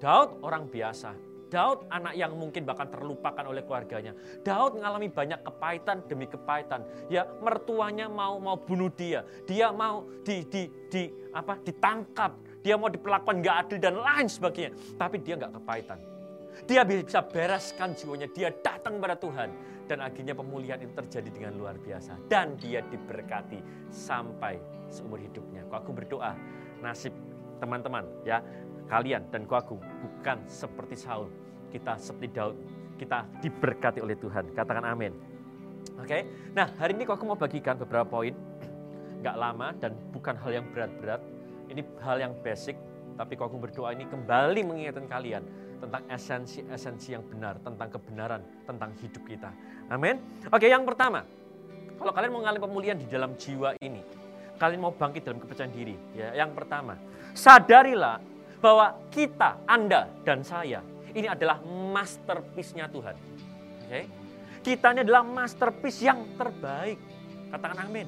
Daud 0.02 0.42
orang 0.42 0.66
biasa, 0.66 1.14
Daud 1.52 1.84
anak 1.92 2.16
yang 2.16 2.32
mungkin 2.32 2.64
bahkan 2.64 2.88
terlupakan 2.88 3.44
oleh 3.44 3.60
keluarganya. 3.62 4.16
Daud 4.40 4.80
mengalami 4.80 5.12
banyak 5.12 5.44
kepahitan 5.44 6.00
demi 6.08 6.24
kepahitan. 6.24 6.82
Ya 7.12 7.28
mertuanya 7.44 8.08
mau 8.08 8.40
mau 8.40 8.56
bunuh 8.56 8.88
dia, 8.88 9.22
dia 9.44 9.68
mau 9.68 10.08
di 10.24 10.42
di 10.48 10.66
di 10.88 11.12
apa 11.36 11.60
ditangkap, 11.60 12.32
dia 12.62 12.78
mau 12.78 12.88
diperlakukan 12.88 13.42
nggak 13.42 13.56
adil 13.66 13.78
dan 13.82 13.94
lain 13.98 14.26
sebagainya. 14.30 14.72
Tapi 14.94 15.18
dia 15.18 15.34
nggak 15.34 15.52
kepahitan. 15.58 15.98
Dia 16.62 16.86
bisa 16.86 17.20
bereskan 17.26 17.90
jiwanya, 17.98 18.30
dia 18.30 18.54
datang 18.62 19.02
kepada 19.02 19.18
Tuhan. 19.18 19.50
Dan 19.90 19.98
akhirnya 19.98 20.32
pemulihan 20.38 20.78
itu 20.78 20.94
terjadi 20.94 21.30
dengan 21.34 21.52
luar 21.58 21.74
biasa. 21.82 22.14
Dan 22.30 22.54
dia 22.54 22.86
diberkati 22.86 23.90
sampai 23.90 24.62
seumur 24.86 25.18
hidupnya. 25.18 25.66
Kok 25.66 25.78
aku 25.82 25.90
berdoa, 25.90 26.32
nasib 26.78 27.12
teman-teman 27.58 28.06
ya, 28.22 28.38
kalian 28.86 29.26
dan 29.34 29.42
ku 29.46 29.58
aku 29.58 29.74
bukan 29.78 30.38
seperti 30.46 30.94
Saul. 30.94 31.28
Kita 31.72 31.98
seperti 31.98 32.28
Daud, 32.30 32.56
kita 33.00 33.26
diberkati 33.42 33.98
oleh 33.98 34.14
Tuhan. 34.14 34.54
Katakan 34.54 34.86
amin. 34.86 35.12
Oke, 35.98 36.24
nah 36.54 36.70
hari 36.78 36.94
ini 36.94 37.02
kok 37.08 37.18
aku 37.18 37.26
mau 37.26 37.38
bagikan 37.38 37.74
beberapa 37.74 38.06
poin. 38.06 38.36
Gak 39.24 39.34
lama 39.38 39.74
dan 39.78 39.96
bukan 40.14 40.34
hal 40.36 40.62
yang 40.62 40.66
berat-berat 40.70 41.31
ini 41.72 41.82
hal 42.04 42.20
yang 42.20 42.36
basic, 42.44 42.76
tapi 43.16 43.34
kau 43.34 43.48
berdoa 43.48 43.96
ini 43.96 44.04
kembali 44.06 44.60
mengingatkan 44.62 45.08
kalian 45.08 45.42
tentang 45.82 46.02
esensi-esensi 46.06 47.16
yang 47.16 47.24
benar, 47.26 47.58
tentang 47.58 47.88
kebenaran, 47.90 48.40
tentang 48.68 48.94
hidup 49.02 49.22
kita. 49.26 49.50
Amin. 49.90 50.22
Oke, 50.52 50.70
yang 50.70 50.86
pertama, 50.86 51.26
kalau 51.98 52.12
kalian 52.14 52.32
mengalami 52.32 52.62
pemulihan 52.62 52.96
di 52.96 53.10
dalam 53.10 53.34
jiwa 53.34 53.74
ini, 53.82 53.98
kalian 54.62 54.78
mau 54.78 54.94
bangkit 54.94 55.26
dalam 55.26 55.42
kepercayaan 55.42 55.74
diri. 55.74 55.98
Ya, 56.14 56.38
yang 56.38 56.54
pertama, 56.54 56.94
sadarilah 57.34 58.22
bahwa 58.62 58.94
kita, 59.10 59.58
Anda 59.66 60.06
dan 60.22 60.46
saya, 60.46 60.86
ini 61.12 61.26
adalah 61.26 61.58
masterpiece-nya 61.66 62.86
Tuhan. 62.88 63.16
Oke. 63.84 64.02
Kita 64.62 64.94
ini 64.94 65.02
adalah 65.02 65.26
masterpiece 65.26 66.06
yang 66.06 66.38
terbaik. 66.38 66.96
Katakan 67.50 67.90
amin. 67.90 68.06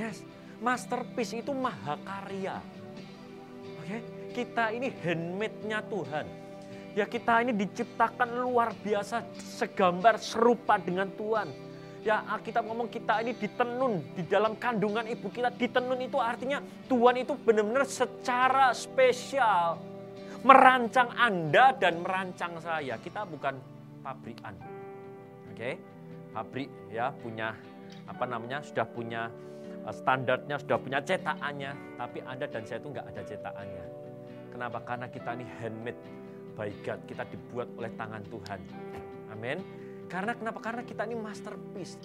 Yes, 0.00 0.24
masterpiece 0.64 1.36
itu 1.36 1.52
mahakarya. 1.52 2.58
Oke, 3.84 4.00
kita 4.32 4.72
ini 4.72 4.88
handmade-nya 4.88 5.84
Tuhan. 5.92 6.24
Ya 6.96 7.04
kita 7.04 7.44
ini 7.44 7.52
diciptakan 7.52 8.32
luar 8.40 8.72
biasa 8.80 9.28
segambar 9.36 10.16
serupa 10.16 10.80
dengan 10.80 11.12
Tuhan. 11.12 11.52
Ya 12.00 12.24
kita 12.40 12.64
ngomong 12.64 12.88
kita 12.88 13.20
ini 13.20 13.36
ditenun 13.36 14.16
di 14.16 14.24
dalam 14.24 14.56
kandungan 14.56 15.04
ibu 15.04 15.28
kita. 15.28 15.52
Ditenun 15.52 16.00
itu 16.00 16.16
artinya 16.16 16.64
Tuhan 16.88 17.28
itu 17.28 17.36
benar-benar 17.36 17.84
secara 17.84 18.72
spesial 18.72 19.76
merancang 20.40 21.12
Anda 21.20 21.76
dan 21.76 22.00
merancang 22.00 22.56
saya. 22.64 22.96
Kita 22.96 23.28
bukan 23.28 23.60
pabrikan. 24.00 24.56
Oke, 25.52 25.76
pabrik 26.32 26.72
ya 26.88 27.12
punya 27.12 27.52
apa 28.08 28.24
namanya 28.24 28.64
sudah 28.64 28.88
punya 28.88 29.28
standarnya, 29.92 30.56
sudah 30.56 30.78
punya 30.80 31.02
cetakannya, 31.04 31.72
tapi 32.00 32.18
Anda 32.24 32.46
dan 32.48 32.62
saya 32.64 32.80
itu 32.80 32.88
nggak 32.88 33.06
ada 33.12 33.22
cetakannya. 33.26 33.84
Kenapa? 34.54 34.78
Karena 34.86 35.06
kita 35.10 35.30
ini 35.36 35.46
handmade 35.60 36.00
by 36.54 36.70
God, 36.86 37.00
kita 37.04 37.24
dibuat 37.28 37.68
oleh 37.76 37.90
tangan 37.98 38.22
Tuhan. 38.30 38.60
Amin. 39.34 39.58
Karena 40.06 40.32
kenapa? 40.32 40.58
Karena 40.62 40.82
kita 40.86 41.02
ini 41.04 41.16
masterpiece. 41.18 41.98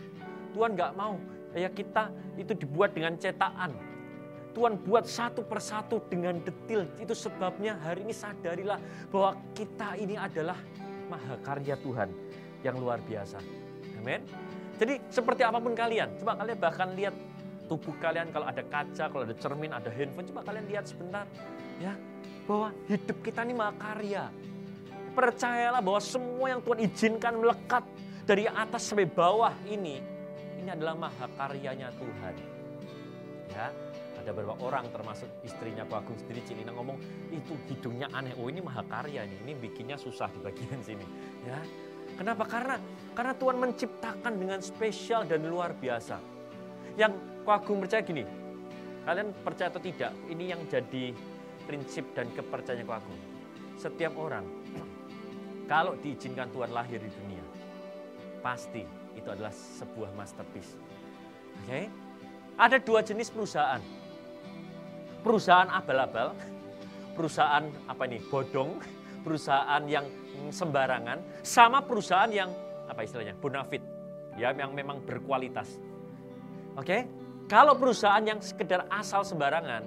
Tuhan 0.51 0.73
nggak 0.73 0.97
mau 0.97 1.15
ya 1.57 1.69
kita 1.69 2.13
itu 2.37 2.53
dibuat 2.53 2.93
dengan 2.93 3.17
cetakan. 3.17 3.73
Tuhan 4.53 4.81
buat 4.81 5.05
satu 5.05 5.45
persatu 5.45 6.01
dengan 6.09 6.41
detil. 6.41 6.89
Itu 6.97 7.13
sebabnya 7.13 7.77
hari 7.79 8.03
ini 8.03 8.13
sadarilah 8.13 8.81
bahwa 9.13 9.37
kita 9.53 9.93
ini 9.95 10.17
adalah 10.17 10.57
mahakarya 11.07 11.77
Tuhan 11.79 12.09
yang 12.65 12.75
luar 12.81 12.97
biasa. 13.05 13.39
Amin. 14.01 14.25
Jadi 14.79 14.99
seperti 15.11 15.45
apa 15.45 15.61
pun 15.61 15.75
kalian, 15.77 16.17
coba 16.17 16.39
kalian 16.39 16.57
bahkan 16.59 16.89
lihat 16.97 17.13
tubuh 17.69 17.93
kalian 18.01 18.33
kalau 18.33 18.49
ada 18.49 18.65
kaca, 18.65 19.05
kalau 19.13 19.23
ada 19.23 19.35
cermin, 19.37 19.69
ada 19.69 19.93
handphone, 19.93 20.25
coba 20.33 20.41
kalian 20.49 20.65
lihat 20.65 20.89
sebentar 20.89 21.29
ya 21.77 21.93
bahwa 22.49 22.73
hidup 22.89 23.17
kita 23.21 23.45
ini 23.45 23.53
makarya. 23.53 24.33
Percayalah 25.13 25.81
bahwa 25.85 26.01
semua 26.01 26.47
yang 26.49 26.61
Tuhan 26.65 26.79
izinkan 26.89 27.33
melekat 27.37 27.85
dari 28.25 28.49
atas 28.49 28.89
sampai 28.89 29.05
bawah 29.05 29.53
ini 29.69 30.19
ini 30.59 30.69
adalah 30.77 30.95
mahakaryanya 30.99 31.89
Tuhan. 31.95 32.35
Ya, 33.49 33.73
ada 34.19 34.29
beberapa 34.35 34.59
orang 34.61 34.85
termasuk 34.91 35.25
istrinya 35.41 35.87
Pak 35.87 36.05
Agung 36.05 36.19
sendiri 36.19 36.43
Cilina 36.45 36.75
ngomong 36.75 36.99
itu 37.31 37.55
hidungnya 37.71 38.11
aneh. 38.11 38.35
Oh 38.37 38.51
ini 38.51 38.59
mahakarya 38.61 39.25
nih, 39.25 39.39
ini 39.47 39.53
bikinnya 39.57 39.95
susah 39.95 40.27
di 40.29 40.39
bagian 40.43 40.83
sini. 40.83 41.05
Ya, 41.47 41.57
kenapa? 42.19 42.45
Karena 42.45 42.75
karena 43.15 43.33
Tuhan 43.33 43.57
menciptakan 43.57 44.33
dengan 44.37 44.59
spesial 44.61 45.25
dan 45.25 45.47
luar 45.47 45.73
biasa. 45.73 46.19
Yang 46.99 47.17
Ko 47.43 47.49
Agung 47.55 47.79
percaya 47.81 48.01
gini, 48.03 48.23
kalian 49.07 49.31
percaya 49.41 49.71
atau 49.71 49.81
tidak, 49.81 50.11
ini 50.29 50.51
yang 50.51 50.61
jadi 50.67 51.15
prinsip 51.65 52.05
dan 52.13 52.29
kepercayaan 52.35 52.85
Ko 52.85 52.93
Agung. 52.93 53.19
Setiap 53.79 54.13
orang, 54.19 54.43
kalau 55.69 55.95
diizinkan 56.01 56.49
Tuhan 56.51 56.73
lahir 56.73 56.99
di 56.99 57.11
dunia, 57.13 57.45
pasti 58.41 58.83
itu 59.15 59.27
adalah 59.29 59.51
sebuah 59.53 60.11
masterpiece. 60.15 60.75
Oke? 61.63 61.67
Okay? 61.67 61.85
Ada 62.59 62.81
dua 62.83 62.99
jenis 62.99 63.31
perusahaan. 63.31 63.79
Perusahaan 65.23 65.67
abal-abal, 65.71 66.35
perusahaan 67.15 67.67
apa 67.87 68.03
ini? 68.07 68.19
Bodong, 68.27 68.79
perusahaan 69.23 69.83
yang 69.87 70.07
sembarangan, 70.51 71.43
sama 71.43 71.83
perusahaan 71.83 72.31
yang 72.31 72.51
apa 72.87 73.03
istilahnya? 73.03 73.35
Bonafit. 73.39 73.83
Ya, 74.39 74.55
yang 74.55 74.71
memang 74.71 75.03
berkualitas. 75.03 75.79
Oke? 76.79 76.87
Okay? 76.87 77.01
Kalau 77.49 77.73
perusahaan 77.81 78.21
yang 78.21 78.37
sekedar 78.45 78.85
asal 78.93 79.25
sembarangan, 79.25 79.81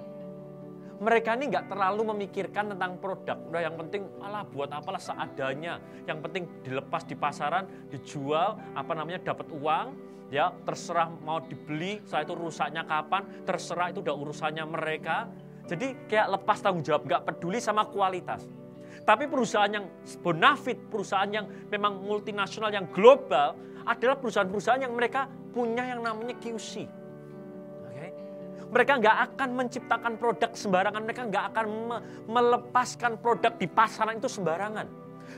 mereka 0.99 1.31
ini 1.39 1.47
nggak 1.47 1.71
terlalu 1.71 2.11
memikirkan 2.11 2.75
tentang 2.75 2.99
produk. 2.99 3.39
Udah 3.47 3.63
yang 3.63 3.79
penting 3.79 4.03
malah 4.19 4.43
buat 4.43 4.67
apalah 4.67 4.99
seadanya. 4.99 5.79
Yang 6.03 6.19
penting 6.27 6.43
dilepas 6.67 7.07
di 7.07 7.15
pasaran, 7.15 7.87
dijual, 7.87 8.59
apa 8.75 8.91
namanya 8.91 9.31
dapat 9.31 9.47
uang, 9.55 9.95
ya 10.27 10.51
terserah 10.67 11.07
mau 11.23 11.39
dibeli, 11.39 12.03
saya 12.03 12.27
itu 12.27 12.35
rusaknya 12.35 12.83
kapan, 12.83 13.47
terserah 13.47 13.95
itu 13.95 14.03
udah 14.03 14.11
urusannya 14.11 14.67
mereka. 14.67 15.31
Jadi 15.63 16.11
kayak 16.11 16.35
lepas 16.35 16.59
tanggung 16.59 16.83
jawab, 16.83 17.07
nggak 17.07 17.23
peduli 17.23 17.63
sama 17.63 17.87
kualitas. 17.87 18.43
Tapi 19.07 19.23
perusahaan 19.31 19.71
yang 19.71 19.87
bonafit, 20.19 20.91
perusahaan 20.91 21.31
yang 21.31 21.47
memang 21.71 21.95
multinasional, 22.03 22.75
yang 22.75 22.91
global, 22.91 23.55
adalah 23.87 24.19
perusahaan-perusahaan 24.19 24.83
yang 24.83 24.91
mereka 24.91 25.31
punya 25.55 25.87
yang 25.87 26.03
namanya 26.03 26.35
QC 26.43 27.02
mereka 28.73 28.97
nggak 28.97 29.17
akan 29.31 29.49
menciptakan 29.53 30.13
produk 30.17 30.51
sembarangan, 30.57 31.01
mereka 31.05 31.23
nggak 31.29 31.45
akan 31.53 31.65
me 31.69 31.97
melepaskan 32.25 33.21
produk 33.21 33.53
di 33.55 33.69
pasaran 33.69 34.17
itu 34.17 34.27
sembarangan. 34.27 34.89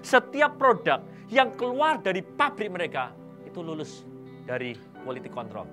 Setiap 0.02 0.56
produk 0.56 1.04
yang 1.30 1.54
keluar 1.60 2.00
dari 2.00 2.24
pabrik 2.24 2.72
mereka 2.72 3.12
itu 3.44 3.60
lulus 3.60 4.08
dari 4.48 4.74
quality 5.04 5.30
control. 5.30 5.68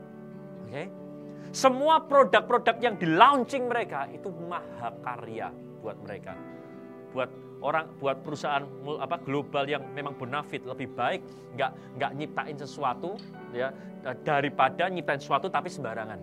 Oke? 0.67 0.71
Okay? 0.71 0.87
Semua 1.53 2.01
produk-produk 2.01 2.81
yang 2.81 2.97
di 2.97 3.05
launching 3.05 3.69
mereka 3.69 4.09
itu 4.09 4.33
mahakarya 4.33 5.53
buat 5.85 6.01
mereka. 6.01 6.33
Buat 7.13 7.29
orang 7.63 7.93
buat 8.01 8.25
perusahaan 8.25 8.65
apa 8.99 9.21
global 9.23 9.69
yang 9.69 9.85
memang 9.95 10.19
bonafit 10.19 10.67
lebih 10.67 10.91
baik 10.97 11.23
nggak 11.55 11.71
nggak 12.01 12.11
nyiptain 12.19 12.57
sesuatu 12.59 13.21
ya 13.55 13.71
daripada 14.27 14.89
nyiptain 14.89 15.21
sesuatu 15.21 15.53
tapi 15.53 15.69
sembarangan. 15.69 16.19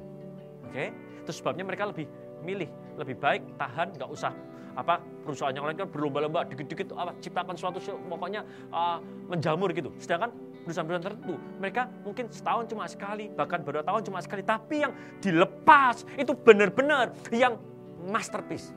Oke? 0.65 0.73
Okay? 0.73 0.89
Itu 1.29 1.45
sebabnya 1.45 1.61
mereka 1.61 1.85
lebih 1.85 2.09
milih, 2.41 2.65
lebih 2.97 3.13
baik 3.21 3.45
tahan, 3.61 3.93
nggak 3.93 4.09
usah 4.09 4.33
apa 4.73 4.97
perusahaan 5.21 5.53
yang 5.53 5.69
lain 5.69 5.77
kan 5.77 5.85
berlomba-lomba 5.93 6.41
dikit-dikit 6.49 6.89
apa 6.97 7.13
ciptakan 7.21 7.53
suatu 7.53 7.77
pokoknya 8.09 8.41
uh, 8.73 8.97
menjamur 9.29 9.69
gitu. 9.69 9.93
Sedangkan 10.01 10.33
perusahaan-perusahaan 10.65 11.05
tertentu 11.05 11.37
mereka 11.61 11.85
mungkin 12.01 12.33
setahun 12.33 12.65
cuma 12.65 12.89
sekali, 12.89 13.29
bahkan 13.29 13.61
beberapa 13.61 13.85
tahun 13.85 14.09
cuma 14.09 14.25
sekali, 14.25 14.41
tapi 14.41 14.81
yang 14.81 14.93
dilepas 15.21 16.01
itu 16.17 16.33
benar-benar 16.33 17.13
yang 17.29 17.61
masterpiece. 18.09 18.73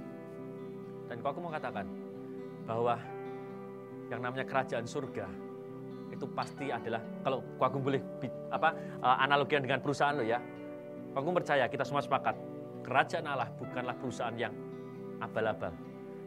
Dan 1.09 1.25
kok 1.25 1.33
aku 1.33 1.41
mau 1.41 1.57
katakan 1.57 1.89
bahwa 2.69 3.01
yang 4.13 4.21
namanya 4.21 4.45
kerajaan 4.45 4.85
surga 4.85 5.25
itu 6.13 6.29
pasti 6.37 6.69
adalah 6.69 7.01
kalau 7.25 7.41
aku 7.57 7.81
boleh 7.81 8.05
apa 8.53 8.77
uh, 9.01 9.17
analogikan 9.25 9.65
dengan 9.65 9.81
perusahaan 9.81 10.13
lo 10.13 10.21
ya. 10.21 10.37
Aku 11.13 11.29
percaya 11.33 11.69
kita 11.69 11.85
semua 11.85 12.01
sepakat 12.01 12.37
kerajaan 12.83 13.25
Allah 13.29 13.49
bukanlah 13.57 13.93
perusahaan 13.97 14.33
yang 14.33 14.53
abal-abal. 15.21 15.73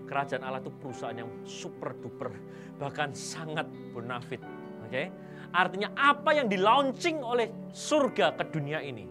Kerajaan 0.05 0.45
Allah 0.45 0.61
itu 0.61 0.69
perusahaan 0.77 1.17
yang 1.17 1.29
super 1.41 1.97
duper 1.97 2.29
bahkan 2.77 3.09
sangat 3.11 3.65
bonafit. 3.91 4.39
Oke? 4.85 4.89
Okay? 4.89 5.05
Artinya 5.49 5.89
apa 5.97 6.35
yang 6.37 6.45
di 6.45 6.61
launching 6.61 7.23
oleh 7.25 7.71
surga 7.73 8.37
ke 8.37 8.43
dunia 8.53 8.83
ini, 8.83 9.07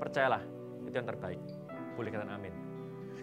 percayalah 0.00 0.42
itu 0.82 0.94
yang 0.94 1.06
terbaik. 1.06 1.40
Boleh 1.94 2.10
katakan 2.10 2.32
amin. 2.34 2.54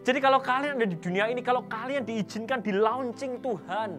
Jadi 0.03 0.19
kalau 0.19 0.39
kalian 0.43 0.80
ada 0.80 0.88
di 0.88 0.99
dunia 0.99 1.31
ini, 1.31 1.39
kalau 1.39 1.64
kalian 1.65 2.03
diizinkan 2.03 2.60
di 2.60 2.76
launching 2.76 3.39
Tuhan, 3.39 3.89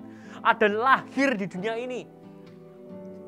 ada 0.44 0.66
lahir 0.68 1.32
di 1.36 1.48
dunia 1.48 1.80
ini, 1.80 2.04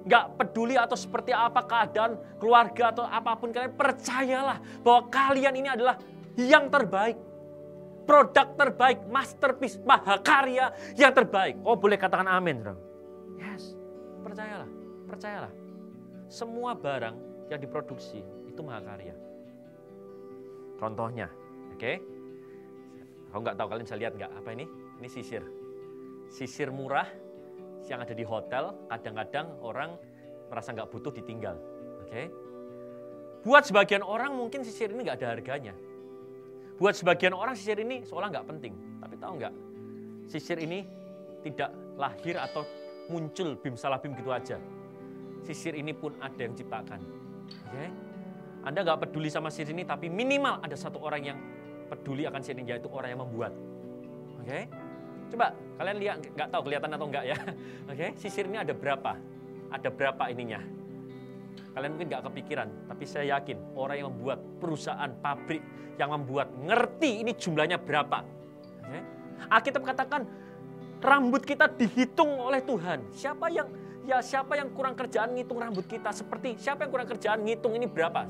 nggak 0.06 0.24
peduli 0.38 0.78
atau 0.78 0.94
seperti 0.94 1.34
apa 1.34 1.66
keadaan 1.66 2.14
keluarga 2.38 2.94
atau 2.94 3.04
apa 3.04 3.34
pun 3.34 3.50
kalian 3.50 3.74
percayalah 3.74 4.62
bahwa 4.86 5.10
kalian 5.10 5.54
ini 5.58 5.68
adalah 5.68 5.98
yang 6.38 6.70
terbaik. 6.70 7.18
Produk 8.06 8.54
terbaik 8.54 9.02
masterpiece 9.10 9.82
mahakarya 9.82 10.70
yang 10.94 11.10
terbaik. 11.10 11.58
Oh 11.66 11.74
boleh 11.74 11.98
katakan 11.98 12.30
amin 12.30 12.62
yes. 13.34 13.74
Percayalah 14.22 14.70
percayalah. 15.10 15.52
Semua 16.30 16.78
barang 16.78 17.18
yang 17.50 17.58
diproduksi 17.58 18.22
itu 18.46 18.62
mahakarya. 18.62 19.14
Contohnya 20.78 21.26
oke? 21.74 21.82
Okay? 21.82 21.96
nggak 23.36 23.58
tahu 23.58 23.66
kalian 23.68 23.84
bisa 23.84 23.98
lihat 23.98 24.12
nggak? 24.14 24.32
Apa 24.38 24.54
ini? 24.54 24.64
Ini 25.02 25.08
sisir. 25.10 25.42
Sisir 26.30 26.70
murah 26.70 27.10
yang 27.88 28.02
ada 28.02 28.14
di 28.14 28.26
hotel, 28.26 28.74
kadang-kadang 28.90 29.46
orang 29.62 29.94
merasa 30.50 30.74
nggak 30.74 30.88
butuh 30.90 31.12
ditinggal. 31.14 31.56
Oke? 32.02 32.10
Okay? 32.10 32.26
Buat 33.46 33.70
sebagian 33.70 34.02
orang 34.02 34.34
mungkin 34.34 34.66
sisir 34.66 34.90
ini 34.90 35.06
nggak 35.06 35.22
ada 35.22 35.38
harganya. 35.38 35.74
Buat 36.76 36.98
sebagian 36.98 37.32
orang 37.32 37.54
sisir 37.54 37.78
ini 37.78 38.02
seolah 38.02 38.28
nggak 38.30 38.46
penting. 38.46 38.74
Tapi 38.98 39.14
tahu 39.16 39.32
nggak? 39.38 39.54
Sisir 40.26 40.58
ini 40.58 40.82
tidak 41.46 41.70
lahir 41.94 42.36
atau 42.42 42.66
muncul 43.06 43.54
bim 43.54 43.78
salah 43.78 44.02
bim 44.02 44.18
gitu 44.18 44.34
aja. 44.34 44.58
Sisir 45.46 45.78
ini 45.78 45.94
pun 45.94 46.18
ada 46.18 46.42
yang 46.42 46.58
ciptakan. 46.58 47.00
Oke? 47.70 47.70
Okay? 47.70 47.88
Anda 48.66 48.82
nggak 48.82 49.06
peduli 49.06 49.30
sama 49.30 49.46
sisir 49.46 49.70
ini, 49.70 49.86
tapi 49.86 50.10
minimal 50.10 50.58
ada 50.58 50.74
satu 50.74 50.98
orang 50.98 51.22
yang 51.22 51.38
peduli 51.86 52.26
akan 52.26 52.42
sisir 52.42 52.58
ini, 52.58 52.74
yaitu 52.74 52.90
orang 52.90 53.14
yang 53.14 53.22
membuat. 53.22 53.54
Oke? 54.42 54.50
Okay? 54.50 54.62
Coba 55.32 55.53
kalian 55.77 55.98
lihat, 55.98 56.16
nggak 56.23 56.48
tahu 56.55 56.62
kelihatan 56.70 56.90
atau 56.94 57.07
enggak 57.07 57.24
ya. 57.27 57.36
Oke, 57.90 57.97
okay? 57.97 58.11
sisir 58.19 58.47
ini 58.47 58.59
ada 58.61 58.73
berapa? 58.73 59.19
Ada 59.73 59.89
berapa 59.90 60.24
ininya? 60.31 60.61
Kalian 61.77 61.90
mungkin 61.93 62.09
nggak 62.09 62.24
kepikiran, 62.32 62.69
tapi 62.89 63.05
saya 63.05 63.36
yakin 63.36 63.77
orang 63.77 63.97
yang 64.01 64.09
membuat 64.09 64.40
perusahaan, 64.62 65.11
pabrik 65.20 65.61
yang 66.01 66.12
membuat 66.12 66.48
ngerti 66.65 67.20
ini 67.24 67.32
jumlahnya 67.36 67.77
berapa. 67.81 68.24
Okay? 68.81 69.03
Alkitab 69.53 69.82
katakan 69.85 70.24
rambut 71.05 71.44
kita 71.44 71.69
dihitung 71.69 72.40
oleh 72.40 72.65
Tuhan. 72.65 73.05
Siapa 73.12 73.53
yang 73.53 73.69
ya 74.07 74.23
siapa 74.23 74.57
yang 74.57 74.73
kurang 74.73 74.94
kerjaan 74.94 75.35
ngitung 75.35 75.59
rambut 75.59 75.85
kita 75.85 76.15
seperti 76.15 76.57
siapa 76.57 76.86
yang 76.86 76.93
kurang 76.94 77.09
kerjaan 77.11 77.43
ngitung 77.44 77.74
ini 77.77 77.85
berapa? 77.85 78.24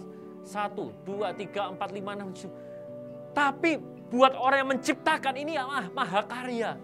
Satu, 0.47 0.95
dua, 1.03 1.35
tiga, 1.35 1.71
empat, 1.71 1.91
lima, 1.91 2.15
enam, 2.15 2.31
tujuh. 2.31 2.51
Tapi 3.35 3.83
buat 4.09 4.33
orang 4.39 4.63
yang 4.63 4.71
menciptakan 4.79 5.35
ini 5.35 5.59
ya 5.59 5.67
mah 5.67 5.91
mahakarya. 5.91 6.79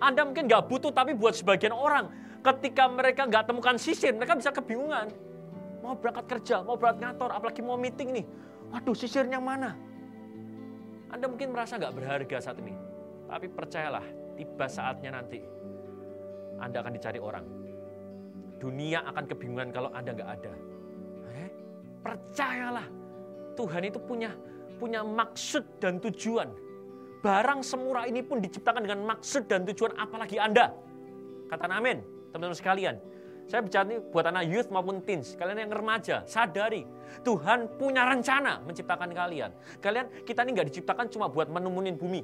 Anda 0.00 0.24
mungkin 0.24 0.48
nggak 0.48 0.64
butuh, 0.66 0.90
tapi 0.90 1.12
buat 1.12 1.36
sebagian 1.36 1.76
orang, 1.76 2.08
ketika 2.40 2.88
mereka 2.88 3.28
nggak 3.28 3.52
temukan 3.52 3.76
sisir, 3.76 4.16
mereka 4.16 4.32
bisa 4.32 4.48
kebingungan. 4.48 5.12
Mau 5.84 5.92
berangkat 5.96 6.24
kerja, 6.28 6.64
mau 6.64 6.80
berangkat 6.80 7.04
ngantor, 7.04 7.30
apalagi 7.36 7.60
mau 7.60 7.76
meeting 7.76 8.16
nih. 8.16 8.24
Waduh, 8.72 8.96
sisirnya 8.96 9.36
mana? 9.36 9.76
Anda 11.12 11.28
mungkin 11.28 11.52
merasa 11.52 11.76
nggak 11.76 11.92
berharga 11.92 12.36
saat 12.40 12.56
ini. 12.64 12.72
Tapi 13.28 13.46
percayalah, 13.52 14.04
tiba 14.40 14.66
saatnya 14.66 15.20
nanti 15.20 15.38
Anda 16.56 16.80
akan 16.80 16.92
dicari 16.96 17.20
orang. 17.20 17.44
Dunia 18.56 19.04
akan 19.04 19.24
kebingungan 19.28 19.68
kalau 19.72 19.92
Anda 19.92 20.16
nggak 20.16 20.30
ada. 20.40 20.52
Oke? 21.28 21.46
Percayalah, 22.00 22.86
Tuhan 23.56 23.82
itu 23.84 24.00
punya 24.00 24.32
punya 24.80 25.04
maksud 25.04 25.76
dan 25.76 26.00
tujuan 26.00 26.48
Barang 27.20 27.60
semurah 27.60 28.08
ini 28.08 28.24
pun 28.24 28.40
diciptakan 28.40 28.80
dengan 28.80 29.04
maksud 29.04 29.44
dan 29.44 29.68
tujuan 29.68 29.92
apalagi 30.00 30.40
Anda. 30.40 30.72
Kata 31.52 31.68
amin, 31.68 32.00
teman-teman 32.32 32.56
sekalian. 32.56 32.96
Saya 33.44 33.60
bicara 33.60 33.84
ini 33.92 33.98
buat 33.98 34.24
anak 34.24 34.46
youth 34.46 34.70
maupun 34.72 35.02
teens, 35.02 35.34
kalian 35.34 35.66
yang 35.66 35.74
remaja, 35.74 36.22
sadari 36.22 36.86
Tuhan 37.26 37.66
punya 37.76 38.06
rencana 38.06 38.62
menciptakan 38.62 39.10
kalian. 39.10 39.50
Kalian 39.82 40.06
kita 40.22 40.46
ini 40.46 40.50
nggak 40.54 40.68
diciptakan 40.70 41.10
cuma 41.10 41.26
buat 41.26 41.50
menumunin 41.50 41.98
bumi, 41.98 42.22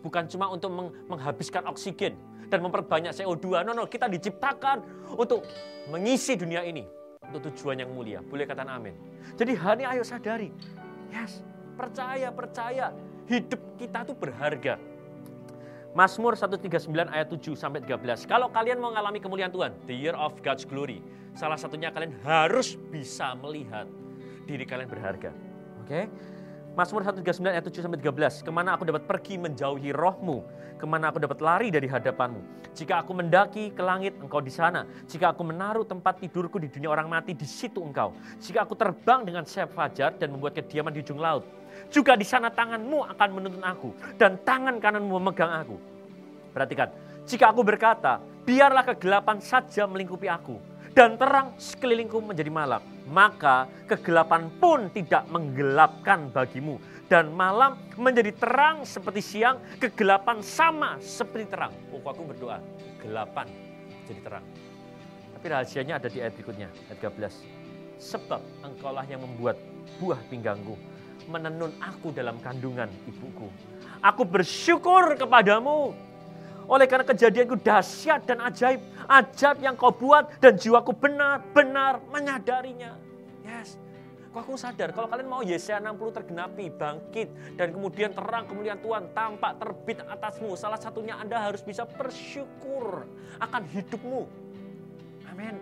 bukan 0.00 0.24
cuma 0.32 0.48
untuk 0.48 0.72
meng 0.72 0.88
menghabiskan 1.06 1.68
oksigen 1.68 2.16
dan 2.48 2.64
memperbanyak 2.64 3.12
CO2. 3.12 3.68
No, 3.68 3.76
no, 3.76 3.84
kita 3.84 4.08
diciptakan 4.08 4.80
untuk 5.12 5.44
mengisi 5.92 6.40
dunia 6.40 6.64
ini 6.64 6.88
untuk 7.20 7.52
tujuan 7.52 7.84
yang 7.84 7.92
mulia. 7.92 8.24
Boleh 8.24 8.48
katakan 8.48 8.80
amin. 8.80 8.96
Jadi 9.36 9.52
hari 9.52 9.84
ayo 9.84 10.02
sadari, 10.02 10.48
yes, 11.12 11.44
percaya, 11.76 12.32
percaya 12.32 12.96
hidup 13.32 13.60
kita 13.80 14.04
tuh 14.04 14.12
berharga. 14.12 14.76
Mazmur 15.92 16.36
139 16.36 16.88
ayat 17.12 17.28
7 17.28 17.52
sampai 17.52 17.84
13. 17.84 18.24
Kalau 18.24 18.48
kalian 18.48 18.80
mau 18.80 18.92
mengalami 18.92 19.20
kemuliaan 19.20 19.52
Tuhan, 19.52 19.72
the 19.84 19.92
year 19.92 20.16
of 20.16 20.32
God's 20.40 20.64
glory, 20.64 21.04
salah 21.36 21.56
satunya 21.56 21.92
kalian 21.92 22.16
harus 22.24 22.80
bisa 22.88 23.36
melihat 23.36 23.84
diri 24.48 24.64
kalian 24.64 24.88
berharga. 24.88 25.32
Oke? 25.84 25.88
Okay? 25.88 26.04
Mazmur 26.72 27.04
139 27.04 27.44
ayat 27.52 27.64
7 27.68 27.84
sampai 27.84 28.00
13. 28.00 28.40
Ke 28.40 28.48
mana 28.48 28.72
aku 28.72 28.88
dapat 28.88 29.04
pergi 29.04 29.36
menjauhi 29.36 29.92
rohmu? 29.92 30.40
Ke 30.80 30.88
mana 30.88 31.12
aku 31.12 31.20
dapat 31.20 31.44
lari 31.44 31.68
dari 31.68 31.84
hadapanmu? 31.84 32.72
Jika 32.72 33.04
aku 33.04 33.12
mendaki 33.12 33.76
ke 33.76 33.82
langit, 33.84 34.16
engkau 34.16 34.40
di 34.40 34.48
sana. 34.48 34.88
Jika 35.04 35.36
aku 35.36 35.44
menaruh 35.44 35.84
tempat 35.84 36.24
tidurku 36.24 36.56
di 36.56 36.72
dunia 36.72 36.88
orang 36.88 37.12
mati, 37.12 37.36
di 37.36 37.44
situ 37.44 37.84
engkau. 37.84 38.16
Jika 38.40 38.64
aku 38.64 38.72
terbang 38.72 39.28
dengan 39.28 39.44
sayap 39.44 39.76
fajar 39.76 40.16
dan 40.16 40.32
membuat 40.32 40.56
kediaman 40.56 40.96
di 40.96 41.04
ujung 41.04 41.20
laut, 41.20 41.44
juga 41.92 42.16
di 42.16 42.24
sana 42.24 42.48
tanganmu 42.48 43.04
akan 43.12 43.28
menuntun 43.36 43.62
aku 43.62 43.92
dan 44.16 44.40
tangan 44.40 44.80
kananmu 44.80 45.20
memegang 45.20 45.52
aku. 45.52 45.76
Perhatikan, 46.56 46.88
jika 47.28 47.52
aku 47.52 47.60
berkata, 47.60 48.18
biarlah 48.48 48.82
kegelapan 48.82 49.38
saja 49.44 49.84
melingkupi 49.84 50.26
aku 50.26 50.56
dan 50.96 51.16
terang 51.20 51.56
sekelilingku 51.60 52.20
menjadi 52.24 52.48
malam, 52.52 52.80
maka 53.08 53.68
kegelapan 53.88 54.48
pun 54.56 54.88
tidak 54.92 55.28
menggelapkan 55.28 56.32
bagimu 56.32 56.80
dan 57.08 57.28
malam 57.32 57.76
menjadi 58.00 58.32
terang 58.36 58.88
seperti 58.88 59.20
siang, 59.20 59.60
kegelapan 59.76 60.40
sama 60.40 60.96
seperti 61.00 61.52
terang. 61.52 61.72
Oh, 61.92 62.00
aku 62.04 62.24
berdoa, 62.24 62.60
gelapan 63.00 63.48
jadi 64.08 64.20
terang. 64.20 64.44
Tapi 65.36 65.44
rahasianya 65.48 66.00
ada 66.00 66.08
di 66.08 66.18
ayat 66.20 66.32
berikutnya, 66.36 66.68
ayat 66.92 66.98
13. 67.00 68.00
Sebab 68.00 68.40
engkaulah 68.66 69.06
yang 69.06 69.22
membuat 69.22 69.56
buah 70.02 70.18
pinggangku 70.26 70.74
menenun 71.28 71.72
aku 71.78 72.10
dalam 72.14 72.38
kandungan 72.40 72.88
ibuku. 73.06 73.48
Aku 74.02 74.26
bersyukur 74.26 75.14
kepadamu. 75.14 75.94
Oleh 76.66 76.86
karena 76.86 77.06
kejadianku 77.06 77.58
dahsyat 77.58 78.26
dan 78.26 78.42
ajaib. 78.42 78.80
Ajaib 79.06 79.58
yang 79.62 79.74
kau 79.74 79.90
buat 79.90 80.38
dan 80.38 80.54
jiwaku 80.54 80.94
benar-benar 80.94 82.02
menyadarinya. 82.10 82.94
Yes. 83.42 83.78
Kok 84.32 84.40
aku 84.48 84.56
sadar 84.56 84.96
kalau 84.96 85.12
kalian 85.12 85.28
mau 85.28 85.44
Yesaya 85.44 85.76
60 85.76 86.16
tergenapi, 86.16 86.72
bangkit 86.72 87.28
dan 87.60 87.68
kemudian 87.68 88.16
terang 88.16 88.48
kemuliaan 88.48 88.80
Tuhan 88.80 89.12
tampak 89.12 89.60
terbit 89.60 90.00
atasmu. 90.08 90.56
Salah 90.56 90.80
satunya 90.80 91.20
Anda 91.20 91.36
harus 91.36 91.60
bisa 91.60 91.84
bersyukur 91.84 93.04
akan 93.36 93.62
hidupmu. 93.68 94.24
Amin. 95.28 95.60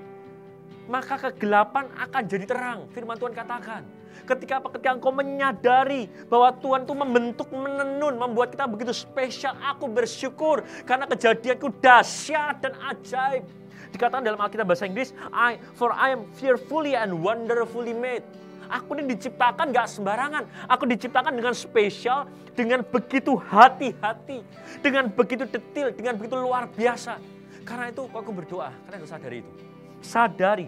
Maka 0.86 1.18
kegelapan 1.18 1.90
akan 1.98 2.22
jadi 2.30 2.46
terang. 2.46 2.86
Firman 2.94 3.18
Tuhan 3.18 3.34
katakan. 3.34 3.82
Ketika 4.28 4.62
apa? 4.62 4.68
Ketika 4.74 4.94
engkau 4.94 5.10
menyadari 5.10 6.06
bahwa 6.30 6.54
Tuhan 6.58 6.86
itu 6.86 6.94
membentuk, 6.94 7.48
menenun, 7.50 8.14
membuat 8.14 8.54
kita 8.54 8.68
begitu 8.70 8.94
spesial. 8.94 9.56
Aku 9.58 9.90
bersyukur 9.90 10.62
karena 10.86 11.08
kejadianku 11.08 11.72
dahsyat 11.82 12.62
dan 12.62 12.74
ajaib. 12.90 13.42
Dikatakan 13.90 14.22
dalam 14.22 14.38
Alkitab 14.38 14.70
bahasa 14.70 14.86
Inggris, 14.86 15.10
I, 15.34 15.58
for 15.74 15.90
I 15.90 16.14
am 16.14 16.30
fearfully 16.38 16.94
and 16.94 17.10
wonderfully 17.10 17.90
made. 17.90 18.22
Aku 18.70 18.94
ini 18.94 19.18
diciptakan 19.18 19.74
nggak 19.74 19.88
sembarangan. 19.90 20.46
Aku 20.70 20.86
diciptakan 20.86 21.34
dengan 21.34 21.50
spesial, 21.58 22.30
dengan 22.54 22.86
begitu 22.86 23.34
hati-hati, 23.34 24.46
dengan 24.78 25.10
begitu 25.10 25.42
detil, 25.42 25.90
dengan 25.90 26.14
begitu 26.14 26.38
luar 26.38 26.70
biasa. 26.70 27.18
Karena 27.66 27.90
itu 27.90 28.06
aku 28.06 28.30
berdoa, 28.30 28.70
karena 28.86 29.02
harus 29.02 29.10
sadari 29.10 29.42
itu. 29.42 29.52
Sadari 30.00 30.66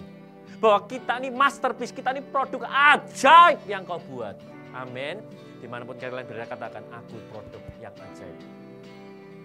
bahwa 0.62 0.86
kita 0.86 1.18
ini 1.18 1.34
masterpiece, 1.34 1.90
kita 1.90 2.14
ini 2.14 2.22
produk 2.22 2.70
ajaib 2.70 3.66
yang 3.66 3.82
kau 3.82 3.98
buat. 3.98 4.38
Amin. 4.70 5.18
Di 5.58 5.66
mana 5.66 5.82
pun 5.82 5.98
kalian 5.98 6.22
berada 6.22 6.46
katakan, 6.46 6.86
aku 6.94 7.18
produk 7.34 7.62
yang 7.82 7.90
ajaib. 7.90 8.38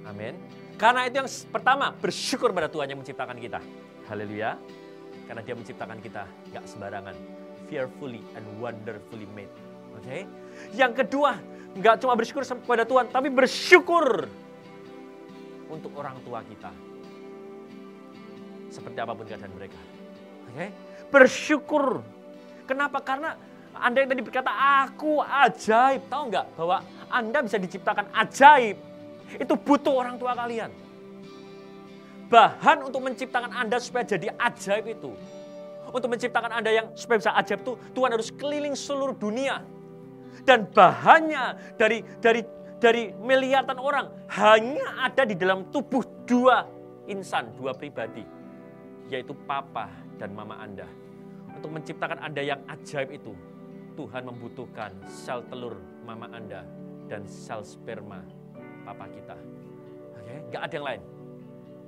Amin. 0.05 0.37
Karena 0.77 1.09
itu 1.09 1.17
yang 1.17 1.29
pertama, 1.49 1.89
bersyukur 1.89 2.53
pada 2.53 2.69
Tuhan 2.69 2.93
yang 2.93 3.01
menciptakan 3.01 3.33
kita. 3.41 3.57
Haleluya. 4.05 4.61
Karena 5.25 5.41
dia 5.41 5.57
menciptakan 5.57 5.97
kita 6.05 6.23
gak 6.53 6.69
sembarangan. 6.69 7.17
Fearfully 7.65 8.21
and 8.37 8.45
wonderfully 8.61 9.25
made. 9.33 9.51
Oke. 9.97 10.05
Okay? 10.05 10.21
Yang 10.77 11.03
kedua, 11.03 11.41
nggak 11.75 11.97
cuma 11.99 12.13
bersyukur 12.13 12.45
kepada 12.45 12.85
Tuhan, 12.85 13.09
tapi 13.09 13.27
bersyukur 13.33 14.29
untuk 15.67 15.91
orang 15.97 16.15
tua 16.23 16.45
kita. 16.45 16.71
Seperti 18.71 18.97
apa 19.01 19.17
pun 19.17 19.25
keadaan 19.25 19.51
mereka. 19.57 19.81
Oke. 20.47 20.55
Okay? 20.55 20.69
Bersyukur. 21.09 22.03
Kenapa? 22.67 22.99
Karena 22.99 23.37
anda 23.77 24.01
yang 24.01 24.09
tadi 24.09 24.23
berkata, 24.25 24.51
aku 24.83 25.21
ajaib. 25.21 26.09
Tahu 26.09 26.23
nggak 26.33 26.45
bahwa 26.57 26.81
Anda 27.13 27.45
bisa 27.45 27.61
diciptakan 27.61 28.09
ajaib. 28.09 28.73
Itu 29.37 29.53
butuh 29.53 29.93
orang 29.93 30.17
tua 30.17 30.33
kalian 30.33 30.87
bahan 32.27 32.83
untuk 32.83 33.01
menciptakan 33.03 33.51
Anda 33.55 33.79
supaya 33.79 34.03
jadi 34.03 34.31
ajaib 34.35 34.85
itu. 34.91 35.11
Untuk 35.87 36.11
menciptakan 36.11 36.51
Anda 36.51 36.71
yang 36.75 36.87
supaya 36.93 37.23
bisa 37.23 37.31
ajaib 37.39 37.63
itu, 37.63 37.73
Tuhan 37.95 38.11
harus 38.11 38.29
keliling 38.35 38.75
seluruh 38.75 39.15
dunia. 39.15 39.63
Dan 40.43 40.67
bahannya 40.69 41.75
dari 41.79 42.03
dari 42.19 42.43
dari 42.77 43.09
miliaran 43.15 43.79
orang 43.79 44.11
hanya 44.37 45.07
ada 45.07 45.23
di 45.25 45.33
dalam 45.33 45.71
tubuh 45.73 46.03
dua 46.27 46.67
insan, 47.07 47.55
dua 47.55 47.73
pribadi. 47.73 48.23
Yaitu 49.07 49.31
papa 49.47 49.87
dan 50.17 50.33
mama 50.33 50.57
Anda. 50.57 50.85
Untuk 51.53 51.73
menciptakan 51.73 52.21
Anda 52.21 52.41
yang 52.45 52.61
ajaib 52.69 53.09
itu, 53.13 53.33
Tuhan 53.97 54.29
membutuhkan 54.29 54.93
sel 55.09 55.41
telur 55.49 55.77
mama 56.05 56.29
Anda 56.29 56.61
dan 57.09 57.25
sel 57.25 57.65
sperma 57.65 58.21
papa 58.85 59.09
kita. 59.09 59.33
Oke, 60.21 60.35
nggak 60.53 60.61
ada 60.61 60.73
yang 60.77 60.85
lain. 60.85 61.01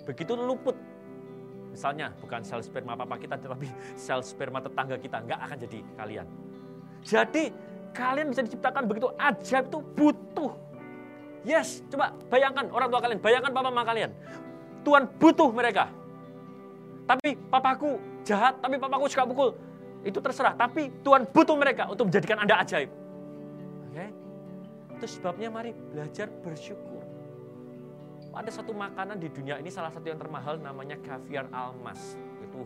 Begitu 0.09 0.33
luput, 0.33 0.73
misalnya 1.69 2.09
bukan 2.17 2.41
sel 2.41 2.65
sperma 2.65 2.97
papa 2.97 3.13
kita, 3.21 3.37
tetapi 3.37 3.69
sel 3.93 4.25
sperma 4.25 4.57
tetangga 4.57 4.97
kita, 4.97 5.21
nggak 5.21 5.39
akan 5.45 5.57
jadi 5.69 5.79
kalian. 6.01 6.27
Jadi 7.05 7.43
kalian 7.93 8.27
bisa 8.33 8.41
diciptakan 8.41 8.89
begitu 8.89 9.13
ajaib 9.21 9.69
itu 9.69 9.79
butuh. 9.93 10.51
Yes, 11.45 11.85
coba 11.87 12.11
bayangkan 12.27 12.67
orang 12.73 12.89
tua 12.89 13.01
kalian, 13.05 13.19
bayangkan 13.21 13.51
papa 13.53 13.69
mama 13.69 13.85
kalian. 13.85 14.11
Tuhan 14.81 15.05
butuh 15.21 15.53
mereka. 15.53 15.98
Tapi 17.09 17.33
papaku 17.49 17.97
jahat, 18.21 18.61
tapi 18.61 18.77
papaku 18.77 19.09
suka 19.09 19.25
pukul. 19.25 19.49
Itu 20.05 20.21
terserah, 20.21 20.53
tapi 20.53 20.93
Tuhan 21.01 21.25
butuh 21.25 21.57
mereka 21.57 21.89
untuk 21.89 22.05
menjadikan 22.13 22.45
Anda 22.45 22.61
ajaib. 22.61 22.93
Oke? 23.89 23.97
Okay? 23.97 24.09
Itu 24.93 25.05
sebabnya 25.17 25.49
mari 25.49 25.73
belajar 25.73 26.29
bersyukur. 26.29 27.01
Ada 28.29 28.61
satu 28.61 28.77
makanan 28.77 29.17
di 29.17 29.25
dunia 29.33 29.57
ini 29.57 29.73
salah 29.73 29.89
satu 29.89 30.05
yang 30.05 30.21
termahal 30.21 30.61
namanya 30.61 31.01
caviar 31.01 31.49
almas. 31.49 32.13
Itu 32.45 32.61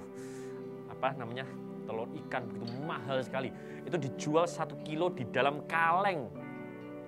apa 0.92 1.16
namanya 1.16 1.48
telur 1.88 2.12
ikan 2.28 2.44
begitu 2.52 2.68
mahal 2.84 3.24
sekali. 3.24 3.48
Itu 3.88 3.96
dijual 3.96 4.44
satu 4.44 4.76
kilo 4.84 5.08
di 5.16 5.24
dalam 5.32 5.64
kaleng 5.72 6.28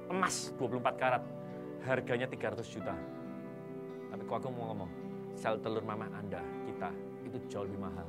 emas 0.07 0.56
24 0.56 0.95
karat. 0.95 1.24
Harganya 1.84 2.26
300 2.26 2.66
juta. 2.66 2.95
Tapi 4.10 4.22
kok 4.26 4.41
aku 4.41 4.49
mau 4.49 4.74
ngomong, 4.74 4.90
sel 5.38 5.62
telur 5.62 5.86
mama 5.86 6.10
Anda, 6.18 6.41
kita, 6.66 6.90
itu 7.26 7.38
jauh 7.50 7.66
lebih 7.66 7.82
mahal. 7.82 8.08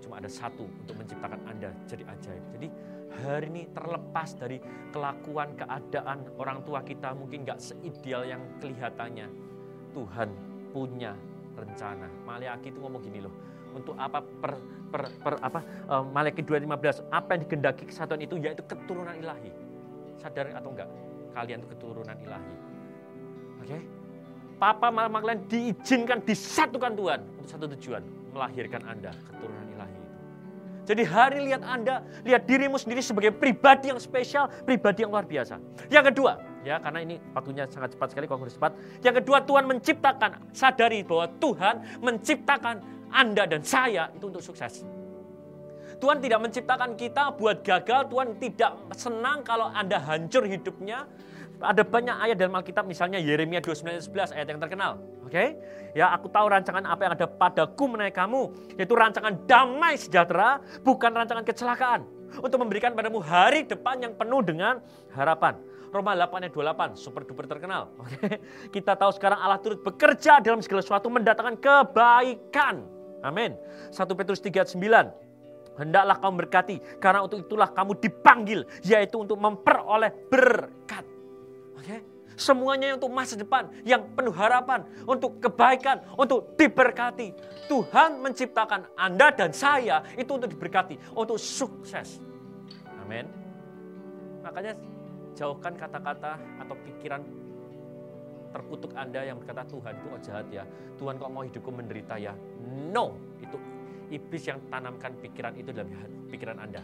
Cuma 0.00 0.18
ada 0.22 0.30
satu 0.30 0.64
untuk 0.64 0.96
menciptakan 0.96 1.40
Anda 1.44 1.70
jadi 1.84 2.04
ajaib. 2.08 2.44
Jadi 2.56 2.68
hari 3.20 3.46
ini 3.50 3.62
terlepas 3.74 4.32
dari 4.38 4.58
kelakuan, 4.94 5.52
keadaan 5.58 6.24
orang 6.40 6.64
tua 6.64 6.80
kita 6.80 7.12
mungkin 7.12 7.44
gak 7.44 7.60
seideal 7.60 8.24
yang 8.24 8.40
kelihatannya 8.62 9.26
Tuhan 9.92 10.28
punya 10.72 11.12
rencana. 11.58 12.08
Maliaki 12.24 12.70
itu 12.70 12.78
ngomong 12.78 13.02
gini 13.02 13.20
loh. 13.24 13.34
Untuk 13.74 13.92
apa 14.00 14.24
per, 14.24 14.56
per, 14.88 15.02
per 15.20 15.34
apa 15.44 15.60
uh, 15.92 16.04
Maliaki 16.06 16.40
2:15 16.40 17.12
apa 17.12 17.36
yang 17.36 17.42
digendaki 17.44 17.84
kesatuan 17.84 18.20
itu 18.24 18.40
yaitu 18.40 18.64
keturunan 18.64 19.12
ilahi. 19.12 19.52
Sadar 20.16 20.50
atau 20.56 20.72
enggak? 20.72 20.88
Kalian 21.36 21.62
itu 21.62 21.68
keturunan 21.76 22.16
ilahi. 22.24 22.54
Oke? 23.60 23.66
Okay? 23.68 23.82
Papa 24.58 24.90
mama 24.90 25.22
kalian 25.22 25.46
diizinkan 25.46 26.18
disatukan 26.26 26.98
Tuhan 26.98 27.20
untuk 27.38 27.46
satu 27.46 27.66
tujuan, 27.78 28.02
melahirkan 28.32 28.84
Anda 28.84 29.12
keturunan 29.28 29.66
ilahi 29.74 29.94
itu. 29.94 30.08
Jadi 30.88 31.02
hari 31.04 31.38
lihat 31.44 31.60
Anda, 31.60 32.00
lihat 32.24 32.48
dirimu 32.48 32.80
sendiri 32.80 33.04
sebagai 33.04 33.36
pribadi 33.36 33.92
yang 33.92 34.00
spesial, 34.00 34.48
pribadi 34.64 35.04
yang 35.04 35.12
luar 35.12 35.28
biasa. 35.28 35.60
Yang 35.92 36.16
kedua, 36.16 36.40
ya 36.64 36.80
karena 36.80 37.04
ini 37.04 37.20
waktunya 37.36 37.68
sangat 37.68 37.92
cepat 37.92 38.16
sekali 38.16 38.24
kalau 38.24 38.48
cepat. 38.48 38.72
Yang 39.04 39.20
kedua 39.20 39.44
Tuhan 39.44 39.64
menciptakan, 39.68 40.30
sadari 40.56 41.04
bahwa 41.04 41.28
Tuhan 41.36 41.74
menciptakan 42.00 42.76
Anda 43.12 43.44
dan 43.44 43.60
saya 43.60 44.08
itu 44.16 44.32
untuk 44.32 44.40
sukses. 44.40 44.88
Tuhan 45.98 46.22
tidak 46.22 46.40
menciptakan 46.46 46.94
kita 46.94 47.34
buat 47.34 47.66
gagal, 47.66 48.06
Tuhan 48.08 48.38
tidak 48.38 48.72
senang 48.94 49.42
kalau 49.42 49.68
Anda 49.68 49.98
hancur 49.98 50.46
hidupnya. 50.46 51.04
Ada 51.58 51.82
banyak 51.82 52.16
ayat 52.22 52.36
dalam 52.38 52.54
Alkitab 52.54 52.86
misalnya 52.86 53.18
Yeremia 53.18 53.58
29:11 53.58 54.30
ayat 54.30 54.46
yang 54.46 54.62
terkenal. 54.62 55.02
Oke? 55.28 55.36
Okay? 55.36 55.48
Ya, 55.92 56.08
aku 56.16 56.32
tahu 56.32 56.48
rancangan 56.48 56.84
apa 56.88 57.00
yang 57.04 57.12
ada 57.16 57.26
padaku 57.28 57.84
menaik 57.84 58.16
kamu, 58.16 58.48
yaitu 58.80 58.96
rancangan 58.96 59.34
damai 59.44 60.00
sejahtera, 60.00 60.60
bukan 60.80 61.12
rancangan 61.12 61.44
kecelakaan. 61.44 62.08
Untuk 62.40 62.60
memberikan 62.60 62.92
padamu 62.92 63.20
hari 63.24 63.64
depan 63.64 64.00
yang 64.00 64.12
penuh 64.16 64.44
dengan 64.44 64.80
harapan. 65.16 65.56
Roma 65.88 66.12
8 66.12 66.44
ayat 66.44 66.52
28, 66.52 67.00
super 67.00 67.24
duper 67.24 67.48
terkenal. 67.48 67.88
Oke. 67.96 68.40
Kita 68.68 68.92
tahu 68.96 69.08
sekarang 69.16 69.40
Allah 69.40 69.56
turut 69.60 69.80
bekerja 69.80 70.40
dalam 70.44 70.60
segala 70.60 70.84
sesuatu 70.84 71.08
mendatangkan 71.08 71.56
kebaikan. 71.56 72.84
Amin. 73.24 73.56
1 73.88 73.96
Petrus 74.12 74.44
3 74.44 74.64
ayat 74.64 74.70
9. 74.76 75.80
Hendaklah 75.80 76.16
kamu 76.18 76.34
berkati, 76.42 76.76
karena 76.98 77.22
untuk 77.22 77.38
itulah 77.46 77.70
kamu 77.70 77.96
dipanggil, 78.02 78.66
yaitu 78.82 79.22
untuk 79.22 79.38
memperoleh 79.38 80.10
berkat. 80.26 81.06
Oke, 81.78 82.02
semuanya 82.38 82.94
untuk 82.94 83.10
masa 83.10 83.34
depan 83.34 83.66
yang 83.82 84.06
penuh 84.14 84.32
harapan, 84.32 84.86
untuk 85.04 85.42
kebaikan, 85.42 86.00
untuk 86.14 86.54
diberkati. 86.54 87.34
Tuhan 87.66 88.22
menciptakan 88.22 88.94
Anda 88.96 89.34
dan 89.34 89.50
saya 89.52 90.00
itu 90.14 90.30
untuk 90.38 90.48
diberkati, 90.54 90.96
untuk 91.12 91.36
sukses. 91.36 92.22
Amin. 93.02 93.26
Makanya 94.40 94.72
jauhkan 95.36 95.74
kata-kata 95.76 96.38
atau 96.62 96.74
pikiran 96.86 97.20
terkutuk 98.48 98.96
Anda 98.96 99.28
yang 99.28 99.36
berkata 99.42 99.68
Tuhan 99.68 99.92
itu 99.98 100.06
kok 100.08 100.22
jahat 100.24 100.46
ya. 100.48 100.64
Tuhan 100.96 101.20
kok 101.20 101.28
mau 101.28 101.44
hidupku 101.44 101.68
menderita 101.68 102.16
ya. 102.16 102.32
No, 102.88 103.12
itu 103.42 103.60
iblis 104.08 104.48
yang 104.48 104.56
tanamkan 104.72 105.12
pikiran 105.20 105.52
itu 105.58 105.68
dalam 105.68 105.92
pikiran 106.32 106.56
Anda. 106.56 106.80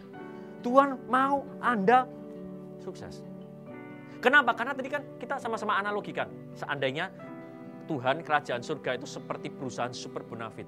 Tuhan 0.60 1.08
mau 1.08 1.44
Anda 1.64 2.04
sukses. 2.80 3.33
Kenapa? 4.24 4.56
Karena 4.56 4.72
tadi 4.72 4.88
kan 4.88 5.04
kita 5.20 5.36
sama-sama 5.36 5.76
analogikan. 5.76 6.24
Seandainya 6.56 7.12
Tuhan 7.84 8.24
kerajaan 8.24 8.64
surga 8.64 8.96
itu 8.96 9.04
seperti 9.04 9.52
perusahaan 9.52 9.92
super 9.92 10.24
bonafit. 10.24 10.64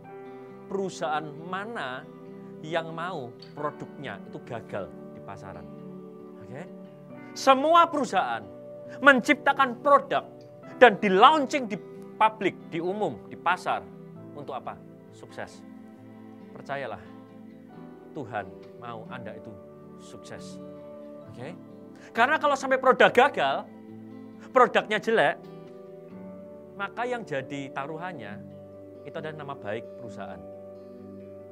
Perusahaan 0.69 1.25
mana 1.49 2.05
yang 2.61 2.93
mau 2.93 3.33
produknya 3.57 4.21
itu 4.29 4.37
gagal 4.45 4.93
di 5.17 5.21
pasaran. 5.25 5.65
Oke? 6.45 6.53
Okay? 6.53 6.65
Semua 7.33 7.89
perusahaan 7.89 8.45
menciptakan 9.01 9.81
produk 9.81 10.29
dan 10.77 11.01
di 11.01 11.09
launching 11.09 11.65
di 11.65 11.81
publik, 12.21 12.69
di 12.69 12.77
umum, 12.77 13.25
di 13.33 13.41
pasar. 13.41 13.81
Untuk 14.37 14.53
apa? 14.53 14.77
Sukses. 15.17 15.65
Percayalah, 16.53 17.01
Tuhan 18.13 18.45
mau 18.77 19.09
Anda 19.09 19.33
itu 19.33 19.49
sukses. 19.97 20.61
Oke? 21.33 21.41
Okay? 21.41 21.53
Karena 22.17 22.41
kalau 22.41 22.57
sampai 22.57 22.81
produk 22.81 23.13
gagal, 23.13 23.69
produknya 24.49 24.97
jelek, 24.97 25.37
maka 26.73 27.05
yang 27.05 27.21
jadi 27.29 27.69
taruhannya 27.77 28.41
itu 29.05 29.13
adalah 29.21 29.37
nama 29.37 29.53
baik 29.53 29.85
perusahaan. 30.01 30.41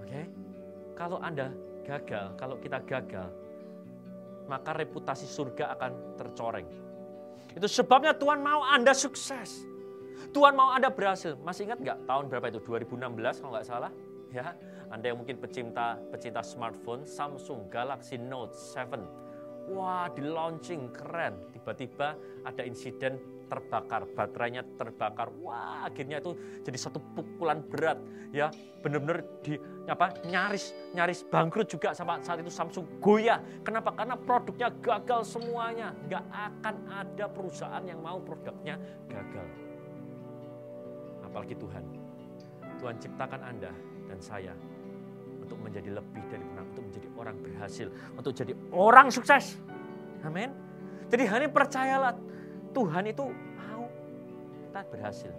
Oke? 0.01 0.09
Okay? 0.09 0.25
Kalau 0.97 1.21
Anda 1.21 1.53
gagal, 1.85 2.33
kalau 2.41 2.57
kita 2.65 2.81
gagal, 2.89 3.29
maka 4.49 4.73
reputasi 4.73 5.29
surga 5.29 5.77
akan 5.77 6.17
tercoreng. 6.17 6.69
Itu 7.53 7.69
sebabnya 7.69 8.17
Tuhan 8.17 8.41
mau 8.41 8.65
Anda 8.65 8.97
sukses. 8.97 9.69
Tuhan 10.33 10.57
mau 10.57 10.73
Anda 10.73 10.89
berhasil. 10.89 11.37
Masih 11.45 11.69
ingat 11.69 11.85
nggak 11.85 12.09
tahun 12.09 12.33
berapa 12.33 12.49
itu? 12.49 12.65
2016 12.65 13.45
kalau 13.45 13.53
nggak 13.53 13.69
salah. 13.69 13.93
ya. 14.33 14.57
Anda 14.89 15.13
yang 15.13 15.21
mungkin 15.21 15.37
pecinta 15.43 16.01
pecinta 16.09 16.41
smartphone 16.41 17.05
Samsung 17.05 17.69
Galaxy 17.69 18.17
Note 18.17 18.57
7. 18.57 19.24
Wah, 19.73 20.13
di 20.13 20.21
launching 20.21 20.93
keren. 20.93 21.41
Tiba-tiba 21.57 22.19
ada 22.45 22.63
insiden 22.65 23.17
terbakar, 23.49 24.09
baterainya 24.13 24.65
terbakar. 24.77 25.31
Wah, 25.41 25.89
akhirnya 25.89 26.21
itu 26.21 26.37
jadi 26.65 26.79
satu 26.81 27.01
pukulan 27.17 27.65
berat 27.65 28.01
ya. 28.33 28.51
Benar-benar 28.81 29.25
di 29.41 29.57
apa? 29.89 30.17
nyaris 30.25 30.73
nyaris 30.97 31.25
bangkrut 31.29 31.69
juga 31.69 31.93
sama 31.93 32.21
saat 32.21 32.41
itu 32.41 32.53
Samsung 32.53 33.01
goyah. 33.01 33.41
Kenapa? 33.65 33.93
Karena 33.93 34.17
produknya 34.17 34.69
gagal 34.81 35.39
semuanya. 35.39 35.93
Nggak 36.09 36.25
akan 36.29 36.75
ada 36.91 37.25
perusahaan 37.31 37.85
yang 37.85 38.01
mau 38.01 38.21
produknya 38.21 38.77
gagal. 39.09 39.49
Apalagi 41.25 41.55
Tuhan. 41.57 41.85
Tuhan 42.81 42.97
ciptakan 43.01 43.41
Anda 43.41 43.73
dan 44.11 44.19
saya 44.21 44.53
untuk 45.45 45.61
menjadi 45.61 46.01
lebih 46.01 46.25
dari 46.33 46.45
menang, 46.45 46.67
untuk 46.73 46.85
menjadi 46.89 47.09
orang 47.21 47.37
berhasil, 47.39 47.87
untuk 48.17 48.33
jadi 48.33 48.53
orang 48.73 49.13
sukses. 49.13 49.61
Amin. 50.25 50.51
Jadi 51.13 51.29
hanya 51.29 51.49
percayalah, 51.53 52.17
Tuhan 52.73 53.05
itu 53.13 53.29
mau 53.61 53.85
kita 54.65 54.81
berhasil. 54.89 55.33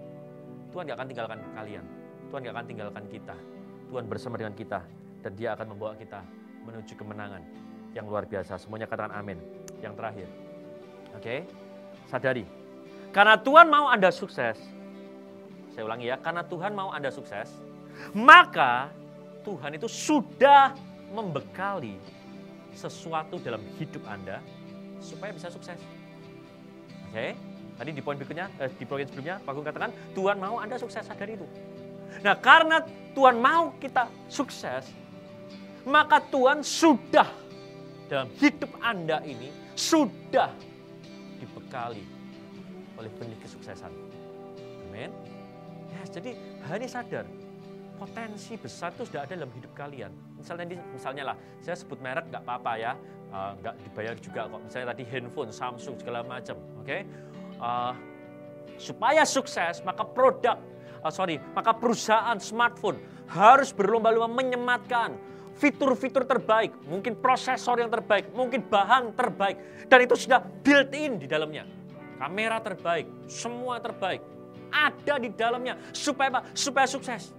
Tuhan 0.70 0.88
gak 0.88 0.98
akan 1.02 1.08
tinggalkan 1.10 1.40
kalian. 1.58 1.86
Tuhan 2.30 2.40
gak 2.46 2.54
akan 2.54 2.66
tinggalkan 2.70 3.04
kita. 3.10 3.36
Tuhan 3.90 4.06
bersama 4.06 4.36
dengan 4.38 4.54
kita. 4.54 4.80
Dan 5.26 5.32
dia 5.34 5.58
akan 5.58 5.74
membawa 5.74 5.98
kita 5.98 6.22
menuju 6.70 6.94
kemenangan 6.94 7.42
yang 7.98 8.06
luar 8.06 8.30
biasa. 8.30 8.62
Semuanya 8.62 8.86
katakan 8.86 9.16
amin. 9.18 9.42
Yang 9.82 9.94
terakhir. 9.98 10.28
Oke, 11.18 11.50
sadari. 12.12 12.46
Karena 13.10 13.40
Tuhan 13.40 13.72
mau 13.72 13.88
Anda 13.88 14.12
sukses. 14.12 14.60
Saya 15.72 15.84
ulangi 15.88 16.12
ya, 16.12 16.20
karena 16.20 16.44
Tuhan 16.44 16.76
mau 16.76 16.92
Anda 16.92 17.10
sukses. 17.10 17.48
Maka 18.12 18.92
Tuhan 19.46 19.72
itu 19.78 19.86
sudah 19.86 20.74
membekali 21.14 21.96
sesuatu 22.74 23.40
dalam 23.40 23.62
hidup 23.78 24.04
Anda 24.10 24.42
supaya 25.00 25.32
bisa 25.32 25.54
sukses. 25.54 25.78
Oke, 27.14 27.38
tadi 27.78 27.90
di 27.94 28.02
poin 28.02 28.18
berikutnya, 28.20 28.52
eh, 28.60 28.68
di 28.74 28.84
poin 28.84 29.06
sebelumnya, 29.06 29.40
Pak 29.46 29.52
Gung 29.56 29.64
katakan 29.64 29.94
Tuhan 30.18 30.42
mau 30.42 30.60
Anda 30.60 30.76
sukses 30.76 31.06
sadari 31.06 31.40
itu. 31.40 31.48
Nah, 32.26 32.36
karena 32.42 32.84
Tuhan 33.14 33.38
mau 33.40 33.72
kita 33.78 34.10
sukses, 34.28 34.90
maka 35.86 36.20
Tuhan 36.34 36.66
sudah 36.66 37.30
dalam 38.10 38.28
hidup 38.42 38.72
Anda 38.82 39.22
ini 39.24 39.54
sudah 39.78 40.52
dibekali 41.38 42.04
oleh 42.98 43.12
benih 43.22 43.38
kesuksesan. 43.44 43.92
Amin. 44.90 45.12
Yes, 45.92 46.10
jadi 46.12 46.34
hari 46.66 46.88
sadar 46.88 47.28
potensi 47.96 48.60
besar 48.60 48.92
itu 48.94 49.08
sudah 49.08 49.24
ada 49.24 49.34
dalam 49.34 49.52
hidup 49.56 49.72
kalian. 49.74 50.12
Misalnya, 50.38 50.78
misalnya 50.92 51.24
lah, 51.34 51.36
saya 51.64 51.76
sebut 51.80 52.00
merek 52.04 52.28
nggak 52.30 52.44
apa-apa 52.44 52.74
ya, 52.78 52.92
uh, 53.32 53.54
dibayar 53.82 54.16
juga 54.20 54.52
kok. 54.52 54.62
Misalnya 54.68 54.88
tadi 54.94 55.04
handphone, 55.08 55.52
Samsung 55.52 55.96
segala 56.00 56.22
macam, 56.22 56.60
oke? 56.80 56.86
Okay? 56.86 57.02
Uh, 57.58 57.94
supaya 58.76 59.24
sukses, 59.24 59.80
maka 59.88 60.04
produk, 60.04 60.60
uh, 61.02 61.12
sorry, 61.12 61.40
maka 61.56 61.72
perusahaan 61.72 62.38
smartphone 62.38 63.00
harus 63.32 63.72
berlomba-lomba 63.72 64.30
menyematkan 64.30 65.16
fitur-fitur 65.56 66.28
terbaik, 66.28 66.76
mungkin 66.86 67.16
prosesor 67.16 67.80
yang 67.80 67.88
terbaik, 67.88 68.28
mungkin 68.36 68.68
bahan 68.68 69.16
terbaik, 69.16 69.88
dan 69.88 70.00
itu 70.04 70.28
sudah 70.28 70.44
built-in 70.44 71.16
di 71.16 71.28
dalamnya. 71.32 71.64
Kamera 72.20 72.60
terbaik, 72.60 73.08
semua 73.28 73.80
terbaik, 73.80 74.20
ada 74.72 75.16
di 75.16 75.32
dalamnya 75.32 75.80
supaya? 75.96 76.44
Supaya 76.52 76.88
sukses. 76.88 77.32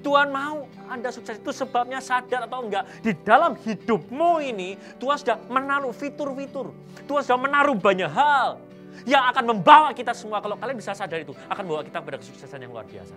Tuhan 0.00 0.32
mau 0.32 0.64
Anda 0.88 1.12
sukses 1.12 1.36
itu 1.36 1.52
sebabnya 1.52 2.00
sadar 2.00 2.48
atau 2.48 2.64
enggak. 2.64 2.88
Di 3.04 3.12
dalam 3.20 3.54
hidupmu 3.60 4.40
ini 4.40 4.74
Tuhan 4.96 5.16
sudah 5.20 5.36
menaruh 5.52 5.92
fitur-fitur. 5.92 6.72
Tuhan 7.04 7.22
sudah 7.22 7.38
menaruh 7.38 7.76
banyak 7.76 8.08
hal 8.08 8.58
yang 9.04 9.28
akan 9.28 9.56
membawa 9.56 9.92
kita 9.92 10.16
semua. 10.16 10.40
Kalau 10.40 10.56
kalian 10.56 10.78
bisa 10.80 10.96
sadar 10.96 11.22
itu 11.22 11.36
akan 11.46 11.62
membawa 11.68 11.82
kita 11.84 11.98
pada 12.00 12.16
kesuksesan 12.18 12.64
yang 12.64 12.72
luar 12.72 12.88
biasa. 12.88 13.14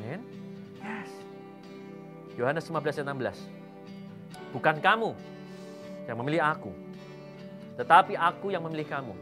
Amin. 0.00 0.20
Yes. 0.80 1.10
Yohanes 2.34 2.66
15 2.66 3.04
ayat 3.04 3.08
16. 3.12 4.54
Bukan 4.54 4.76
kamu 4.82 5.10
yang 6.10 6.16
memilih 6.18 6.42
aku. 6.42 6.70
Tetapi 7.78 8.14
aku 8.14 8.54
yang 8.54 8.62
memilih 8.66 8.86
kamu. 8.86 9.14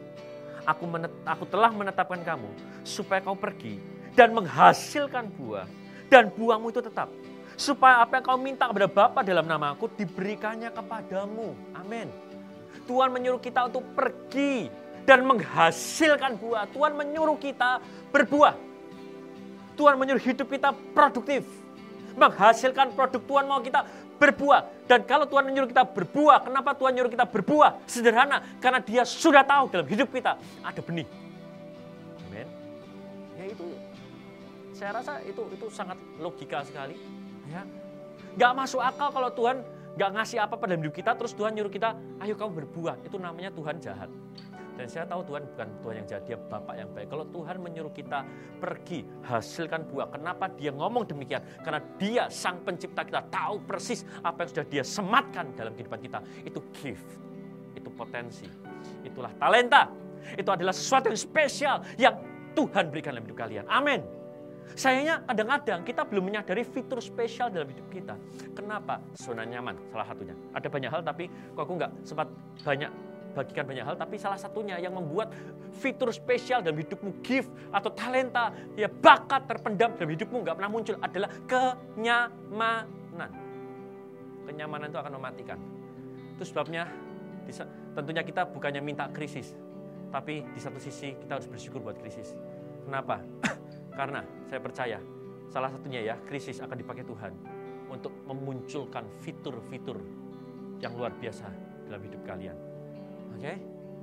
Aku, 0.62 0.86
menet, 0.86 1.10
aku 1.26 1.42
telah 1.50 1.74
menetapkan 1.74 2.22
kamu 2.22 2.46
supaya 2.86 3.18
kau 3.18 3.34
pergi 3.34 3.82
dan 4.14 4.30
menghasilkan 4.30 5.26
buah 5.34 5.66
dan 6.12 6.28
buahmu 6.28 6.68
itu 6.68 6.84
tetap. 6.84 7.08
Supaya 7.56 8.04
apa 8.04 8.20
yang 8.20 8.24
kau 8.28 8.36
minta 8.36 8.68
kepada 8.68 8.88
Bapa 8.92 9.20
dalam 9.24 9.48
nama 9.48 9.72
aku 9.72 9.88
diberikannya 9.96 10.68
kepadamu. 10.68 11.56
Amin. 11.72 12.12
Tuhan 12.84 13.08
menyuruh 13.08 13.40
kita 13.40 13.72
untuk 13.72 13.80
pergi 13.96 14.68
dan 15.08 15.24
menghasilkan 15.24 16.36
buah. 16.36 16.68
Tuhan 16.68 16.92
menyuruh 16.92 17.40
kita 17.40 17.80
berbuah. 18.12 18.54
Tuhan 19.72 19.96
menyuruh 19.96 20.20
hidup 20.20 20.52
kita 20.52 20.76
produktif. 20.92 21.48
Menghasilkan 22.12 22.92
produk 22.92 23.22
Tuhan 23.24 23.44
mau 23.48 23.64
kita 23.64 23.88
berbuah. 24.20 24.84
Dan 24.84 25.08
kalau 25.08 25.24
Tuhan 25.24 25.48
menyuruh 25.48 25.70
kita 25.70 25.88
berbuah, 25.88 26.44
kenapa 26.44 26.76
Tuhan 26.76 26.92
menyuruh 26.92 27.12
kita 27.14 27.24
berbuah? 27.24 27.88
Sederhana, 27.88 28.44
karena 28.60 28.84
dia 28.84 29.02
sudah 29.08 29.40
tahu 29.46 29.72
dalam 29.72 29.88
hidup 29.88 30.12
kita 30.12 30.36
ada 30.60 30.80
benih. 30.84 31.08
Amin. 32.28 32.46
Ya 33.40 33.44
itu 33.48 33.64
saya 34.82 34.98
rasa 34.98 35.22
itu 35.22 35.46
itu 35.54 35.70
sangat 35.70 35.94
logika 36.18 36.66
sekali. 36.66 36.98
Ya, 37.46 37.62
nggak 38.34 38.52
masuk 38.66 38.82
akal 38.82 39.14
kalau 39.14 39.30
Tuhan 39.30 39.62
nggak 39.94 40.10
ngasih 40.18 40.42
apa 40.42 40.58
pada 40.58 40.74
hidup 40.74 40.90
kita, 40.90 41.14
terus 41.14 41.30
Tuhan 41.38 41.54
nyuruh 41.54 41.70
kita, 41.70 41.94
ayo 42.18 42.34
kamu 42.34 42.66
berbuah. 42.66 42.98
Itu 43.06 43.22
namanya 43.22 43.54
Tuhan 43.54 43.78
jahat. 43.78 44.10
Dan 44.74 44.90
saya 44.90 45.06
tahu 45.06 45.22
Tuhan 45.22 45.46
bukan 45.54 45.68
Tuhan 45.84 45.94
yang 46.02 46.06
jahat, 46.10 46.24
dia 46.26 46.38
Bapak 46.40 46.74
yang 46.74 46.90
baik. 46.90 47.06
Kalau 47.12 47.28
Tuhan 47.30 47.56
menyuruh 47.62 47.92
kita 47.94 48.26
pergi, 48.58 49.06
hasilkan 49.22 49.86
buah. 49.86 50.10
Kenapa 50.10 50.50
dia 50.50 50.74
ngomong 50.74 51.06
demikian? 51.06 51.44
Karena 51.62 51.78
dia 52.00 52.26
sang 52.32 52.58
pencipta 52.66 53.06
kita 53.06 53.22
tahu 53.30 53.62
persis 53.62 54.02
apa 54.24 54.42
yang 54.42 54.50
sudah 54.50 54.66
dia 54.66 54.82
sematkan 54.82 55.54
dalam 55.54 55.78
kehidupan 55.78 56.00
kita. 56.02 56.18
Itu 56.42 56.58
gift, 56.74 57.06
itu 57.78 57.86
potensi, 57.94 58.50
itulah 59.06 59.30
talenta. 59.38 59.86
Itu 60.34 60.50
adalah 60.50 60.74
sesuatu 60.74 61.06
yang 61.06 61.20
spesial 61.20 61.76
yang 62.00 62.18
Tuhan 62.56 62.90
berikan 62.90 63.14
dalam 63.14 63.28
hidup 63.28 63.38
kalian. 63.38 63.68
Amin. 63.70 64.21
Sayangnya 64.72 65.20
kadang-kadang 65.28 65.80
kita 65.84 66.02
belum 66.08 66.32
menyadari 66.32 66.64
fitur 66.64 66.98
spesial 67.04 67.52
dalam 67.52 67.68
hidup 67.68 67.86
kita. 67.92 68.14
Kenapa? 68.56 69.00
Zona 69.16 69.44
nyaman 69.44 69.76
salah 69.92 70.06
satunya. 70.08 70.34
Ada 70.56 70.68
banyak 70.72 70.90
hal 70.90 71.02
tapi 71.04 71.28
kok 71.28 71.62
aku 71.62 71.72
nggak 71.76 71.92
sempat 72.08 72.28
banyak 72.64 72.90
bagikan 73.32 73.64
banyak 73.64 73.84
hal 73.88 73.96
tapi 73.96 74.20
salah 74.20 74.36
satunya 74.36 74.76
yang 74.76 74.92
membuat 74.92 75.32
fitur 75.72 76.12
spesial 76.12 76.60
dalam 76.60 76.76
hidupmu 76.76 77.24
gift 77.24 77.48
atau 77.72 77.88
talenta 77.96 78.52
ya 78.76 78.92
bakat 78.92 79.48
terpendam 79.48 79.96
dalam 79.96 80.12
hidupmu 80.12 80.44
nggak 80.44 80.56
pernah 80.60 80.70
muncul 80.72 80.96
adalah 81.00 81.30
kenyamanan. 81.48 83.30
Kenyamanan 84.42 84.92
itu 84.92 84.98
akan 85.00 85.12
mematikan. 85.16 85.58
Itu 86.36 86.44
sebabnya 86.44 86.88
tentunya 87.96 88.22
kita 88.24 88.48
bukannya 88.48 88.80
minta 88.84 89.08
krisis, 89.10 89.52
tapi 90.12 90.44
di 90.52 90.60
satu 90.60 90.78
sisi 90.78 91.16
kita 91.18 91.40
harus 91.40 91.48
bersyukur 91.48 91.80
buat 91.82 91.98
krisis. 91.98 92.36
Kenapa? 92.86 93.20
Karena 93.92 94.24
saya 94.48 94.60
percaya 94.60 94.98
salah 95.52 95.68
satunya 95.68 96.00
ya 96.00 96.16
krisis 96.24 96.64
akan 96.64 96.76
dipakai 96.80 97.04
Tuhan 97.04 97.32
untuk 97.92 98.12
memunculkan 98.24 99.04
fitur-fitur 99.20 100.00
yang 100.80 100.96
luar 100.96 101.12
biasa 101.12 101.44
dalam 101.84 102.00
hidup 102.00 102.24
kalian. 102.24 102.56
Oke? 103.36 103.40
Okay? 103.44 103.56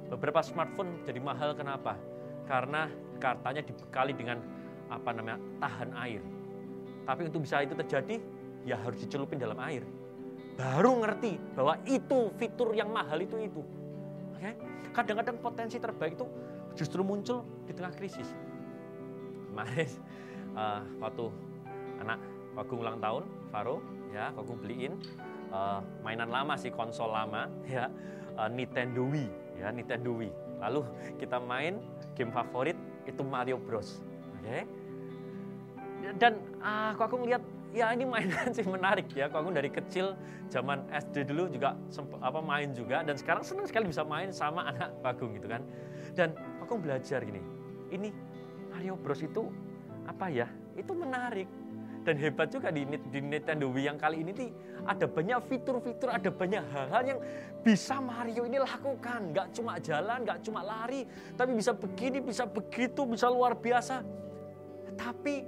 Beberapa 0.09 0.45
smartphone 0.45 1.01
jadi 1.05 1.17
mahal 1.17 1.57
kenapa? 1.57 1.97
Karena 2.45 2.89
kartanya 3.17 3.65
dibekali 3.65 4.13
dengan 4.13 4.37
apa 4.89 5.09
namanya? 5.13 5.37
tahan 5.61 5.89
air. 6.05 6.21
Tapi 7.05 7.21
untuk 7.25 7.45
bisa 7.45 7.61
itu 7.65 7.73
terjadi 7.73 8.21
ya 8.65 8.77
harus 8.77 9.01
dicelupin 9.01 9.41
dalam 9.41 9.57
air. 9.65 9.81
Baru 10.53 11.01
ngerti 11.01 11.37
bahwa 11.57 11.81
itu 11.89 12.29
fitur 12.37 12.77
yang 12.77 12.93
mahal 12.93 13.17
itu 13.21 13.41
itu. 13.41 13.61
Oke? 14.37 14.41
Okay? 14.45 14.53
Kadang-kadang 14.93 15.37
potensi 15.41 15.77
terbaik 15.81 16.13
itu 16.17 16.25
justru 16.77 17.01
muncul 17.01 17.45
di 17.65 17.73
tengah 17.73 17.93
krisis 17.93 18.29
kemarin 19.59 19.89
uh, 20.55 20.81
waktu 21.03 21.25
anak 21.99 22.19
Wagung 22.57 22.81
ulang 22.81 22.97
tahun, 22.99 23.23
Faro, 23.53 23.79
ya 24.11 24.33
Wagung 24.35 24.59
beliin 24.59 24.99
uh, 25.53 25.79
mainan 26.03 26.27
lama 26.31 26.57
sih, 26.57 26.73
konsol 26.73 27.13
lama, 27.13 27.47
ya 27.71 27.87
uh, 28.35 28.49
Nintendo 28.49 29.05
Wii, 29.05 29.29
ya 29.59 29.69
Nintendo 29.71 30.11
Wii. 30.15 30.33
Lalu 30.59 30.83
kita 31.21 31.39
main 31.39 31.79
game 32.15 32.33
favorit 32.33 32.75
itu 33.07 33.21
Mario 33.23 33.55
Bros, 33.61 34.03
oke? 34.39 34.43
Okay? 34.43 34.63
Dan 36.15 36.39
uh, 36.63 36.95
aku 36.95 37.21
lihat 37.27 37.43
ya 37.71 37.93
ini 37.93 38.03
mainan 38.03 38.49
sih 38.57 38.65
menarik 38.65 39.07
ya. 39.13 39.29
Aku 39.31 39.51
dari 39.51 39.69
kecil 39.71 40.17
zaman 40.49 40.83
SD 40.89 41.29
dulu 41.29 41.47
juga 41.53 41.77
apa 42.19 42.39
main 42.41 42.73
juga 42.73 43.05
dan 43.05 43.15
sekarang 43.15 43.45
senang 43.45 43.69
sekali 43.69 43.87
bisa 43.87 44.01
main 44.03 44.33
sama 44.33 44.67
anak 44.67 44.89
Bagung 45.05 45.37
gitu 45.37 45.47
kan. 45.47 45.61
Dan 46.17 46.33
aku 46.59 46.81
belajar 46.81 47.23
gini. 47.23 47.39
Ini 47.89 48.09
Mario 48.79 48.95
Bros 48.95 49.19
itu 49.19 49.43
apa 50.07 50.31
ya? 50.31 50.47
Itu 50.79 50.95
menarik. 50.95 51.51
Dan 52.07 52.15
hebat 52.15 52.47
juga 52.47 52.71
di, 52.71 52.87
di 52.87 53.19
Nintendo 53.19 53.67
Wii 53.67 53.91
yang 53.91 53.99
kali 53.99 54.23
ini 54.23 54.31
nih 54.31 54.49
ada 54.87 55.03
banyak 55.03 55.35
fitur-fitur, 55.51 56.07
ada 56.07 56.31
banyak 56.31 56.63
hal-hal 56.71 57.03
yang 57.03 57.19
bisa 57.59 57.99
Mario 57.99 58.47
ini 58.47 58.55
lakukan. 58.55 59.35
Gak 59.35 59.51
cuma 59.51 59.75
jalan, 59.83 60.23
gak 60.23 60.39
cuma 60.47 60.63
lari, 60.63 61.03
tapi 61.35 61.59
bisa 61.59 61.75
begini, 61.75 62.23
bisa 62.23 62.47
begitu, 62.47 63.03
bisa 63.03 63.27
luar 63.27 63.59
biasa. 63.59 63.99
Tapi 64.95 65.43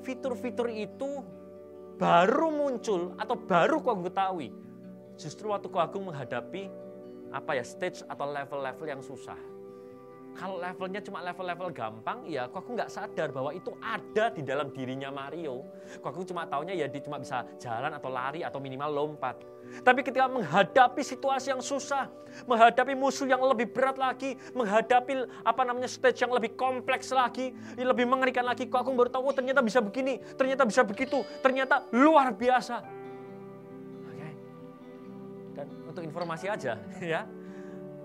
fitur-fitur 0.00 0.72
itu 0.72 1.20
baru 2.00 2.48
muncul 2.48 3.12
atau 3.20 3.36
baru 3.36 3.84
kau 3.84 4.00
ketahui 4.00 4.48
justru 5.20 5.52
waktu 5.52 5.68
kau 5.68 5.84
agung 5.84 6.08
menghadapi 6.08 6.72
apa 7.28 7.60
ya 7.60 7.62
stage 7.62 8.00
atau 8.08 8.24
level-level 8.24 8.88
yang 8.88 9.04
susah. 9.04 9.51
Kalau 10.32 10.56
levelnya 10.56 11.04
cuma 11.04 11.20
level-level 11.20 11.68
gampang, 11.76 12.24
ya 12.24 12.48
kok 12.48 12.64
aku 12.64 12.72
nggak 12.72 12.88
sadar 12.88 13.28
bahwa 13.28 13.52
itu 13.52 13.68
ada 13.84 14.32
di 14.32 14.40
dalam 14.40 14.72
dirinya 14.72 15.12
Mario. 15.12 15.60
Kok 16.00 16.08
aku 16.08 16.24
cuma 16.24 16.48
taunya 16.48 16.72
ya 16.72 16.88
dia 16.88 17.04
cuma 17.04 17.20
bisa 17.20 17.44
jalan 17.60 17.92
atau 17.92 18.08
lari 18.08 18.40
atau 18.40 18.56
minimal 18.56 18.88
lompat. 18.88 19.44
Tapi 19.84 20.00
ketika 20.00 20.32
menghadapi 20.32 21.04
situasi 21.04 21.52
yang 21.52 21.60
susah, 21.60 22.08
menghadapi 22.48 22.96
musuh 22.96 23.28
yang 23.28 23.44
lebih 23.44 23.76
berat 23.76 24.00
lagi, 24.00 24.36
menghadapi 24.56 25.28
apa 25.44 25.62
namanya 25.68 25.88
stage 25.88 26.24
yang 26.24 26.32
lebih 26.32 26.56
kompleks 26.56 27.12
lagi, 27.12 27.52
lebih 27.76 28.08
mengerikan 28.08 28.48
lagi, 28.48 28.68
kok 28.68 28.88
aku 28.88 28.96
baru 28.96 29.12
tahu 29.12 29.28
oh, 29.28 29.36
ternyata 29.36 29.60
bisa 29.60 29.84
begini, 29.84 30.16
ternyata 30.36 30.64
bisa 30.64 30.80
begitu, 30.80 31.20
ternyata 31.44 31.84
luar 31.92 32.32
biasa. 32.32 32.80
Oke. 34.08 34.28
Dan 35.60 35.66
untuk 35.88 36.02
informasi 36.04 36.48
aja 36.48 36.80
ya, 37.12 37.28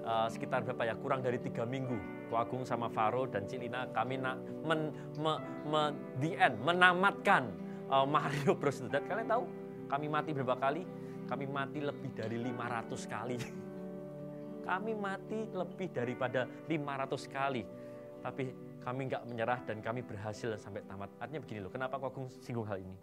uh, 0.03 0.27
sekitar 0.27 0.67
berapa 0.67 0.83
ya 0.87 0.95
kurang 0.99 1.23
dari 1.23 1.39
tiga 1.39 1.63
minggu 1.63 2.16
Ko 2.27 2.39
Agung 2.39 2.63
sama 2.67 2.91
Faro 2.91 3.25
dan 3.25 3.47
Cilina 3.47 3.87
kami 3.95 4.19
na, 4.19 4.35
men, 4.63 4.91
me, 5.15 5.33
me, 5.67 5.81
the 6.19 6.35
end, 6.35 6.59
menamatkan 6.61 7.49
uh, 7.87 8.05
Mario 8.05 8.53
Bros. 8.55 8.83
Dan 8.83 9.03
kalian 9.07 9.27
tahu 9.27 9.43
kami 9.87 10.07
mati 10.11 10.35
berapa 10.35 10.55
kali? 10.59 10.83
Kami 11.27 11.45
mati 11.47 11.79
lebih 11.83 12.11
dari 12.15 12.37
500 12.39 13.07
kali. 13.07 13.37
kami 14.67 14.91
mati 14.95 15.39
lebih 15.51 15.87
daripada 15.91 16.47
500 16.67 17.27
kali. 17.31 17.63
Tapi 18.23 18.43
kami 18.83 19.01
nggak 19.11 19.23
menyerah 19.27 19.59
dan 19.67 19.83
kami 19.83 20.03
berhasil 20.03 20.55
sampai 20.55 20.83
tamat. 20.87 21.11
Artinya 21.19 21.43
begini 21.43 21.59
loh, 21.63 21.71
kenapa 21.71 21.99
Ko 21.99 22.07
Agung 22.07 22.27
singgung 22.43 22.67
hal 22.67 22.79
ini? 22.79 22.95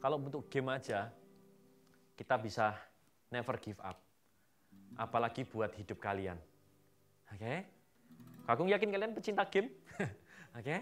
Kalau 0.00 0.20
untuk 0.20 0.52
game 0.52 0.68
aja, 0.68 1.08
kita 2.12 2.36
bisa 2.36 2.76
never 3.32 3.56
give 3.56 3.80
up. 3.80 3.96
Apalagi 5.00 5.48
buat 5.48 5.72
hidup 5.72 5.96
kalian. 5.96 6.36
Oke? 7.32 7.40
Okay? 7.40 7.58
Kakung 8.44 8.68
yakin 8.68 8.88
kalian 8.92 9.12
pecinta 9.16 9.44
game? 9.48 9.72
Oke? 10.56 10.60
Okay? 10.60 10.80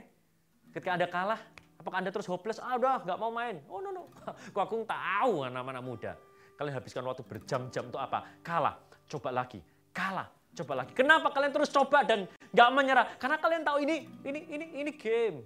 Ketika 0.75 0.91
Anda 0.99 1.07
kalah, 1.07 1.41
apakah 1.79 2.03
Anda 2.03 2.11
terus 2.11 2.27
hopeless? 2.27 2.59
Ah 2.59 2.75
udah, 2.75 3.07
nggak 3.07 3.19
mau 3.21 3.31
main. 3.31 3.63
Oh 3.71 3.79
no 3.79 3.95
no. 3.95 4.11
Kakung 4.57 4.83
tahu 4.83 5.47
anak-anak 5.47 5.85
muda. 5.85 6.13
Kalian 6.59 6.75
habiskan 6.75 7.07
waktu 7.07 7.23
berjam-jam 7.23 7.89
untuk 7.89 8.03
apa? 8.03 8.27
Kalah, 8.43 8.79
coba 9.07 9.31
lagi. 9.31 9.63
Kalah, 9.95 10.27
coba 10.59 10.83
lagi. 10.83 10.93
Kenapa 10.97 11.31
kalian 11.31 11.53
terus 11.55 11.71
coba 11.71 12.03
dan 12.03 12.27
nggak 12.51 12.69
menyerah? 12.75 13.07
Karena 13.21 13.37
kalian 13.39 13.63
tahu 13.63 13.79
ini 13.85 13.97
ini 14.27 14.41
ini 14.51 14.67
ini 14.83 14.91
game. 14.99 15.39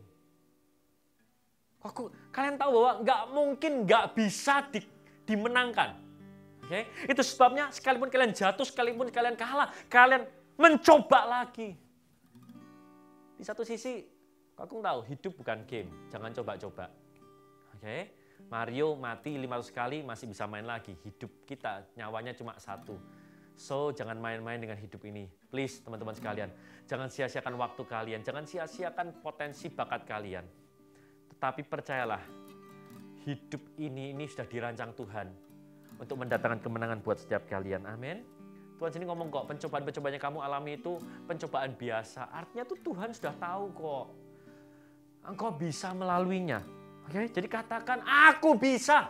Kakung, 1.84 2.10
kalian 2.32 2.56
tahu 2.56 2.70
bahwa 2.80 2.92
nggak 3.04 3.22
mungkin 3.30 3.72
nggak 3.84 4.04
bisa 4.16 4.64
di, 4.72 4.80
dimenangkan. 5.28 6.02
Oke, 6.66 6.82
okay? 6.82 6.82
itu 7.06 7.22
sebabnya 7.22 7.70
sekalipun 7.70 8.10
kalian 8.10 8.34
jatuh, 8.34 8.66
sekalipun 8.66 9.06
kalian 9.14 9.38
kalah, 9.38 9.70
kalian 9.86 10.26
mencoba 10.58 11.22
lagi. 11.22 11.85
Di 13.36 13.44
satu 13.44 13.62
sisi, 13.62 14.00
aku 14.56 14.80
tahu 14.80 15.04
hidup 15.12 15.32
bukan 15.36 15.68
game, 15.68 15.92
jangan 16.08 16.32
coba-coba. 16.32 16.88
Oke, 17.76 17.84
okay? 17.84 18.02
Mario 18.48 18.96
mati 18.96 19.36
500 19.36 19.72
kali 19.72 19.98
masih 20.00 20.26
bisa 20.32 20.48
main 20.48 20.64
lagi. 20.64 20.96
Hidup 21.04 21.44
kita 21.44 21.84
nyawanya 21.96 22.32
cuma 22.32 22.56
satu. 22.56 22.96
So, 23.56 23.88
jangan 23.88 24.20
main-main 24.20 24.60
dengan 24.60 24.76
hidup 24.76 25.00
ini. 25.08 25.32
Please, 25.48 25.80
teman-teman 25.80 26.12
sekalian. 26.12 26.52
Jangan 26.84 27.08
sia-siakan 27.08 27.56
waktu 27.56 27.82
kalian. 27.88 28.20
Jangan 28.20 28.44
sia-siakan 28.44 29.24
potensi 29.24 29.72
bakat 29.72 30.04
kalian. 30.04 30.44
Tetapi 31.32 31.64
percayalah, 31.64 32.20
hidup 33.24 33.64
ini 33.80 34.12
ini 34.12 34.28
sudah 34.28 34.44
dirancang 34.44 34.92
Tuhan 34.92 35.32
untuk 35.96 36.20
mendatangkan 36.20 36.60
kemenangan 36.60 37.00
buat 37.00 37.16
setiap 37.16 37.48
kalian. 37.48 37.88
Amin. 37.88 38.35
Tuhan 38.76 38.90
sini 38.92 39.04
ngomong 39.08 39.32
kok, 39.32 39.44
pencobaan-pencobaan 39.48 40.20
yang 40.20 40.24
kamu 40.28 40.38
alami 40.44 40.76
itu 40.76 41.00
pencobaan 41.24 41.72
biasa. 41.72 42.28
Artinya 42.28 42.64
tuh 42.68 42.78
Tuhan 42.84 43.08
sudah 43.16 43.34
tahu 43.40 43.64
kok. 43.72 44.06
Engkau 45.26 45.50
bisa 45.56 45.96
melaluinya. 45.96 46.60
Oke, 47.08 47.32
jadi 47.32 47.48
katakan 47.48 48.04
aku 48.04 48.52
bisa. 48.60 49.08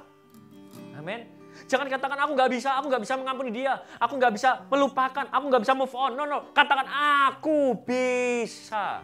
Amin. 0.95 1.27
Jangan 1.65 1.89
katakan 1.89 2.19
aku 2.21 2.31
nggak 2.37 2.51
bisa, 2.53 2.77
aku 2.77 2.87
nggak 2.93 3.03
bisa 3.09 3.15
mengampuni 3.17 3.51
dia, 3.51 3.81
aku 3.97 4.21
nggak 4.21 4.33
bisa 4.37 4.51
melupakan, 4.69 5.25
aku 5.33 5.45
nggak 5.49 5.63
bisa 5.65 5.73
move 5.73 5.95
on. 5.97 6.13
No, 6.13 6.29
no. 6.29 6.53
Katakan 6.53 6.87
aku 7.33 7.81
bisa. 7.83 9.01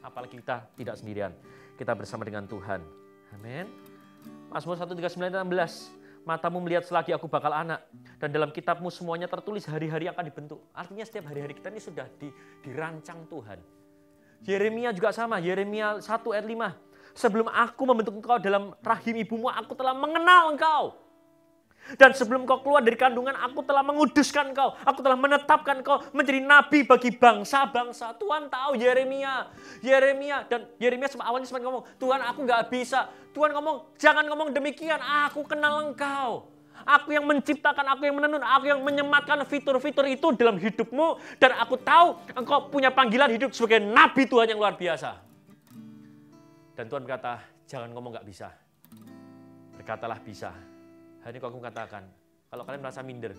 Apalagi 0.00 0.38
kita 0.38 0.70
tidak 0.78 0.94
sendirian. 0.96 1.34
Kita 1.74 1.92
bersama 1.92 2.22
dengan 2.22 2.46
Tuhan. 2.46 2.80
Amin. 3.34 3.66
Mazmur 4.48 4.78
139 4.78 5.18
16 5.18 6.03
matamu 6.24 6.60
melihat 6.60 6.84
selagi 6.84 7.12
aku 7.12 7.28
bakal 7.28 7.52
anak. 7.52 7.84
Dan 8.18 8.32
dalam 8.32 8.50
kitabmu 8.50 8.88
semuanya 8.88 9.28
tertulis 9.28 9.64
hari-hari 9.68 10.08
akan 10.08 10.24
dibentuk. 10.24 10.60
Artinya 10.72 11.04
setiap 11.04 11.30
hari-hari 11.30 11.54
kita 11.56 11.68
ini 11.70 11.80
sudah 11.80 12.08
di, 12.18 12.32
dirancang 12.64 13.28
Tuhan. 13.28 13.60
Yeremia 14.44 14.92
juga 14.92 15.12
sama, 15.12 15.40
Yeremia 15.40 16.00
1 16.00 16.04
ayat 16.04 16.44
5. 16.44 17.16
Sebelum 17.16 17.46
aku 17.48 17.82
membentuk 17.86 18.18
engkau 18.18 18.36
dalam 18.42 18.74
rahim 18.82 19.16
ibumu, 19.22 19.48
aku 19.48 19.72
telah 19.78 19.94
mengenal 19.94 20.52
engkau. 20.52 21.03
Dan 21.84 22.16
sebelum 22.16 22.48
kau 22.48 22.64
keluar 22.64 22.80
dari 22.80 22.96
kandungan, 22.96 23.36
aku 23.36 23.60
telah 23.60 23.84
menguduskan 23.84 24.56
kau. 24.56 24.72
Aku 24.88 25.04
telah 25.04 25.20
menetapkan 25.20 25.84
kau 25.84 26.00
menjadi 26.16 26.40
nabi 26.40 26.80
bagi 26.80 27.12
bangsa-bangsa. 27.12 28.16
Tuhan 28.16 28.48
tahu 28.48 28.80
Yeremia. 28.80 29.52
Yeremia 29.84 30.48
dan 30.48 30.64
Yeremia 30.80 31.12
awalnya 31.20 31.44
sempat 31.44 31.60
ngomong, 31.60 31.84
Tuhan 32.00 32.24
aku 32.24 32.40
nggak 32.48 32.72
bisa. 32.72 33.12
Tuhan 33.36 33.52
ngomong, 33.52 34.00
jangan 34.00 34.24
ngomong 34.24 34.56
demikian. 34.56 34.96
Aku 35.28 35.44
kenal 35.44 35.84
engkau. 35.84 36.48
Aku 36.84 37.14
yang 37.14 37.28
menciptakan, 37.28 37.86
aku 37.86 38.08
yang 38.08 38.16
menenun, 38.16 38.42
aku 38.42 38.64
yang 38.66 38.80
menyematkan 38.82 39.44
fitur-fitur 39.44 40.08
itu 40.08 40.32
dalam 40.34 40.56
hidupmu. 40.56 41.20
Dan 41.36 41.52
aku 41.60 41.76
tahu 41.78 42.16
engkau 42.32 42.72
punya 42.72 42.88
panggilan 42.88 43.28
hidup 43.28 43.52
sebagai 43.52 43.84
nabi 43.84 44.24
Tuhan 44.24 44.56
yang 44.56 44.58
luar 44.58 44.74
biasa. 44.74 45.20
Dan 46.74 46.88
Tuhan 46.88 47.04
berkata, 47.04 47.44
jangan 47.68 47.92
ngomong 47.92 48.18
nggak 48.18 48.26
bisa. 48.26 48.50
Berkatalah 49.78 50.18
bisa 50.18 50.73
Hari 51.24 51.40
ini 51.40 51.48
aku 51.48 51.56
katakan, 51.56 52.04
kalau 52.52 52.68
kalian 52.68 52.84
merasa 52.84 53.00
minder, 53.00 53.32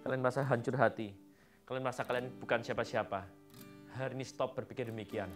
kalian 0.00 0.24
merasa 0.24 0.40
hancur 0.40 0.72
hati, 0.80 1.12
kalian 1.68 1.84
merasa 1.84 2.00
kalian 2.08 2.32
bukan 2.40 2.64
siapa-siapa, 2.64 3.28
hari 3.92 4.16
ini 4.16 4.24
stop 4.24 4.56
berpikir 4.56 4.88
demikian. 4.88 5.28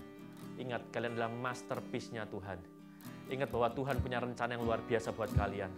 Ingat, 0.56 0.88
kalian 0.96 1.20
adalah 1.20 1.28
masterpiece-nya 1.28 2.24
Tuhan. 2.32 2.56
Ingat 3.28 3.52
bahwa 3.52 3.68
Tuhan 3.76 4.00
punya 4.00 4.16
rencana 4.16 4.56
yang 4.56 4.64
luar 4.64 4.80
biasa 4.80 5.12
buat 5.12 5.28
kalian. 5.36 5.68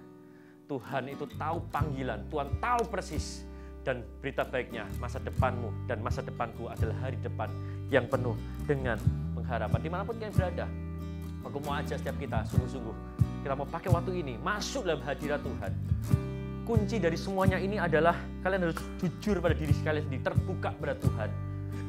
Tuhan 0.70 1.11
itu 1.11 1.27
tahu 1.27 1.59
panggilan, 1.74 2.23
Tuhan 2.31 2.55
tahu 2.62 2.86
persis. 2.86 3.43
Dan 3.82 4.07
berita 4.23 4.47
baiknya, 4.47 4.86
masa 5.03 5.19
depanmu 5.19 5.90
dan 5.90 6.07
masa 6.07 6.23
depanku 6.23 6.70
adalah 6.70 7.03
hari 7.03 7.19
depan 7.19 7.51
yang 7.90 8.07
penuh 8.07 8.39
dengan 8.62 8.94
pengharapan. 9.35 9.78
Di 9.82 9.90
mana 9.90 10.07
pun 10.07 10.15
kalian 10.15 10.31
berada, 10.39 10.70
aku 11.43 11.59
mau 11.66 11.74
aja 11.74 11.99
setiap 11.99 12.15
kita 12.15 12.47
sungguh-sungguh 12.47 13.23
kita 13.43 13.59
mau 13.59 13.66
pakai 13.66 13.90
waktu 13.90 14.23
ini 14.23 14.39
masuk 14.39 14.86
dalam 14.86 15.02
hadirat 15.02 15.43
Tuhan. 15.43 15.73
Kunci 16.62 17.02
dari 17.02 17.19
semuanya 17.19 17.59
ini 17.59 17.74
adalah 17.74 18.14
kalian 18.47 18.70
harus 18.70 18.78
jujur 19.02 19.43
pada 19.43 19.51
diri 19.59 19.74
kalian 19.82 20.06
sendiri, 20.06 20.23
terbuka 20.23 20.70
pada 20.78 20.94
Tuhan. 20.94 21.28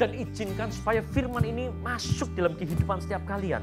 Dan 0.01 0.17
izinkan 0.17 0.73
supaya 0.73 1.05
firman 1.13 1.45
ini 1.45 1.69
masuk 1.85 2.33
dalam 2.33 2.57
kehidupan 2.57 3.05
setiap 3.05 3.21
kalian. 3.29 3.61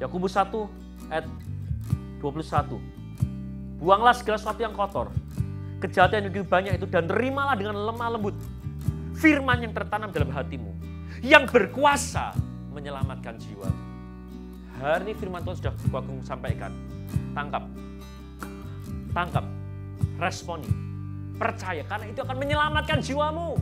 Yakobus 0.00 0.32
1 0.32 0.48
ayat 1.12 1.28
21. 2.24 2.80
Buanglah 3.76 4.16
segala 4.16 4.40
sesuatu 4.40 4.64
yang 4.64 4.72
kotor, 4.72 5.12
kejahatan 5.84 6.24
yang 6.24 6.32
begitu 6.32 6.48
banyak 6.48 6.72
itu 6.80 6.88
dan 6.88 7.04
terimalah 7.04 7.52
dengan 7.52 7.76
lemah 7.76 8.16
lembut 8.16 8.36
firman 9.20 9.60
yang 9.60 9.76
tertanam 9.76 10.08
dalam 10.08 10.32
hatimu 10.32 10.72
yang 11.20 11.44
berkuasa 11.44 12.32
menyelamatkan 12.72 13.36
jiwa. 13.36 13.68
Hari 14.76 15.08
ini 15.08 15.12
firman 15.16 15.40
Tuhan 15.40 15.56
sudah 15.56 15.72
aku 15.72 16.20
sampaikan. 16.20 16.68
Tangkap. 17.32 17.64
Tangkap. 19.16 19.44
Responi. 20.20 20.68
Percaya. 21.40 21.80
Karena 21.88 22.12
itu 22.12 22.20
akan 22.20 22.36
menyelamatkan 22.36 23.00
jiwamu. 23.00 23.56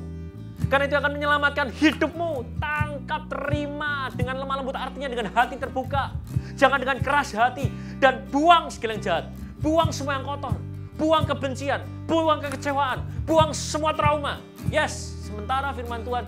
Karena 0.66 0.91
itu 0.91 0.97
akan 0.99 1.12
menyelamatkan 1.15 1.70
hidupmu. 1.70 2.59
Tangkap, 2.59 3.31
terima 3.31 4.11
dengan 4.11 4.43
lemah 4.43 4.57
lembut. 4.59 4.74
Artinya 4.74 5.07
dengan 5.07 5.31
hati 5.31 5.55
terbuka. 5.55 6.19
Jangan 6.59 6.82
dengan 6.82 6.99
keras 6.99 7.31
hati. 7.31 7.70
Dan 8.03 8.27
buang 8.35 8.66
segala 8.74 8.99
yang 8.99 9.03
jahat. 9.07 9.24
Buang 9.62 9.95
semua 9.95 10.19
yang 10.19 10.27
kotor. 10.27 10.59
Buang 10.99 11.31
kebencian. 11.31 11.86
Buang 12.11 12.43
kekecewaan. 12.43 13.07
Buang 13.23 13.55
semua 13.55 13.95
trauma. 13.95 14.43
Yes, 14.66 15.15
sementara 15.31 15.70
firman 15.78 16.03
Tuhan 16.03 16.27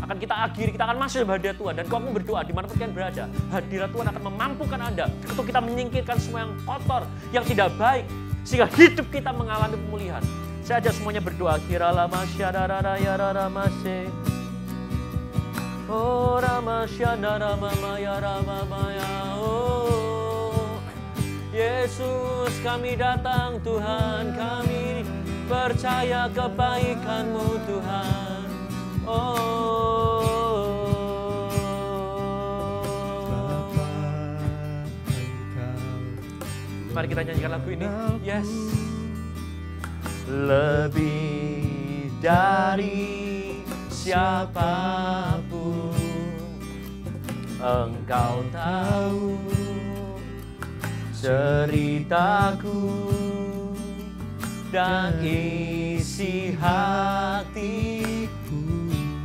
akan 0.00 0.16
kita 0.18 0.34
akhiri, 0.34 0.70
kita 0.74 0.84
akan 0.88 0.96
masuk 0.98 1.22
hadirat 1.28 1.56
Tuhan. 1.56 1.74
Dan 1.76 1.84
kalau 1.86 2.00
kamu 2.04 2.16
berdoa 2.20 2.40
di 2.42 2.52
mana 2.56 2.64
pun 2.66 2.76
kalian 2.76 2.94
berada, 2.96 3.24
hadirat 3.52 3.90
Tuhan 3.92 4.06
akan 4.10 4.22
memampukan 4.26 4.80
Anda 4.80 5.06
untuk 5.28 5.44
kita 5.46 5.60
menyingkirkan 5.62 6.16
semua 6.18 6.48
yang 6.48 6.52
kotor, 6.64 7.02
yang 7.30 7.44
tidak 7.46 7.68
baik, 7.76 8.04
sehingga 8.42 8.66
hidup 8.74 9.06
kita 9.12 9.30
mengalami 9.30 9.76
pemulihan. 9.88 10.22
Saya 10.64 10.82
ajak 10.86 11.02
semuanya 11.02 11.22
berdoa. 11.24 11.58
Kira 11.66 11.90
lama 11.90 12.22
syadara 12.30 12.94
ya 13.00 13.18
rama 13.18 13.66
Oh 15.90 16.38
rama 16.38 16.86
syadara 16.86 17.58
mama 17.58 17.98
ya 17.98 18.22
rama 18.22 18.62
maya. 18.70 19.34
Oh 19.34 20.78
Yesus 21.50 22.54
kami 22.62 22.94
datang 22.94 23.58
Tuhan 23.66 24.30
kami 24.38 25.02
percaya 25.50 26.30
kebaikanmu 26.30 27.48
Tuhan. 27.66 28.39
Oh. 29.06 29.40
Mari 36.90 37.06
kita 37.06 37.22
nyanyikan 37.22 37.50
lagu 37.54 37.68
ini. 37.70 37.86
Yes. 38.20 38.50
Lebih 40.28 42.12
dari 42.20 43.64
siapa 43.88 45.40
pun 45.48 45.96
Engkau 47.60 48.44
tahu 48.52 49.36
ceritaku 51.16 52.80
dan 54.72 55.20
isi 55.20 56.56
hatiku 56.56 57.89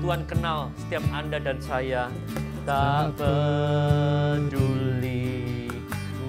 Tuhan 0.05 0.21
kenal 0.29 0.69
setiap 0.77 1.01
Anda 1.09 1.41
dan 1.41 1.57
saya. 1.57 2.13
Tak 2.61 3.17
peduli 3.17 4.53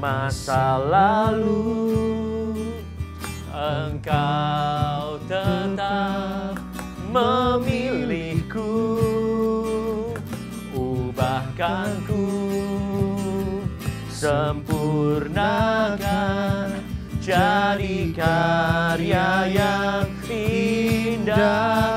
masa 0.01 0.81
lalu. 0.81 2.57
Engkau 3.53 5.21
tetap 5.29 6.57
memilihku. 7.13 8.97
Ubahkanku. 10.73 12.25
Sempurnakan. 14.09 15.37
Jadi 17.21 18.09
karya 18.17 19.29
yang 19.53 20.09
indah 20.33 21.96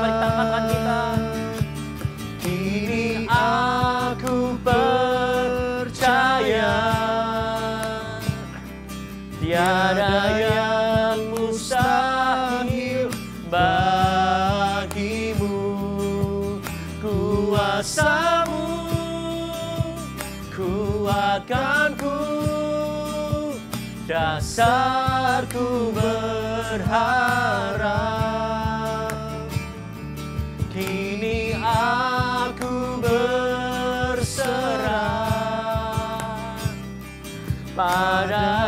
Dasarku 24.60 25.96
berharap. 25.96 26.28
Kini 30.68 31.56
aku 31.64 33.00
berserah 33.00 34.20
pada 37.72 38.59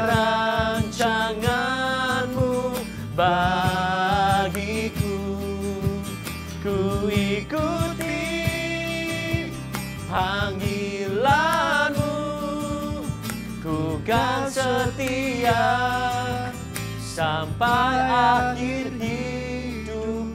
sampai 17.13 18.01
akhir 18.09 18.89
hidupku. 18.97 20.33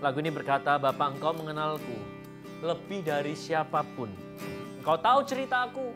Lagu 0.00 0.16
ini 0.24 0.32
berkata 0.32 0.80
Bapak 0.80 1.20
engkau 1.20 1.36
mengenalku 1.36 1.92
lebih 2.64 3.04
dari 3.04 3.36
siapa 3.36 3.84
pun. 3.92 4.08
Engkau 4.80 4.96
tahu 4.96 5.20
ceritaku. 5.28 5.92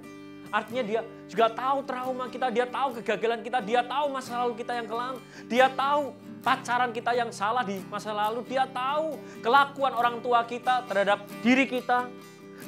Artinya 0.53 0.85
dia 0.85 1.01
juga 1.33 1.49
tahu 1.49 1.81
trauma 1.89 2.29
kita, 2.29 2.53
dia 2.53 2.69
tahu 2.69 3.01
kegagalan 3.01 3.41
kita, 3.41 3.65
dia 3.65 3.81
tahu 3.81 4.13
masa 4.13 4.45
lalu 4.45 4.61
kita 4.61 4.77
yang 4.77 4.85
kelam, 4.85 5.17
dia 5.49 5.73
tahu 5.73 6.13
pacaran 6.45 6.93
kita 6.93 7.17
yang 7.17 7.33
salah 7.33 7.65
di 7.65 7.81
masa 7.89 8.13
lalu, 8.13 8.45
dia 8.45 8.69
tahu 8.69 9.17
kelakuan 9.41 9.97
orang 9.97 10.21
tua 10.21 10.45
kita 10.45 10.85
terhadap 10.85 11.25
diri 11.41 11.65
kita, 11.65 12.05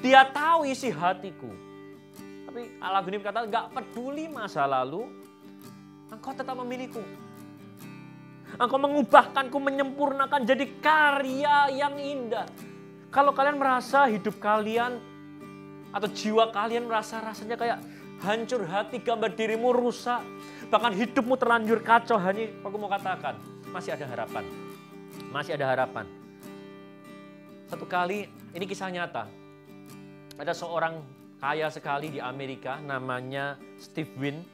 dia 0.00 0.24
tahu 0.24 0.64
isi 0.64 0.88
hatiku. 0.88 1.52
Tapi 2.48 2.80
lagu 2.80 3.04
ini 3.12 3.20
berkata, 3.20 3.44
gak 3.44 3.76
peduli 3.76 4.32
masa 4.32 4.64
lalu, 4.64 5.23
engkau 6.12 6.32
tetap 6.36 6.56
memilihku. 6.58 7.00
Engkau 8.54 8.78
mengubahkanku, 8.78 9.56
menyempurnakan 9.58 10.46
jadi 10.46 10.66
karya 10.78 11.56
yang 11.74 11.96
indah. 11.98 12.46
Kalau 13.10 13.30
kalian 13.30 13.58
merasa 13.58 14.10
hidup 14.10 14.38
kalian 14.42 14.98
atau 15.94 16.08
jiwa 16.10 16.50
kalian 16.50 16.90
merasa 16.90 17.22
rasanya 17.22 17.54
kayak 17.54 17.78
hancur 18.22 18.66
hati, 18.66 19.02
gambar 19.02 19.34
dirimu 19.34 19.70
rusak, 19.70 20.22
bahkan 20.70 20.94
hidupmu 20.94 21.34
terlanjur 21.38 21.82
kacau, 21.82 22.18
hanya 22.18 22.50
aku 22.62 22.76
mau 22.78 22.90
katakan, 22.90 23.38
masih 23.70 23.94
ada 23.94 24.06
harapan. 24.06 24.44
Masih 25.30 25.54
ada 25.54 25.66
harapan. 25.70 26.06
Satu 27.70 27.86
kali, 27.86 28.26
ini 28.54 28.64
kisah 28.66 28.90
nyata. 28.90 29.26
Ada 30.38 30.54
seorang 30.54 31.02
kaya 31.38 31.70
sekali 31.70 32.18
di 32.18 32.20
Amerika, 32.22 32.78
namanya 32.82 33.58
Steve 33.78 34.10
Wynn. 34.18 34.53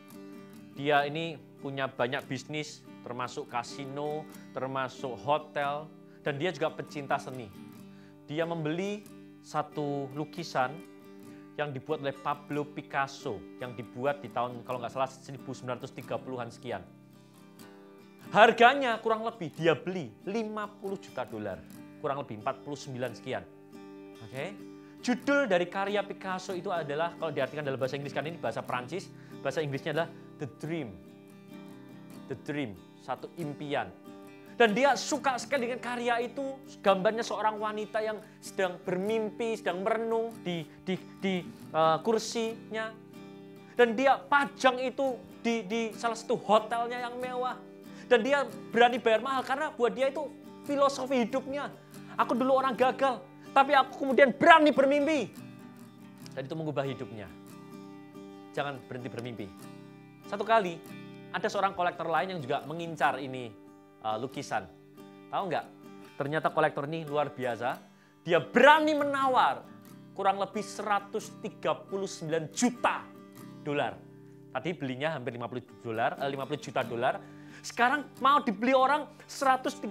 Dia 0.80 1.04
ini 1.04 1.36
punya 1.60 1.92
banyak 1.92 2.24
bisnis, 2.24 2.80
termasuk 3.04 3.52
kasino, 3.52 4.24
termasuk 4.56 5.12
hotel, 5.20 5.84
dan 6.24 6.40
dia 6.40 6.48
juga 6.56 6.72
pecinta 6.72 7.20
seni. 7.20 7.52
Dia 8.24 8.48
membeli 8.48 9.04
satu 9.44 10.08
lukisan 10.16 10.72
yang 11.60 11.76
dibuat 11.76 12.00
oleh 12.00 12.16
Pablo 12.16 12.64
Picasso 12.64 13.36
yang 13.60 13.76
dibuat 13.76 14.24
di 14.24 14.32
tahun 14.32 14.64
kalau 14.64 14.80
nggak 14.80 14.88
salah 14.96 15.12
1930-an 15.12 16.48
sekian. 16.48 16.80
Harganya 18.32 18.96
kurang 19.04 19.20
lebih 19.28 19.52
dia 19.52 19.76
beli 19.76 20.08
50 20.24 21.04
juta 21.04 21.28
dolar, 21.28 21.60
kurang 22.00 22.24
lebih 22.24 22.40
49 22.40 23.20
sekian. 23.20 23.44
Oke. 24.24 24.32
Okay? 24.32 24.48
Judul 25.04 25.44
dari 25.44 25.68
karya 25.68 26.00
Picasso 26.04 26.56
itu 26.56 26.72
adalah 26.72 27.12
kalau 27.20 27.32
diartikan 27.32 27.68
dalam 27.68 27.76
bahasa 27.76 28.00
Inggris 28.00 28.16
kan 28.16 28.24
ini 28.24 28.40
bahasa 28.40 28.64
Prancis, 28.64 29.12
bahasa 29.44 29.60
Inggrisnya 29.60 29.92
adalah 29.92 30.08
The 30.40 30.48
Dream. 30.56 30.96
The 32.32 32.36
Dream, 32.48 32.72
satu 33.04 33.28
impian. 33.36 33.92
Dan 34.56 34.76
dia 34.76 34.92
suka 34.96 35.40
sekali 35.40 35.68
dengan 35.68 35.80
karya 35.80 36.20
itu, 36.20 36.56
gambarnya 36.84 37.24
seorang 37.24 37.56
wanita 37.56 38.00
yang 38.00 38.20
sedang 38.44 38.76
bermimpi, 38.80 39.56
sedang 39.56 39.80
merenung 39.84 40.36
di, 40.44 40.64
di, 40.84 40.96
di 41.20 41.44
uh, 41.72 42.00
kursinya. 42.00 42.92
Dan 43.76 43.96
dia 43.96 44.20
pajang 44.20 44.76
itu 44.80 45.16
di, 45.40 45.64
di 45.64 45.80
salah 45.96 46.16
satu 46.16 46.36
hotelnya 46.36 47.08
yang 47.08 47.16
mewah. 47.16 47.56
Dan 48.04 48.20
dia 48.20 48.44
berani 48.68 49.00
bayar 49.00 49.24
mahal 49.24 49.40
karena 49.44 49.72
buat 49.72 49.96
dia 49.96 50.12
itu 50.12 50.28
filosofi 50.68 51.24
hidupnya. 51.24 51.72
Aku 52.20 52.36
dulu 52.36 52.60
orang 52.60 52.76
gagal, 52.76 53.24
tapi 53.56 53.72
aku 53.72 54.04
kemudian 54.04 54.28
berani 54.36 54.76
bermimpi. 54.76 55.32
Dan 56.36 56.44
itu 56.44 56.52
mengubah 56.52 56.84
hidupnya. 56.84 57.28
Jangan 58.52 58.76
berhenti 58.84 59.08
bermimpi. 59.08 59.46
Satu 60.30 60.46
kali, 60.46 60.78
ada 61.34 61.50
seorang 61.50 61.74
kolektor 61.74 62.06
lain 62.06 62.38
yang 62.38 62.38
juga 62.38 62.62
mengincar 62.62 63.18
ini 63.18 63.50
uh, 64.06 64.14
lukisan. 64.14 64.62
Tahu 65.26 65.42
nggak? 65.50 65.66
Ternyata 66.14 66.54
kolektor 66.54 66.86
ini 66.86 67.02
luar 67.02 67.34
biasa. 67.34 67.74
Dia 68.22 68.38
berani 68.38 68.94
menawar 68.94 69.66
kurang 70.14 70.38
lebih 70.38 70.62
139 70.62 71.50
juta 72.54 73.02
dolar. 73.66 73.98
Tadi 74.54 74.70
belinya 74.70 75.18
hampir 75.18 75.34
50 75.34 75.82
dolar, 75.82 76.14
eh, 76.22 76.30
50 76.30 76.62
juta 76.62 76.86
dolar. 76.86 77.18
Sekarang 77.58 78.06
mau 78.22 78.38
dibeli 78.38 78.70
orang 78.70 79.10
139 79.26 79.82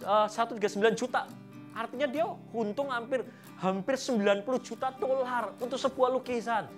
uh, 0.00 0.32
139 0.32 0.96
juta. 0.96 1.28
Artinya 1.76 2.08
dia 2.08 2.24
untung 2.56 2.88
hampir 2.88 3.20
hampir 3.60 4.00
90 4.00 4.48
juta 4.64 4.88
dolar 4.96 5.52
untuk 5.60 5.76
sebuah 5.76 6.08
lukisan. 6.08 6.72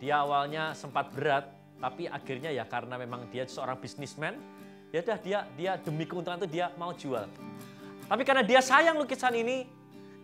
Dia 0.00 0.24
awalnya 0.24 0.72
sempat 0.72 1.12
berat, 1.12 1.52
tapi 1.76 2.08
akhirnya 2.08 2.48
ya 2.48 2.64
karena 2.64 2.96
memang 2.96 3.28
dia 3.28 3.44
seorang 3.44 3.76
bisnismen, 3.76 4.40
ya 4.88 5.04
udah 5.04 5.18
dia 5.20 5.38
dia 5.54 5.72
demi 5.76 6.08
keuntungan 6.08 6.40
itu 6.40 6.48
dia 6.48 6.72
mau 6.80 6.96
jual. 6.96 7.28
Tapi 8.08 8.22
karena 8.24 8.40
dia 8.40 8.64
sayang 8.64 8.96
lukisan 8.96 9.36
ini, 9.36 9.68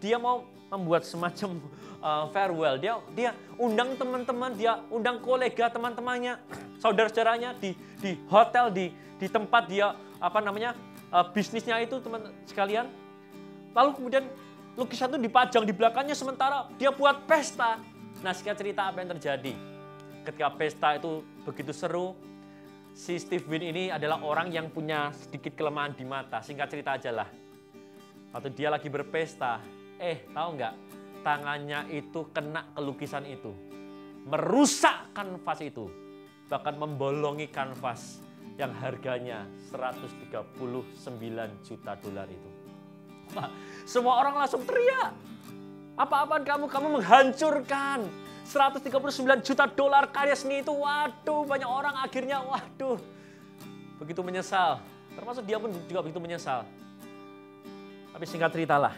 dia 0.00 0.16
mau 0.16 0.48
membuat 0.72 1.04
semacam 1.04 1.60
uh, 2.00 2.24
farewell. 2.32 2.80
Dia 2.80 2.96
dia 3.12 3.30
undang 3.60 3.94
teman-teman, 4.00 4.56
dia 4.56 4.80
undang 4.88 5.20
kolega 5.20 5.68
teman-temannya, 5.68 6.40
saudara-saudaranya 6.80 7.52
di 7.60 7.76
di 8.00 8.16
hotel 8.32 8.72
di 8.72 8.90
di 9.20 9.28
tempat 9.28 9.68
dia 9.68 9.92
apa 10.16 10.40
namanya 10.40 10.72
uh, 11.12 11.28
bisnisnya 11.36 11.84
itu 11.84 12.00
teman 12.00 12.32
sekalian. 12.48 12.88
Lalu 13.76 13.90
kemudian 13.92 14.24
lukisan 14.72 15.12
itu 15.12 15.20
dipajang 15.20 15.68
di 15.68 15.72
belakangnya 15.76 16.16
sementara 16.16 16.64
dia 16.80 16.88
buat 16.88 17.28
pesta. 17.28 17.76
Nah, 18.24 18.32
singkat 18.32 18.56
cerita 18.56 18.88
apa 18.88 19.04
yang 19.04 19.10
terjadi? 19.16 19.52
Ketika 20.24 20.48
pesta 20.56 20.96
itu 20.96 21.22
begitu 21.44 21.72
seru, 21.76 22.16
si 22.96 23.20
Steve 23.20 23.44
Wynn 23.44 23.64
ini 23.70 23.84
adalah 23.92 24.24
orang 24.24 24.48
yang 24.48 24.72
punya 24.72 25.12
sedikit 25.12 25.52
kelemahan 25.52 25.92
di 25.92 26.04
mata. 26.08 26.40
Singkat 26.40 26.68
cerita 26.72 26.96
aja 26.96 27.10
lah. 27.12 27.28
Waktu 28.32 28.56
dia 28.56 28.72
lagi 28.72 28.88
berpesta, 28.88 29.60
eh 30.00 30.24
tahu 30.32 30.48
nggak? 30.56 30.74
Tangannya 31.20 31.92
itu 31.92 32.32
kena 32.32 32.72
ke 32.72 32.80
lukisan 32.80 33.24
itu. 33.28 33.52
Merusak 34.26 35.12
kanvas 35.14 35.60
itu. 35.62 35.86
Bahkan 36.48 36.74
membolongi 36.78 37.50
kanvas 37.52 38.22
yang 38.56 38.72
harganya 38.80 39.44
139 39.68 40.56
juta 41.62 41.92
dolar 42.00 42.28
itu. 42.30 42.50
Semua 43.84 44.22
orang 44.24 44.40
langsung 44.40 44.64
teriak. 44.64 45.35
Apa-apaan 45.96 46.44
kamu? 46.44 46.68
Kamu 46.68 47.00
menghancurkan 47.00 48.04
139 48.44 48.92
juta 49.40 49.64
dolar 49.64 50.12
karya 50.12 50.36
seni 50.36 50.60
itu. 50.60 50.70
Waduh, 50.70 51.48
banyak 51.48 51.66
orang 51.66 51.96
akhirnya 52.04 52.44
waduh. 52.44 53.00
Begitu 53.96 54.20
menyesal. 54.20 54.78
Termasuk 55.16 55.48
dia 55.48 55.56
pun 55.56 55.72
juga 55.88 56.04
begitu 56.04 56.20
menyesal. 56.20 56.68
Tapi 58.12 58.24
singkat 58.28 58.52
ceritalah. 58.52 58.92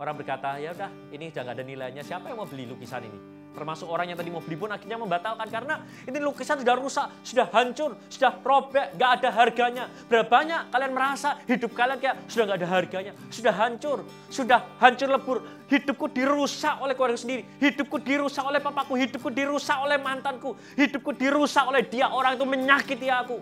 Orang 0.00 0.16
berkata, 0.16 0.56
ya 0.56 0.72
udah 0.72 0.90
ini 1.12 1.28
gak 1.28 1.50
ada 1.50 1.60
nilainya. 1.60 2.00
Siapa 2.00 2.30
yang 2.32 2.40
mau 2.40 2.48
beli 2.48 2.64
lukisan 2.64 3.04
ini? 3.04 3.39
Termasuk 3.50 3.90
orang 3.90 4.14
yang 4.14 4.18
tadi 4.18 4.30
mau 4.30 4.38
beli 4.38 4.54
pun 4.54 4.70
akhirnya 4.70 4.94
membatalkan 4.94 5.50
karena 5.50 5.82
ini 6.06 6.22
lukisan 6.22 6.62
sudah 6.62 6.76
rusak, 6.78 7.06
sudah 7.26 7.46
hancur, 7.50 7.98
sudah 8.06 8.38
robek, 8.38 8.94
gak 8.94 9.10
ada 9.20 9.28
harganya. 9.34 9.84
Berapa 10.06 10.30
banyak 10.30 10.70
kalian 10.70 10.92
merasa 10.94 11.34
hidup 11.50 11.74
kalian 11.74 11.98
kayak 11.98 12.16
sudah 12.30 12.44
gak 12.46 12.58
ada 12.62 12.68
harganya, 12.70 13.12
sudah 13.26 13.50
hancur, 13.50 14.06
sudah 14.30 14.60
hancur 14.78 15.08
lebur. 15.10 15.38
Hidupku 15.66 16.10
dirusak 16.10 16.78
oleh 16.82 16.94
keluarga 16.94 17.18
sendiri, 17.18 17.46
hidupku 17.58 17.98
dirusak 18.02 18.42
oleh 18.42 18.58
papaku, 18.62 18.94
hidupku 18.98 19.30
dirusak 19.30 19.78
oleh 19.82 19.98
mantanku, 19.98 20.54
hidupku 20.78 21.10
dirusak 21.14 21.66
oleh 21.66 21.86
dia 21.86 22.10
orang 22.10 22.38
itu 22.38 22.46
menyakiti 22.46 23.06
aku. 23.06 23.38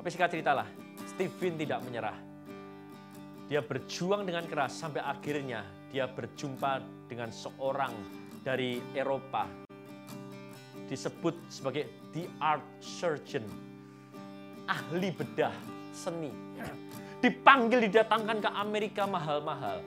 Tapi 0.00 0.08
singkat 0.08 0.28
ceritalah, 0.32 0.68
Stephen 1.08 1.56
tidak 1.56 1.80
menyerah. 1.84 2.16
Dia 3.48 3.64
berjuang 3.64 4.28
dengan 4.28 4.44
keras 4.44 4.76
sampai 4.76 5.00
akhirnya 5.00 5.64
dia 5.88 6.04
berjumpa 6.04 6.84
dengan 7.08 7.32
seorang 7.32 7.96
dari 8.48 8.80
Eropa 8.96 9.44
disebut 10.88 11.36
sebagai 11.52 11.84
the 12.16 12.24
art 12.40 12.64
surgeon, 12.80 13.44
ahli 14.64 15.12
bedah 15.12 15.52
seni. 15.92 16.32
Dipanggil 17.20 17.84
didatangkan 17.92 18.40
ke 18.40 18.48
Amerika 18.56 19.04
mahal-mahal. 19.04 19.84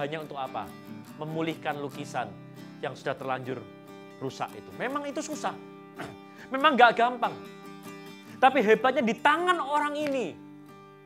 Hanya 0.00 0.24
untuk 0.24 0.40
apa? 0.40 0.64
Memulihkan 1.20 1.76
lukisan 1.76 2.32
yang 2.80 2.96
sudah 2.96 3.12
terlanjur 3.12 3.60
rusak 4.16 4.48
itu. 4.56 4.70
Memang 4.80 5.04
itu 5.04 5.20
susah. 5.20 5.52
Memang 6.54 6.80
gak 6.80 6.96
gampang. 6.96 7.36
Tapi 8.40 8.64
hebatnya 8.64 9.04
di 9.04 9.12
tangan 9.12 9.60
orang 9.60 9.92
ini 10.00 10.32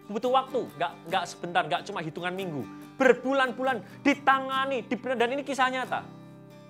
butuh 0.06 0.30
waktu, 0.30 0.62
gak, 0.78 1.10
gak 1.10 1.24
sebentar, 1.26 1.66
gak 1.66 1.82
cuma 1.90 2.06
hitungan 2.06 2.30
minggu. 2.30 2.62
Berbulan-bulan 2.94 3.82
ditangani, 4.06 4.86
dan 5.18 5.28
ini 5.34 5.42
kisah 5.42 5.66
nyata 5.66 6.23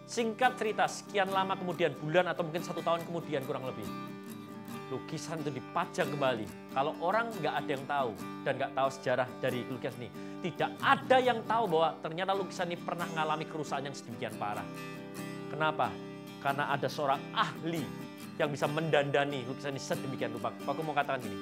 Singkat 0.04 0.60
cerita, 0.60 0.84
sekian 0.84 1.32
lama 1.32 1.56
kemudian, 1.56 1.96
bulan 1.96 2.28
atau 2.28 2.44
mungkin 2.44 2.60
satu 2.60 2.84
tahun 2.84 3.08
kemudian 3.08 3.40
kurang 3.48 3.64
lebih. 3.64 3.88
Lukisan 4.92 5.40
itu 5.40 5.48
dipajang 5.48 6.12
kembali. 6.12 6.70
Kalau 6.76 6.92
orang 7.00 7.32
nggak 7.40 7.54
ada 7.56 7.70
yang 7.72 7.84
tahu 7.88 8.10
dan 8.44 8.52
nggak 8.60 8.72
tahu 8.76 8.88
sejarah 8.92 9.28
dari 9.40 9.64
lukisan 9.64 9.96
ini, 9.96 10.08
tidak 10.44 10.70
ada 10.84 11.16
yang 11.24 11.40
tahu 11.48 11.64
bahwa 11.72 11.88
ternyata 12.04 12.36
lukisan 12.36 12.68
ini 12.68 12.76
pernah 12.76 13.08
mengalami 13.08 13.48
kerusakan 13.48 13.88
yang 13.88 13.96
sedemikian 13.96 14.36
parah. 14.36 14.66
Kenapa? 15.48 15.88
Karena 16.44 16.68
ada 16.68 16.84
seorang 16.84 17.32
ahli 17.32 17.80
yang 18.36 18.52
bisa 18.52 18.68
mendandani 18.68 19.40
lukisan 19.48 19.72
ini 19.72 19.80
sedemikian 19.80 20.36
rupa. 20.36 20.52
Aku 20.68 20.84
mau 20.84 20.92
katakan 20.92 21.24
gini, 21.24 21.38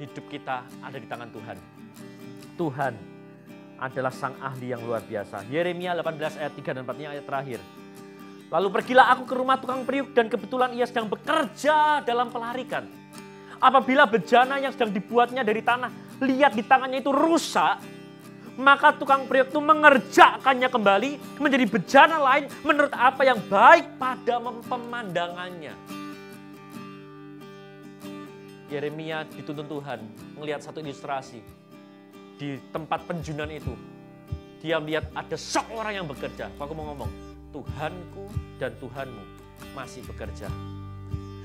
hidup 0.00 0.24
kita 0.32 0.64
ada 0.80 0.96
di 0.96 1.04
tangan 1.04 1.28
Tuhan. 1.28 1.56
Tuhan 2.56 3.15
adalah 3.76 4.12
sang 4.12 4.36
ahli 4.40 4.72
yang 4.72 4.80
luar 4.82 5.04
biasa. 5.04 5.44
Yeremia 5.48 5.92
18 5.96 6.40
ayat 6.40 6.52
3 6.56 6.76
dan 6.76 6.82
4 6.84 7.00
ini 7.00 7.06
ayat 7.08 7.24
terakhir. 7.28 7.60
Lalu 8.46 8.68
pergilah 8.70 9.06
aku 9.12 9.22
ke 9.26 9.34
rumah 9.34 9.58
tukang 9.58 9.82
periuk 9.82 10.14
dan 10.14 10.30
kebetulan 10.30 10.70
ia 10.72 10.86
sedang 10.86 11.10
bekerja 11.10 12.00
dalam 12.06 12.30
pelarikan. 12.30 12.86
Apabila 13.58 14.06
bejana 14.06 14.60
yang 14.60 14.70
sedang 14.70 14.92
dibuatnya 14.92 15.42
dari 15.42 15.64
tanah, 15.64 15.90
lihat 16.22 16.54
di 16.54 16.62
tangannya 16.62 17.02
itu 17.02 17.10
rusak, 17.10 17.80
maka 18.56 18.94
tukang 18.96 19.28
periuk 19.28 19.52
itu 19.52 19.60
mengerjakannya 19.60 20.68
kembali 20.70 21.10
menjadi 21.42 21.64
bejana 21.68 22.16
lain 22.22 22.44
menurut 22.64 22.92
apa 22.94 23.22
yang 23.26 23.40
baik 23.50 24.00
pada 24.00 24.40
pemandangannya. 24.40 25.74
Yeremia 28.66 29.22
dituntun 29.30 29.66
Tuhan 29.70 30.00
melihat 30.34 30.58
satu 30.58 30.82
ilustrasi 30.82 31.38
di 32.36 32.60
tempat 32.72 33.04
penjunan 33.08 33.48
itu, 33.48 33.72
dia 34.60 34.76
melihat 34.80 35.08
ada 35.16 35.36
seorang 35.36 35.92
yang 35.96 36.06
bekerja. 36.08 36.52
Aku 36.60 36.72
mau 36.76 36.92
ngomong, 36.92 37.10
Tuhanku 37.52 38.28
dan 38.60 38.72
Tuhanmu 38.76 39.24
masih 39.72 40.04
bekerja. 40.04 40.48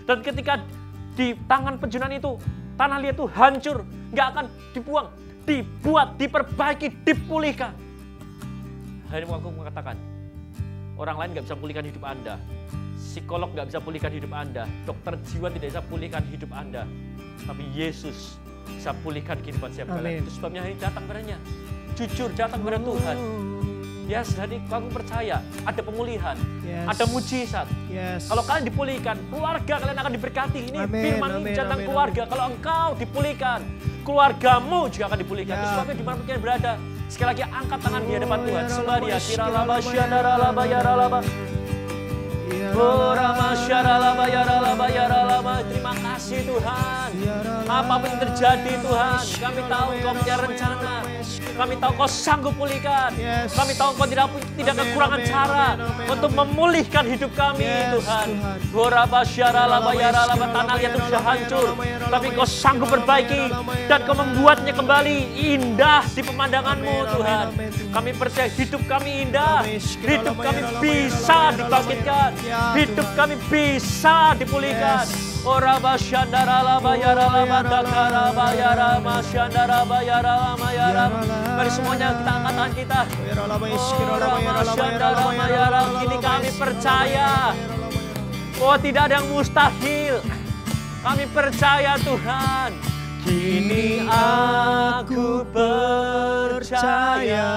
Dan 0.03 0.19
ketika 0.19 0.59
di 1.15 1.35
tangan 1.47 1.79
penjunan 1.79 2.11
itu, 2.11 2.35
tanah 2.75 2.99
liat 2.99 3.15
itu 3.15 3.27
hancur, 3.31 3.77
nggak 4.11 4.27
akan 4.35 4.45
dibuang, 4.75 5.07
dibuat, 5.47 6.07
diperbaiki, 6.19 6.87
dipulihkan. 7.07 7.71
Hari 9.11 9.27
ini 9.27 9.31
aku 9.31 9.51
mengatakan, 9.51 9.95
orang 10.95 11.15
lain 11.19 11.29
nggak 11.35 11.45
bisa 11.47 11.57
pulihkan 11.59 11.85
hidup 11.87 12.03
Anda. 12.03 12.35
Psikolog 12.99 13.51
nggak 13.51 13.67
bisa 13.71 13.79
pulihkan 13.83 14.11
hidup 14.11 14.31
Anda. 14.31 14.63
Dokter 14.87 15.19
jiwa 15.27 15.47
tidak 15.51 15.67
bisa 15.75 15.81
pulihkan 15.83 16.23
hidup 16.31 16.51
Anda. 16.55 16.87
Tapi 17.43 17.63
Yesus 17.75 18.39
bisa 18.77 18.91
pulihkan 19.01 19.37
kehidupan 19.41 19.69
siapa 19.73 19.97
kalian. 19.97 20.23
Itu 20.23 20.31
sebabnya 20.35 20.61
hari 20.63 20.75
datang 20.79 21.03
padanya. 21.07 21.37
Jujur 21.95 22.29
datang 22.33 22.59
kepada 22.63 22.79
Tuhan. 22.79 23.17
Ya, 24.09 24.27
yes, 24.27 24.35
jadi 24.35 24.59
kamu 24.67 24.91
percaya 24.91 25.39
ada 25.63 25.79
pemulihan, 25.79 26.35
yes. 26.67 26.83
ada 26.83 27.03
mujizat. 27.07 27.67
Yes. 27.87 28.27
Kalau 28.27 28.43
kalian 28.43 28.67
dipulihkan, 28.67 29.15
keluarga 29.31 29.79
kalian 29.79 29.97
akan 30.03 30.11
diberkati. 30.19 30.61
Ini 30.67 30.77
amin, 30.83 30.99
firman 30.99 31.29
ini 31.39 31.55
tentang 31.55 31.79
keluarga. 31.79 32.21
Amin. 32.27 32.31
Kalau 32.35 32.43
engkau 32.51 32.87
dipulihkan, 32.99 33.59
keluargamu 34.03 34.91
juga 34.91 35.05
akan 35.07 35.19
dipulihkan. 35.21 35.55
Ya. 35.55 35.63
Itu 35.63 35.67
sebabnya 35.71 35.95
di 35.95 36.03
mana 36.03 36.17
kalian 36.27 36.41
berada. 36.43 36.73
Sekali 37.07 37.27
lagi 37.31 37.43
angkat 37.47 37.79
tangan 37.79 38.01
di 38.03 38.11
hadapan 38.11 38.39
Tuhan. 38.43 38.63
Sembah 38.67 38.97
dia. 38.99 39.17
Kira 39.23 39.47
laba 39.47 39.75
syadara 39.79 40.33
laba 40.35 40.63
yara 40.67 40.93
laba. 40.99 41.19
Terima 45.61 45.93
kasih 45.95 46.39
Tuhan. 46.45 47.09
Apa 47.71 47.93
pun 47.99 48.07
yang 48.11 48.19
terjadi 48.19 48.73
Tuhan, 48.83 49.19
kami 49.39 49.61
tahu 49.65 49.89
Kau 50.03 50.13
punya 50.15 50.35
rencana. 50.35 50.93
Kami 51.51 51.73
tahu 51.77 51.91
Kau 51.93 52.09
sanggup 52.09 52.53
pulihkan. 52.57 53.11
Kami 53.47 53.73
tahu 53.75 53.91
Kau 53.95 54.07
tidak 54.07 54.27
tidak 54.55 54.75
kekurangan 54.75 55.21
cara 55.23 55.67
untuk 56.07 56.31
memulihkan 56.31 57.05
hidup 57.07 57.31
kami 57.31 57.67
Tuhan. 57.95 58.27
Tanah 60.51 60.75
liat 60.75 60.91
itu 60.91 61.01
sudah 61.07 61.23
hancur. 61.23 61.65
Tapi 62.11 62.27
Kau 62.35 62.47
sanggup 62.47 62.89
perbaiki 62.89 63.43
dan 63.87 63.99
Kau 64.03 64.15
membuatnya 64.15 64.73
kembali 64.75 65.15
indah 65.35 66.03
di 66.11 66.21
pemandanganmu 66.23 66.95
Tuhan. 67.15 67.45
Kami 67.91 68.09
percaya 68.15 68.49
hidup 68.51 68.81
kami 68.87 69.27
indah. 69.27 69.63
Hidup 70.01 70.35
kami 70.39 70.61
bisa 70.79 71.55
dibangkitkan. 71.55 72.31
Hidup 72.77 73.07
kami 73.17 73.35
bisa 73.49 74.37
dipulihkan. 74.37 75.05
Ora 75.41 75.81
basyandara 75.81 76.61
la 76.61 76.77
bayara 76.77 77.25
la 77.33 77.41
batakara 77.49 78.29
bayara 78.29 79.01
masyandara 79.01 79.81
bayara 79.89 80.33
la 80.37 80.53
mayara. 80.53 81.09
Mari 81.57 81.69
semuanya 81.73 82.13
kita 82.13 82.31
angkat 82.37 82.53
tangan 82.53 82.71
kita. 82.77 83.01
Ora 84.05 84.37
masyandara 84.37 85.25
bayara. 85.33 85.81
Kini 85.97 86.17
kami 86.21 86.49
percaya. 86.53 87.57
Oh 88.61 88.77
tidak 88.77 89.09
ada 89.09 89.17
yang 89.17 89.27
mustahil. 89.33 90.21
Kami 91.01 91.25
percaya 91.33 91.97
Tuhan. 91.97 92.77
Kini 93.25 94.05
aku 94.09 95.45
percaya 95.53 97.49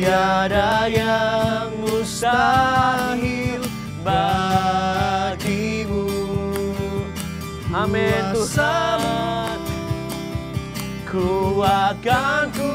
Tiada 0.00 0.88
yang 0.88 1.76
mustahil 1.84 3.60
bagimu. 4.00 5.28
Amin 7.68 8.32
Tuhan. 8.32 9.60
Kuatkanku 11.04 12.72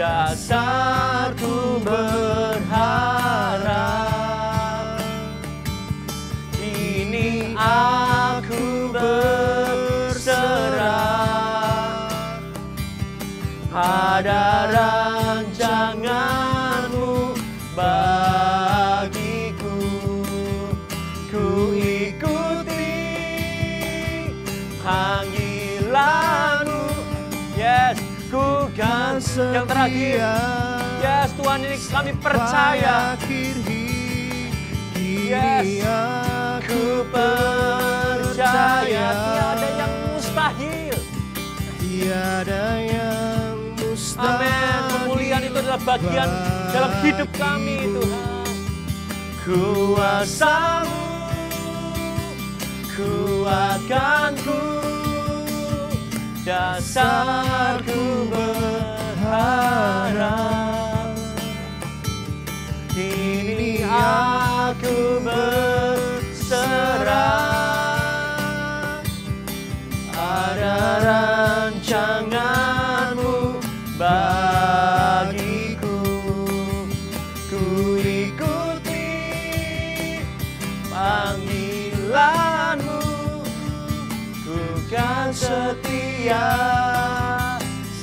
dasarku 0.00 1.76
berharap. 1.84 2.88
Kini 6.56 7.52
aku 7.52 8.96
berserah. 8.96 9.28
Pada 13.68 14.66
yang 29.38 29.66
terakhir. 29.66 30.18
yes 30.98 31.30
Tuhan 31.38 31.58
ini 31.62 31.76
kami 31.78 32.12
percaya. 32.18 33.14
yes. 35.28 35.64
ku 36.66 37.06
percaya. 37.10 39.06
Tiada 39.14 39.68
yang 39.78 39.92
mustahil. 40.10 40.96
Tiada 41.78 42.64
yang 42.82 43.56
mustahil 43.78 44.34
Amin. 44.42 44.82
Pemulihan 44.88 45.42
itu 45.46 45.56
adalah 45.62 45.80
bagian 45.86 46.30
dalam 46.74 46.92
hidup 47.06 47.30
kami 47.38 47.76
Tuhan. 47.86 48.26
Kuasamu 49.48 51.08
kuatkanku 52.98 54.60
dasarku 56.44 58.28
berharap 59.38 61.14
kini 62.90 63.86
aku 63.86 65.22
berserah. 65.22 66.58
Ada 70.10 70.78
rancanganmu 71.06 73.62
bagiku. 73.94 76.02
Ku 77.46 77.94
ikuti 78.02 79.06
panggilanmu. 80.90 83.02
Ku 84.42 84.58
kan 84.90 85.30
setia 85.30 86.50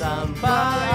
sampai 0.00 0.85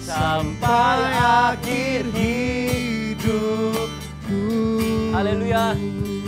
sampai 0.00 1.00
akhir 1.16 2.06
hidupku 2.14 3.60
Haleluya 5.12 5.74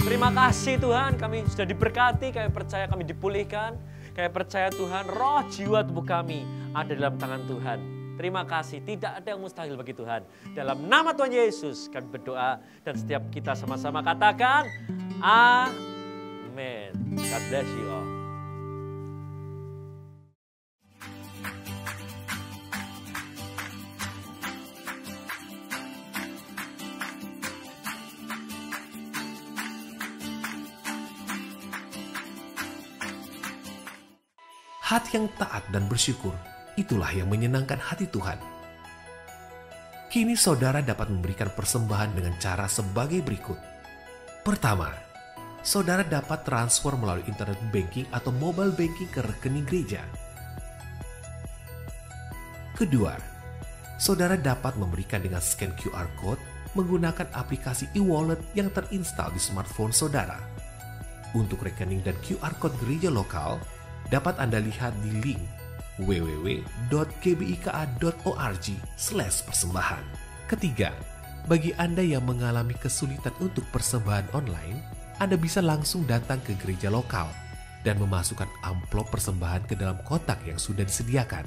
Terima 0.09 0.33
kasih 0.33 0.81
Tuhan, 0.81 1.21
kami 1.21 1.45
sudah 1.47 1.69
diberkati, 1.69 2.33
kami 2.33 2.49
percaya 2.49 2.89
kami 2.89 3.05
dipulihkan, 3.05 3.77
kami 4.17 4.29
percaya 4.33 4.73
Tuhan, 4.73 5.05
roh 5.05 5.45
jiwa 5.47 5.85
tubuh 5.85 6.03
kami 6.03 6.49
ada 6.73 6.97
dalam 6.97 7.15
tangan 7.21 7.45
Tuhan. 7.45 7.79
Terima 8.19 8.43
kasih, 8.43 8.83
tidak 8.83 9.23
ada 9.23 9.37
yang 9.37 9.39
mustahil 9.39 9.79
bagi 9.79 9.95
Tuhan. 9.95 10.27
Dalam 10.57 10.91
nama 10.91 11.15
Tuhan 11.15 11.31
Yesus 11.31 11.87
kami 11.87 12.11
berdoa 12.11 12.59
dan 12.83 12.99
setiap 12.99 13.31
kita 13.31 13.55
sama-sama 13.55 14.03
katakan, 14.03 14.67
Amin. 15.23 16.91
God 17.15 17.43
bless 17.47 17.69
you 17.79 17.87
all. 17.87 18.18
Hati 34.89 35.21
yang 35.21 35.29
taat 35.37 35.69
dan 35.69 35.85
bersyukur, 35.85 36.33
itulah 36.81 37.13
yang 37.13 37.29
menyenangkan 37.29 37.77
hati 37.77 38.09
Tuhan. 38.09 38.41
Kini 40.09 40.33
saudara 40.33 40.81
dapat 40.81 41.13
memberikan 41.13 41.53
persembahan 41.53 42.17
dengan 42.17 42.33
cara 42.41 42.65
sebagai 42.65 43.21
berikut. 43.21 43.61
Pertama, 44.41 44.89
saudara 45.61 46.01
dapat 46.01 46.41
transfer 46.41 46.97
melalui 46.97 47.21
internet 47.29 47.61
banking 47.69 48.09
atau 48.17 48.33
mobile 48.33 48.73
banking 48.73 49.13
ke 49.13 49.21
rekening 49.21 49.69
gereja. 49.69 50.01
Kedua, 52.73 53.13
saudara 54.01 54.41
dapat 54.41 54.73
memberikan 54.81 55.21
dengan 55.21 55.45
scan 55.45 55.77
QR 55.77 56.09
code 56.17 56.41
menggunakan 56.73 57.29
aplikasi 57.37 57.93
e-wallet 57.93 58.41
yang 58.57 58.73
terinstal 58.73 59.29
di 59.37 59.41
smartphone 59.45 59.93
saudara. 59.93 60.41
Untuk 61.37 61.61
rekening 61.61 62.01
dan 62.09 62.17
QR 62.25 62.57
code 62.57 62.81
gereja 62.81 63.13
lokal, 63.13 63.61
dapat 64.09 64.41
Anda 64.41 64.61
lihat 64.61 64.97
di 65.05 65.13
link 65.21 65.43
www.gbika.org 65.99 66.67
persembahan. 69.49 70.05
Ketiga, 70.49 70.95
bagi 71.51 71.75
Anda 71.75 72.05
yang 72.05 72.25
mengalami 72.25 72.77
kesulitan 72.79 73.35
untuk 73.43 73.67
persembahan 73.75 74.31
online, 74.33 74.79
Anda 75.19 75.35
bisa 75.35 75.59
langsung 75.59 76.07
datang 76.07 76.39
ke 76.47 76.55
gereja 76.61 76.89
lokal 76.89 77.27
dan 77.83 77.99
memasukkan 77.99 78.47
amplop 78.63 79.11
persembahan 79.11 79.67
ke 79.67 79.75
dalam 79.75 79.99
kotak 80.07 80.39
yang 80.47 80.59
sudah 80.59 80.87
disediakan. 80.87 81.45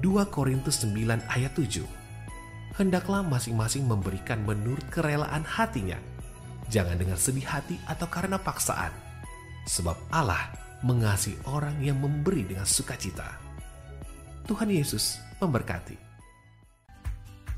2 0.00 0.32
Korintus 0.32 0.82
9 0.82 0.96
ayat 1.28 1.52
7 1.54 1.84
Hendaklah 2.80 3.20
masing-masing 3.26 3.84
memberikan 3.84 4.40
menurut 4.46 4.86
kerelaan 4.88 5.44
hatinya, 5.44 5.98
jangan 6.72 6.96
dengan 6.96 7.18
sedih 7.20 7.44
hati 7.44 7.76
atau 7.84 8.08
karena 8.08 8.40
paksaan, 8.40 8.94
sebab 9.68 9.98
Allah 10.08 10.59
mengasihi 10.80 11.36
orang 11.48 11.76
yang 11.84 12.00
memberi 12.00 12.44
dengan 12.44 12.64
sukacita. 12.64 13.36
Tuhan 14.48 14.72
Yesus 14.72 15.20
memberkati. 15.38 16.10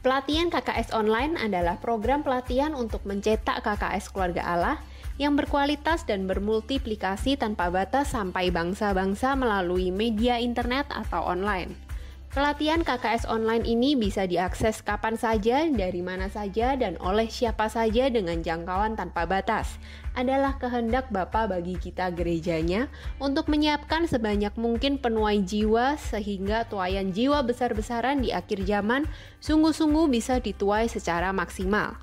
Pelatihan 0.02 0.50
KKS 0.50 0.90
Online 0.98 1.38
adalah 1.38 1.78
program 1.78 2.26
pelatihan 2.26 2.74
untuk 2.74 3.06
mencetak 3.06 3.62
KKS 3.62 4.10
keluarga 4.10 4.42
Allah 4.42 4.76
yang 5.14 5.38
berkualitas 5.38 6.02
dan 6.02 6.26
bermultiplikasi 6.26 7.38
tanpa 7.38 7.70
batas 7.70 8.10
sampai 8.10 8.50
bangsa-bangsa 8.50 9.38
melalui 9.38 9.94
media 9.94 10.42
internet 10.42 10.90
atau 10.90 11.22
online. 11.22 11.91
Pelatihan 12.32 12.80
KKS 12.80 13.28
online 13.28 13.60
ini 13.68 13.92
bisa 13.92 14.24
diakses 14.24 14.80
kapan 14.80 15.20
saja, 15.20 15.68
dari 15.68 16.00
mana 16.00 16.32
saja, 16.32 16.72
dan 16.80 16.96
oleh 17.04 17.28
siapa 17.28 17.68
saja 17.68 18.08
dengan 18.08 18.40
jangkauan 18.40 18.96
tanpa 18.96 19.28
batas. 19.28 19.76
Adalah 20.16 20.56
kehendak 20.56 21.12
Bapa 21.12 21.44
bagi 21.44 21.76
kita 21.76 22.08
gerejanya 22.08 22.88
untuk 23.20 23.52
menyiapkan 23.52 24.08
sebanyak 24.08 24.56
mungkin 24.56 24.96
penuai 24.96 25.44
jiwa 25.44 26.00
sehingga 26.00 26.64
tuayan 26.72 27.12
jiwa 27.12 27.44
besar-besaran 27.44 28.24
di 28.24 28.32
akhir 28.32 28.64
zaman 28.64 29.04
sungguh-sungguh 29.44 30.08
bisa 30.08 30.40
dituai 30.40 30.88
secara 30.88 31.36
maksimal. 31.36 32.00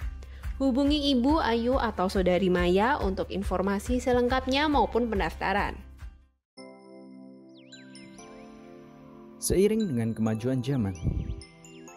Hubungi 0.62 1.10
Ibu 1.10 1.42
Ayu 1.42 1.82
atau 1.82 2.06
Saudari 2.06 2.54
Maya 2.54 3.02
untuk 3.02 3.34
informasi 3.34 3.98
selengkapnya 3.98 4.70
maupun 4.70 5.10
pendaftaran. 5.10 5.89
Seiring 9.40 9.96
dengan 9.96 10.12
kemajuan 10.12 10.60
zaman, 10.60 10.92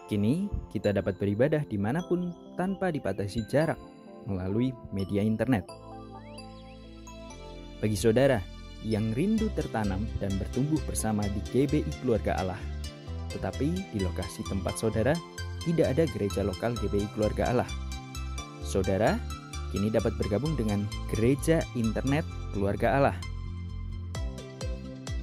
kini 0.07 0.47
kita 0.71 0.95
dapat 0.95 1.19
beribadah 1.19 1.67
di 1.67 1.75
mana 1.75 1.99
pun 2.07 2.31
tanpa 2.55 2.87
dibatasi 2.87 3.43
jarak 3.51 3.75
melalui 4.23 4.71
media 4.95 5.19
internet. 5.19 5.67
Bagi 7.83 7.99
saudara 7.99 8.39
yang 8.87 9.11
rindu 9.11 9.51
tertanam 9.59 10.07
dan 10.23 10.31
bertumbuh 10.39 10.79
bersama 10.87 11.27
di 11.27 11.43
GBI 11.51 11.99
Keluarga 11.99 12.39
Allah, 12.39 12.61
tetapi 13.35 13.91
di 13.91 13.99
lokasi 13.99 14.47
tempat 14.47 14.79
saudara 14.79 15.11
tidak 15.67 15.99
ada 15.99 16.07
gereja 16.15 16.47
lokal 16.47 16.79
GBI 16.79 17.11
Keluarga 17.11 17.51
Allah. 17.51 17.69
Saudara 18.63 19.19
kini 19.75 19.91
dapat 19.91 20.15
bergabung 20.15 20.55
dengan 20.55 20.87
Gereja 21.11 21.59
Internet 21.75 22.23
Keluarga 22.55 22.95
Allah. 22.95 23.17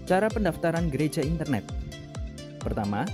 Cara 0.04 0.28
pendaftaran 0.28 0.90
gereja 0.90 1.22
internet. 1.22 1.79
Pertama, 2.60 3.08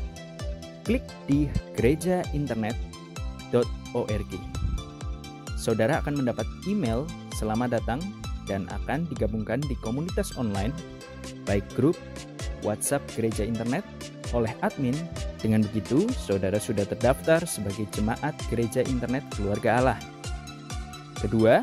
klik 0.82 1.06
di 1.30 1.46
gerejainternet.org. 1.78 4.32
Saudara 5.56 5.98
akan 5.98 6.22
mendapat 6.22 6.46
email 6.66 7.06
selamat 7.34 7.82
datang 7.82 7.98
dan 8.46 8.70
akan 8.70 9.02
digabungkan 9.10 9.58
di 9.66 9.74
komunitas 9.82 10.38
online, 10.38 10.70
baik 11.42 11.66
grup, 11.74 11.98
WhatsApp 12.62 13.02
gereja 13.18 13.42
internet, 13.42 13.82
oleh 14.30 14.54
admin. 14.62 14.94
Dengan 15.42 15.62
begitu, 15.62 16.06
saudara 16.14 16.58
sudah 16.58 16.86
terdaftar 16.86 17.46
sebagai 17.46 17.86
jemaat 17.94 18.34
gereja 18.50 18.82
internet 18.86 19.22
keluarga 19.34 19.78
Allah. 19.78 19.98
Kedua, 21.18 21.62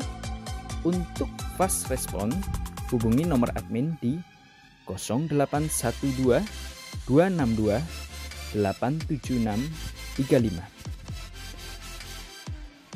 untuk 0.84 1.28
fast 1.56 1.88
respon, 1.88 2.32
hubungi 2.92 3.24
nomor 3.24 3.48
admin 3.56 3.96
di 4.00 4.20
0812 4.88 6.63
262 7.08 7.80
876 8.56 9.60
35. 10.16 10.74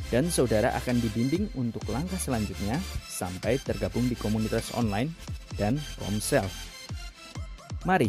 Dan 0.08 0.32
saudara 0.32 0.72
akan 0.72 1.04
dibimbing 1.04 1.52
untuk 1.52 1.84
langkah 1.92 2.16
selanjutnya 2.16 2.80
sampai 3.04 3.60
tergabung 3.60 4.08
di 4.08 4.16
komunitas 4.16 4.72
online 4.72 5.12
dan 5.60 5.76
Komsel. 6.00 6.48
Mari 7.84 8.08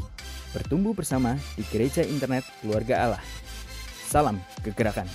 bertumbuh 0.55 0.95
bersama 0.95 1.35
di 1.59 1.67
Gereja 1.67 1.99
Internet 2.07 2.47
Keluarga 2.63 2.95
Allah. 3.03 3.23
Salam 4.07 4.39
kegerakan. 4.63 5.05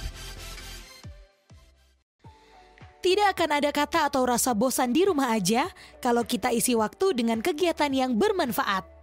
Tidak 3.01 3.36
akan 3.36 3.51
ada 3.61 3.69
kata 3.69 4.09
atau 4.09 4.24
rasa 4.24 4.56
bosan 4.56 4.93
di 4.93 5.05
rumah 5.05 5.32
aja 5.32 5.69
kalau 6.01 6.24
kita 6.24 6.48
isi 6.52 6.73
waktu 6.73 7.12
dengan 7.12 7.44
kegiatan 7.44 7.93
yang 7.93 8.16
bermanfaat. 8.16 8.94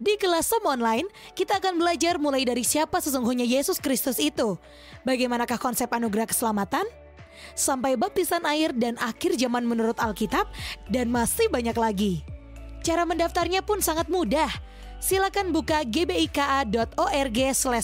Di 0.00 0.16
kelas 0.16 0.48
SOM 0.48 0.64
online, 0.64 1.04
kita 1.36 1.60
akan 1.60 1.76
belajar 1.76 2.16
mulai 2.16 2.48
dari 2.48 2.64
siapa 2.64 3.04
sesungguhnya 3.04 3.44
Yesus 3.44 3.76
Kristus 3.76 4.16
itu, 4.16 4.56
bagaimanakah 5.04 5.60
konsep 5.60 5.92
anugerah 5.92 6.24
keselamatan, 6.24 6.88
sampai 7.52 8.00
baptisan 8.00 8.48
air 8.48 8.72
dan 8.72 8.96
akhir 8.96 9.36
zaman 9.36 9.60
menurut 9.68 10.00
Alkitab, 10.00 10.48
dan 10.88 11.12
masih 11.12 11.52
banyak 11.52 11.76
lagi. 11.76 12.24
Cara 12.80 13.04
mendaftarnya 13.04 13.60
pun 13.60 13.84
sangat 13.84 14.08
mudah. 14.08 14.48
Silakan 15.04 15.52
buka 15.52 15.84
gbika.org 15.84 17.38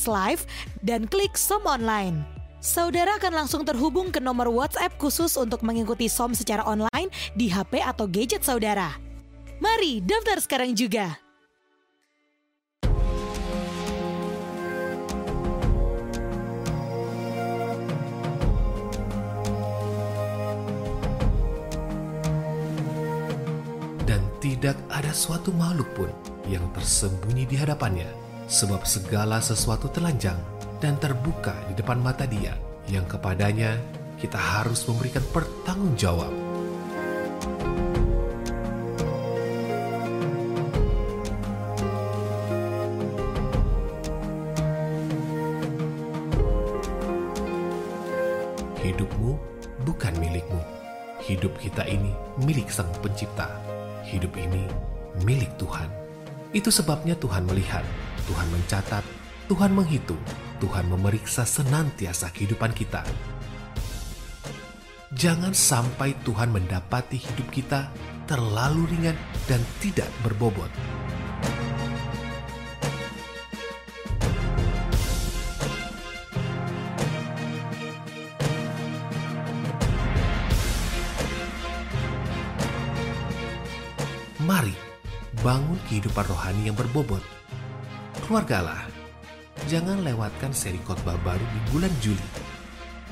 live 0.09 0.43
dan 0.81 1.05
klik 1.05 1.37
SOM 1.37 1.69
online. 1.69 2.25
Saudara 2.65 3.21
akan 3.21 3.45
langsung 3.45 3.63
terhubung 3.69 4.09
ke 4.09 4.25
nomor 4.25 4.49
WhatsApp 4.49 4.97
khusus 4.97 5.37
untuk 5.37 5.61
mengikuti 5.61 6.09
SOM 6.09 6.33
secara 6.33 6.65
online 6.65 7.13
di 7.37 7.53
HP 7.53 7.85
atau 7.85 8.09
gadget 8.09 8.41
saudara. 8.41 8.97
Mari 9.61 10.01
daftar 10.01 10.41
sekarang 10.41 10.73
juga. 10.73 11.26
Tidak 24.67 24.83
ada 24.91 25.15
suatu 25.15 25.55
makhluk 25.55 25.87
pun 25.95 26.11
yang 26.51 26.67
tersembunyi 26.75 27.47
di 27.47 27.55
hadapannya, 27.55 28.11
sebab 28.51 28.83
segala 28.83 29.39
sesuatu 29.39 29.87
telanjang 29.87 30.35
dan 30.83 30.99
terbuka 30.99 31.55
di 31.71 31.79
depan 31.79 32.03
mata 32.03 32.27
Dia, 32.27 32.51
yang 32.91 33.07
kepadanya 33.07 33.79
kita 34.19 34.35
harus 34.35 34.83
memberikan 34.91 35.23
pertanggungjawab. 35.31 36.35
Hidupmu 48.83 49.31
bukan 49.87 50.15
milikmu. 50.19 50.59
Hidup 51.23 51.55
kita 51.63 51.87
ini 51.87 52.11
milik 52.43 52.67
Sang 52.67 52.91
Pencipta. 52.99 53.66
Hidup 54.07 54.39
ini 54.39 54.63
milik 55.27 55.51
Tuhan. 55.59 55.91
Itu 56.55 56.71
sebabnya 56.71 57.19
Tuhan 57.19 57.43
melihat, 57.43 57.83
Tuhan 58.31 58.47
mencatat, 58.55 59.03
Tuhan 59.51 59.75
menghitung, 59.75 60.23
Tuhan 60.63 60.87
memeriksa 60.87 61.43
senantiasa 61.43 62.31
kehidupan 62.31 62.71
kita. 62.71 63.03
Jangan 65.11 65.51
sampai 65.51 66.15
Tuhan 66.23 66.55
mendapati 66.55 67.19
hidup 67.19 67.51
kita 67.51 67.91
terlalu 68.31 68.87
ringan 68.95 69.19
dan 69.51 69.59
tidak 69.83 70.07
berbobot. 70.23 70.71
Bangun 85.47 85.79
kehidupan 85.87 86.27
rohani 86.27 86.67
yang 86.67 86.75
berbobot. 86.75 87.23
Keluargalah, 88.27 88.83
jangan 89.71 90.03
lewatkan 90.03 90.51
seri 90.51 90.83
khotbah 90.83 91.15
baru 91.23 91.47
di 91.55 91.61
bulan 91.71 91.95
Juli 92.03 92.31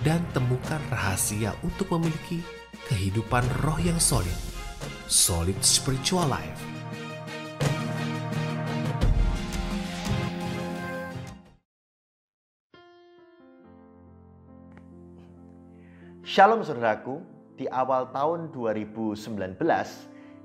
dan 0.02 0.19
temukan 0.35 0.82
rahasia 0.90 1.55
untuk 1.62 1.94
memiliki 1.94 2.43
kehidupan 2.90 3.47
roh 3.62 3.78
yang 3.78 4.02
solid. 4.02 4.35
Solid 5.06 5.55
spiritual 5.62 6.27
life. 6.27 6.59
Shalom 16.27 16.66
saudaraku, 16.66 17.23
di 17.55 17.70
awal 17.70 18.11
tahun 18.11 18.51
2019 18.51 19.55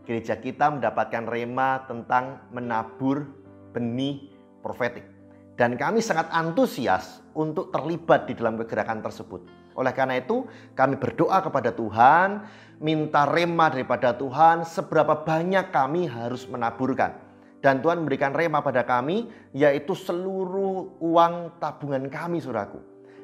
gereja 0.09 0.41
kita 0.41 0.73
mendapatkan 0.73 1.29
rema 1.29 1.85
tentang 1.85 2.49
menabur 2.49 3.29
benih 3.77 4.25
profetik. 4.65 5.05
Dan 5.53 5.77
kami 5.77 6.01
sangat 6.01 6.33
antusias 6.33 7.21
untuk 7.37 7.69
terlibat 7.69 8.25
di 8.25 8.33
dalam 8.33 8.57
kegerakan 8.57 9.05
tersebut. 9.05 9.45
Oleh 9.77 9.93
karena 9.93 10.17
itu, 10.17 10.49
kami 10.73 10.97
berdoa 10.97 11.45
kepada 11.45 11.69
Tuhan, 11.69 12.41
minta 12.81 13.29
rema 13.29 13.69
daripada 13.69 14.17
Tuhan 14.17 14.65
seberapa 14.65 15.21
banyak 15.21 15.69
kami 15.69 16.09
harus 16.09 16.49
menaburkan. 16.49 17.13
Dan 17.61 17.83
Tuhan 17.83 18.01
memberikan 18.01 18.33
rema 18.33 18.65
pada 18.65 18.87
kami, 18.87 19.29
yaitu 19.53 19.93
seluruh 19.93 20.95
uang 21.03 21.59
tabungan 21.61 22.07
kami, 22.09 22.41
suraku. 22.41 22.79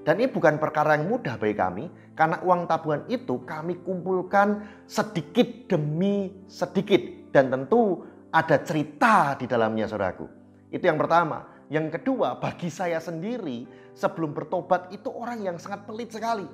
Dan 0.05 0.21
ini 0.21 0.29
bukan 0.29 0.61
perkara 0.61 0.93
yang 0.93 1.09
mudah 1.09 1.33
bagi 1.41 1.57
kami, 1.57 1.89
karena 2.13 2.37
uang 2.45 2.69
tabungan 2.69 3.09
itu 3.09 3.41
kami 3.41 3.81
kumpulkan 3.81 4.61
sedikit 4.85 5.65
demi 5.65 6.45
sedikit. 6.45 7.33
Dan 7.33 7.49
tentu 7.49 8.05
ada 8.29 8.61
cerita 8.61 9.33
di 9.33 9.49
dalamnya, 9.49 9.89
saudaraku. 9.89 10.29
Itu 10.69 10.85
yang 10.85 11.01
pertama. 11.01 11.49
Yang 11.73 11.97
kedua, 11.97 12.37
bagi 12.37 12.69
saya 12.69 13.01
sendiri, 13.01 13.65
sebelum 13.97 14.37
bertobat 14.37 14.93
itu 14.93 15.09
orang 15.09 15.41
yang 15.41 15.57
sangat 15.57 15.89
pelit 15.89 16.13
sekali. 16.13 16.45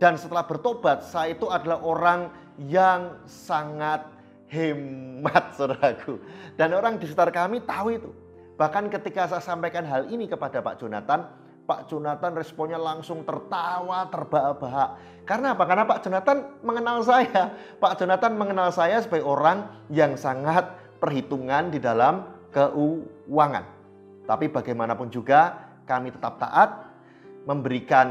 Dan 0.00 0.16
setelah 0.16 0.48
bertobat, 0.48 1.04
saya 1.04 1.36
itu 1.36 1.52
adalah 1.52 1.84
orang 1.84 2.32
yang 2.56 3.20
sangat 3.28 4.08
hemat, 4.48 5.52
saudaraku. 5.60 6.16
Dan 6.56 6.72
orang 6.72 6.96
di 6.96 7.04
sekitar 7.04 7.28
kami 7.28 7.60
tahu 7.68 7.88
itu. 7.92 8.10
Bahkan 8.56 8.88
ketika 8.88 9.28
saya 9.28 9.44
sampaikan 9.44 9.84
hal 9.84 10.08
ini 10.08 10.24
kepada 10.24 10.64
Pak 10.64 10.80
Jonathan, 10.80 11.28
Pak 11.70 11.86
Jonathan 11.86 12.34
responnya 12.34 12.82
langsung 12.82 13.22
tertawa, 13.22 14.10
terbahak-bahak. 14.10 15.22
Karena 15.22 15.54
apa? 15.54 15.62
Karena 15.70 15.86
Pak 15.86 16.02
Jonathan 16.02 16.38
mengenal 16.66 16.98
saya. 17.06 17.54
Pak 17.78 17.94
Jonathan 17.94 18.34
mengenal 18.34 18.74
saya 18.74 18.98
sebagai 18.98 19.22
orang 19.22 19.86
yang 19.86 20.18
sangat 20.18 20.66
perhitungan 20.98 21.70
di 21.70 21.78
dalam 21.78 22.26
keuangan. 22.50 23.62
Tapi 24.26 24.50
bagaimanapun 24.50 25.14
juga 25.14 25.70
kami 25.86 26.10
tetap 26.10 26.42
taat 26.42 26.90
memberikan 27.46 28.10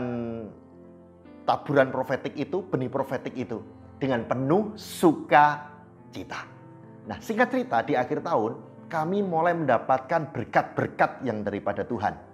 taburan 1.43 1.91
profetik 1.91 2.39
itu, 2.39 2.63
benih 2.63 2.87
profetik 2.87 3.35
itu 3.35 3.59
dengan 3.99 4.23
penuh 4.23 4.71
sukacita. 4.79 6.47
Nah, 7.11 7.19
singkat 7.19 7.51
cerita 7.51 7.83
di 7.83 7.99
akhir 7.99 8.23
tahun 8.23 8.55
kami 8.87 9.19
mulai 9.19 9.51
mendapatkan 9.51 10.31
berkat-berkat 10.31 11.27
yang 11.27 11.43
daripada 11.43 11.83
Tuhan. 11.83 12.28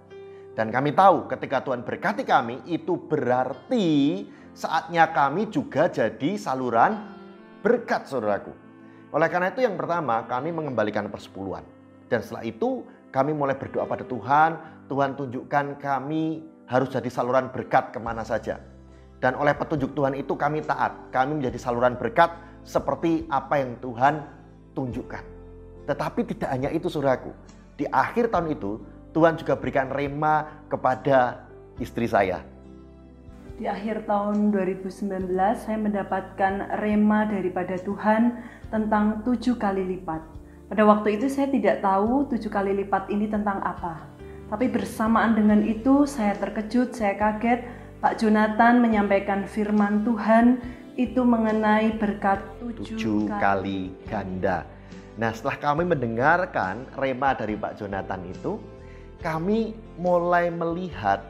Dan 0.55 0.71
kami 0.71 0.95
tahu 0.95 1.27
ketika 1.27 1.59
Tuhan 1.67 1.83
berkati 1.83 2.23
kami 2.23 2.63
itu 2.63 2.95
berarti 2.95 4.23
saatnya 4.55 5.11
kami 5.11 5.51
juga 5.51 5.91
jadi 5.91 6.39
saluran 6.39 6.95
berkat 7.59 8.07
saudaraku. 8.07 8.55
Oleh 9.11 9.27
karena 9.27 9.51
itu 9.51 9.67
yang 9.67 9.75
pertama 9.75 10.23
kami 10.23 10.55
mengembalikan 10.55 11.11
persepuluhan. 11.11 11.67
Dan 12.07 12.23
setelah 12.23 12.47
itu 12.47 12.87
kami 13.11 13.35
mulai 13.35 13.59
berdoa 13.59 13.83
pada 13.83 14.07
Tuhan. 14.07 14.55
Tuhan 14.87 15.19
tunjukkan 15.19 15.81
kami 15.83 16.47
harus 16.71 16.87
jadi 16.87 17.09
saluran 17.11 17.51
berkat 17.51 17.91
ke 17.91 17.99
mana 17.99 18.23
saja. 18.23 18.63
Dan 19.19 19.35
oleh 19.35 19.51
petunjuk 19.55 19.91
Tuhan 19.91 20.15
itu 20.15 20.39
kami 20.39 20.63
taat. 20.63 21.11
Kami 21.11 21.35
menjadi 21.35 21.59
saluran 21.59 21.99
berkat 21.99 22.31
seperti 22.63 23.27
apa 23.27 23.59
yang 23.59 23.75
Tuhan 23.83 24.23
tunjukkan. 24.71 25.23
Tetapi 25.89 26.21
tidak 26.31 26.49
hanya 26.51 26.69
itu 26.71 26.87
saudaraku. 26.87 27.31
Di 27.75 27.85
akhir 27.91 28.31
tahun 28.31 28.55
itu 28.55 28.94
Tuhan 29.15 29.39
juga 29.39 29.55
berikan 29.55 29.87
rema 29.87 30.67
kepada 30.67 31.47
istri 31.79 32.03
saya. 32.03 32.43
Di 33.55 33.71
akhir 33.71 34.03
tahun 34.03 34.51
2019 34.51 35.31
saya 35.55 35.77
mendapatkan 35.79 36.75
rema 36.83 37.23
daripada 37.23 37.79
Tuhan 37.79 38.43
tentang 38.67 39.23
tujuh 39.23 39.55
kali 39.55 39.95
lipat. 39.95 40.19
Pada 40.67 40.83
waktu 40.83 41.15
itu 41.15 41.31
saya 41.31 41.47
tidak 41.47 41.79
tahu 41.79 42.27
tujuh 42.27 42.51
kali 42.51 42.75
lipat 42.83 43.07
ini 43.07 43.31
tentang 43.31 43.63
apa. 43.63 44.03
Tapi 44.51 44.67
bersamaan 44.67 45.39
dengan 45.39 45.63
itu 45.63 46.03
saya 46.03 46.35
terkejut, 46.35 46.91
saya 46.91 47.15
kaget. 47.15 47.63
Pak 48.03 48.19
Jonathan 48.19 48.83
menyampaikan 48.83 49.47
firman 49.47 50.03
Tuhan 50.03 50.59
itu 50.99 51.23
mengenai 51.23 51.95
berkat 51.95 52.43
tujuh, 52.59 52.99
tujuh 52.99 53.19
kali 53.39 53.95
ganda. 54.11 54.67
Nah 55.15 55.31
setelah 55.31 55.71
kami 55.71 55.87
mendengarkan 55.87 56.83
rema 56.99 57.31
dari 57.31 57.55
Pak 57.55 57.79
Jonathan 57.79 58.19
itu, 58.27 58.59
kami 59.25 59.73
mulai 59.97 60.53
melihat, 60.53 61.25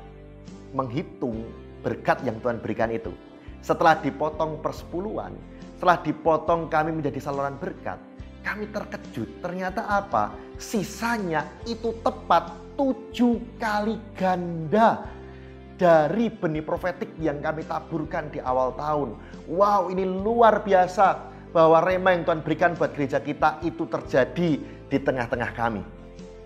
menghitung 0.76 1.48
berkat 1.80 2.20
yang 2.28 2.36
Tuhan 2.44 2.60
berikan 2.60 2.92
itu. 2.92 3.16
Setelah 3.64 3.96
dipotong 4.04 4.60
persepuluhan, 4.60 5.32
setelah 5.80 6.04
dipotong 6.04 6.68
kami 6.68 6.92
menjadi 6.92 7.24
saluran 7.24 7.56
berkat, 7.56 7.96
kami 8.44 8.68
terkejut. 8.68 9.40
Ternyata 9.40 9.88
apa? 9.88 10.36
Sisanya 10.60 11.48
itu 11.64 11.96
tepat 12.04 12.52
tujuh 12.76 13.40
kali 13.56 13.96
ganda 14.20 15.08
dari 15.80 16.28
benih 16.28 16.68
profetik 16.68 17.16
yang 17.24 17.40
kami 17.40 17.64
taburkan 17.64 18.28
di 18.28 18.44
awal 18.44 18.76
tahun. 18.76 19.16
Wow, 19.48 19.88
ini 19.88 20.04
luar 20.04 20.68
biasa 20.68 21.32
bahwa 21.56 21.80
rema 21.80 22.12
yang 22.12 22.28
Tuhan 22.28 22.44
berikan 22.44 22.76
buat 22.76 22.92
gereja 22.92 23.24
kita 23.24 23.64
itu 23.64 23.88
terjadi 23.88 24.60
di 24.92 24.98
tengah-tengah 25.00 25.56
kami. 25.56 25.95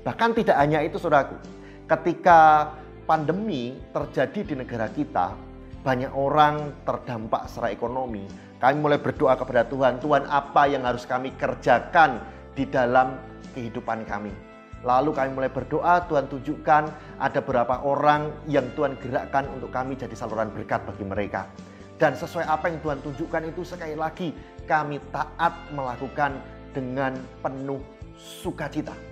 Bahkan 0.10 0.34
tidak 0.42 0.58
hanya 0.58 0.82
itu 0.82 0.98
saudaraku, 0.98 1.38
ketika 1.86 2.74
pandemi 3.06 3.78
terjadi 3.94 4.42
di 4.42 4.54
negara 4.58 4.90
kita, 4.90 5.38
banyak 5.86 6.10
orang 6.18 6.74
terdampak 6.82 7.46
secara 7.46 7.70
ekonomi. 7.70 8.26
Kami 8.58 8.82
mulai 8.82 8.98
berdoa 8.98 9.38
kepada 9.38 9.70
Tuhan, 9.70 10.02
Tuhan 10.02 10.26
apa 10.26 10.66
yang 10.66 10.82
harus 10.82 11.06
kami 11.06 11.38
kerjakan 11.38 12.26
di 12.58 12.66
dalam 12.66 13.22
kehidupan 13.54 14.02
kami. 14.10 14.34
Lalu 14.82 15.14
kami 15.14 15.30
mulai 15.30 15.54
berdoa, 15.54 16.02
Tuhan 16.10 16.26
tunjukkan 16.26 16.84
ada 17.22 17.40
beberapa 17.46 17.78
orang 17.86 18.34
yang 18.50 18.66
Tuhan 18.74 18.98
gerakkan 18.98 19.46
untuk 19.54 19.70
kami 19.70 19.94
jadi 19.94 20.18
saluran 20.18 20.50
berkat 20.50 20.90
bagi 20.90 21.06
mereka. 21.06 21.46
Dan 22.02 22.18
sesuai 22.18 22.50
apa 22.50 22.66
yang 22.66 22.82
Tuhan 22.82 22.98
tunjukkan 23.06 23.46
itu 23.46 23.62
sekali 23.62 23.94
lagi 23.94 24.34
kami 24.66 24.98
taat 25.14 25.54
melakukan 25.70 26.42
dengan 26.74 27.14
penuh 27.46 27.78
sukacita. 28.18 29.09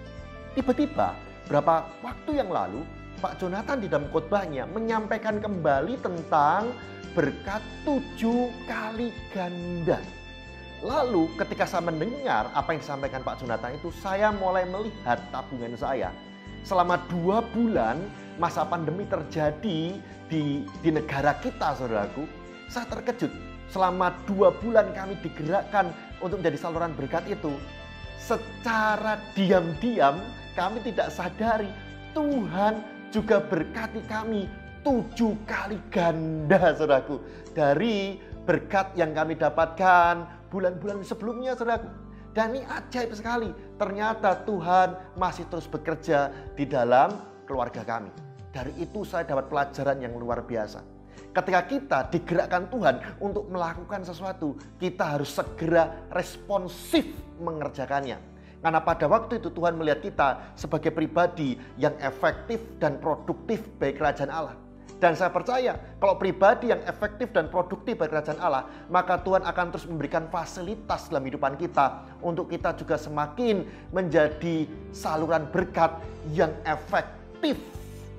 Tiba-tiba 0.57 1.13
berapa 1.45 1.85
waktu 2.01 2.41
yang 2.41 2.49
lalu 2.49 2.81
Pak 3.21 3.37
Jonathan 3.37 3.77
di 3.77 3.85
dalam 3.85 4.09
khotbahnya 4.09 4.65
menyampaikan 4.65 5.37
kembali 5.37 6.01
tentang 6.01 6.73
berkat 7.13 7.61
tujuh 7.85 8.49
kali 8.65 9.13
ganda. 9.29 10.01
Lalu 10.81 11.29
ketika 11.37 11.69
saya 11.69 11.85
mendengar 11.85 12.49
apa 12.57 12.73
yang 12.73 12.81
disampaikan 12.81 13.21
Pak 13.21 13.37
Jonathan 13.37 13.77
itu, 13.77 13.93
saya 14.01 14.33
mulai 14.33 14.65
melihat 14.65 15.21
tabungan 15.29 15.77
saya. 15.77 16.09
Selama 16.65 17.05
dua 17.05 17.45
bulan 17.53 18.01
masa 18.41 18.65
pandemi 18.65 19.05
terjadi 19.05 19.93
di, 20.25 20.65
di 20.65 20.89
negara 20.89 21.37
kita, 21.37 21.77
saudaraku, 21.77 22.25
saya 22.65 22.89
terkejut. 22.89 23.29
Selama 23.69 24.09
dua 24.25 24.49
bulan 24.57 24.89
kami 24.89 25.21
digerakkan 25.21 25.93
untuk 26.17 26.41
menjadi 26.41 26.65
saluran 26.65 26.97
berkat 26.97 27.29
itu. 27.29 27.53
Secara 28.17 29.21
diam-diam 29.37 30.17
kami 30.57 30.81
tidak 30.81 31.13
sadari 31.13 31.69
Tuhan 32.17 32.81
juga 33.13 33.37
berkati 33.37 34.01
kami 34.09 34.49
tujuh 34.81 35.37
kali 35.45 35.77
ganda 35.93 36.73
saudaraku. 36.73 37.21
Dari 37.53 38.17
berkat 38.41 38.97
yang 38.97 39.13
kami 39.13 39.37
dapatkan 39.37 40.25
bulan-bulan 40.49 41.05
sebelumnya 41.05 41.53
saudaraku. 41.53 41.85
Dan 42.33 42.57
ini 42.57 42.65
ajaib 42.65 43.13
sekali. 43.13 43.53
Ternyata 43.77 44.45
Tuhan 44.49 45.13
masih 45.13 45.45
terus 45.45 45.69
bekerja 45.69 46.33
di 46.57 46.65
dalam 46.65 47.13
keluarga 47.45 47.85
kami. 47.85 48.09
Dari 48.49 48.73
itu 48.81 49.05
saya 49.05 49.29
dapat 49.29 49.53
pelajaran 49.53 50.01
yang 50.01 50.17
luar 50.17 50.41
biasa. 50.41 50.81
Ketika 51.37 51.61
kita 51.69 51.99
digerakkan 52.09 52.65
Tuhan 52.73 53.21
untuk 53.21 53.45
melakukan 53.53 54.01
sesuatu, 54.01 54.57
kita 54.81 55.17
harus 55.17 55.37
segera 55.37 56.09
responsif 56.09 57.05
mengerjakannya. 57.37 58.36
Karena 58.57 58.81
pada 58.81 59.05
waktu 59.05 59.37
itu 59.37 59.53
Tuhan 59.53 59.77
melihat 59.77 60.01
kita 60.01 60.27
sebagai 60.57 60.89
pribadi 60.89 61.55
yang 61.77 61.93
efektif 62.01 62.57
dan 62.81 62.97
produktif 62.97 63.61
bagi 63.77 63.93
kerajaan 63.95 64.33
Allah. 64.33 64.57
Dan 64.97 65.13
saya 65.13 65.29
percaya 65.29 65.77
kalau 66.01 66.17
pribadi 66.17 66.73
yang 66.73 66.81
efektif 66.89 67.29
dan 67.29 67.53
produktif 67.53 68.01
bagi 68.01 68.17
kerajaan 68.17 68.41
Allah, 68.41 68.65
maka 68.89 69.21
Tuhan 69.21 69.45
akan 69.45 69.65
terus 69.69 69.85
memberikan 69.85 70.25
fasilitas 70.33 71.13
dalam 71.13 71.21
kehidupan 71.21 71.53
kita 71.61 72.01
untuk 72.25 72.49
kita 72.49 72.73
juga 72.73 72.97
semakin 72.97 73.61
menjadi 73.93 74.65
saluran 74.89 75.45
berkat 75.53 75.93
yang 76.33 76.49
efektif 76.65 77.61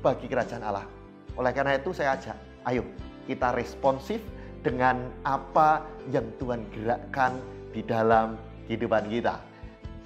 bagi 0.06 0.30
kerajaan 0.30 0.62
Allah. 0.62 0.86
Oleh 1.34 1.50
karena 1.50 1.82
itu 1.82 1.90
saya 1.90 2.14
ajak, 2.14 2.38
ayo 2.70 2.86
kita 3.26 3.58
responsif 3.58 4.22
dengan 4.62 5.10
apa 5.26 5.82
yang 6.14 6.30
Tuhan 6.38 6.62
gerakkan 6.70 7.42
di 7.74 7.82
dalam 7.82 8.38
kehidupan 8.70 9.10
kita. 9.10 9.47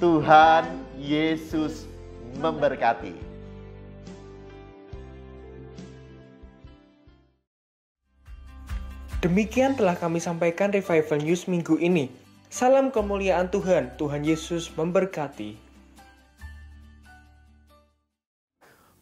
Tuhan 0.02 0.66
Yesus 0.98 1.86
memberkati. 2.42 3.14
Demikian 9.22 9.78
telah 9.78 9.94
kami 9.94 10.18
sampaikan 10.18 10.74
Revival 10.74 11.22
News 11.22 11.46
minggu 11.46 11.78
ini. 11.78 12.10
Salam 12.50 12.90
kemuliaan 12.90 13.46
Tuhan, 13.54 13.94
Tuhan 13.94 14.26
Yesus 14.26 14.74
memberkati. 14.74 15.61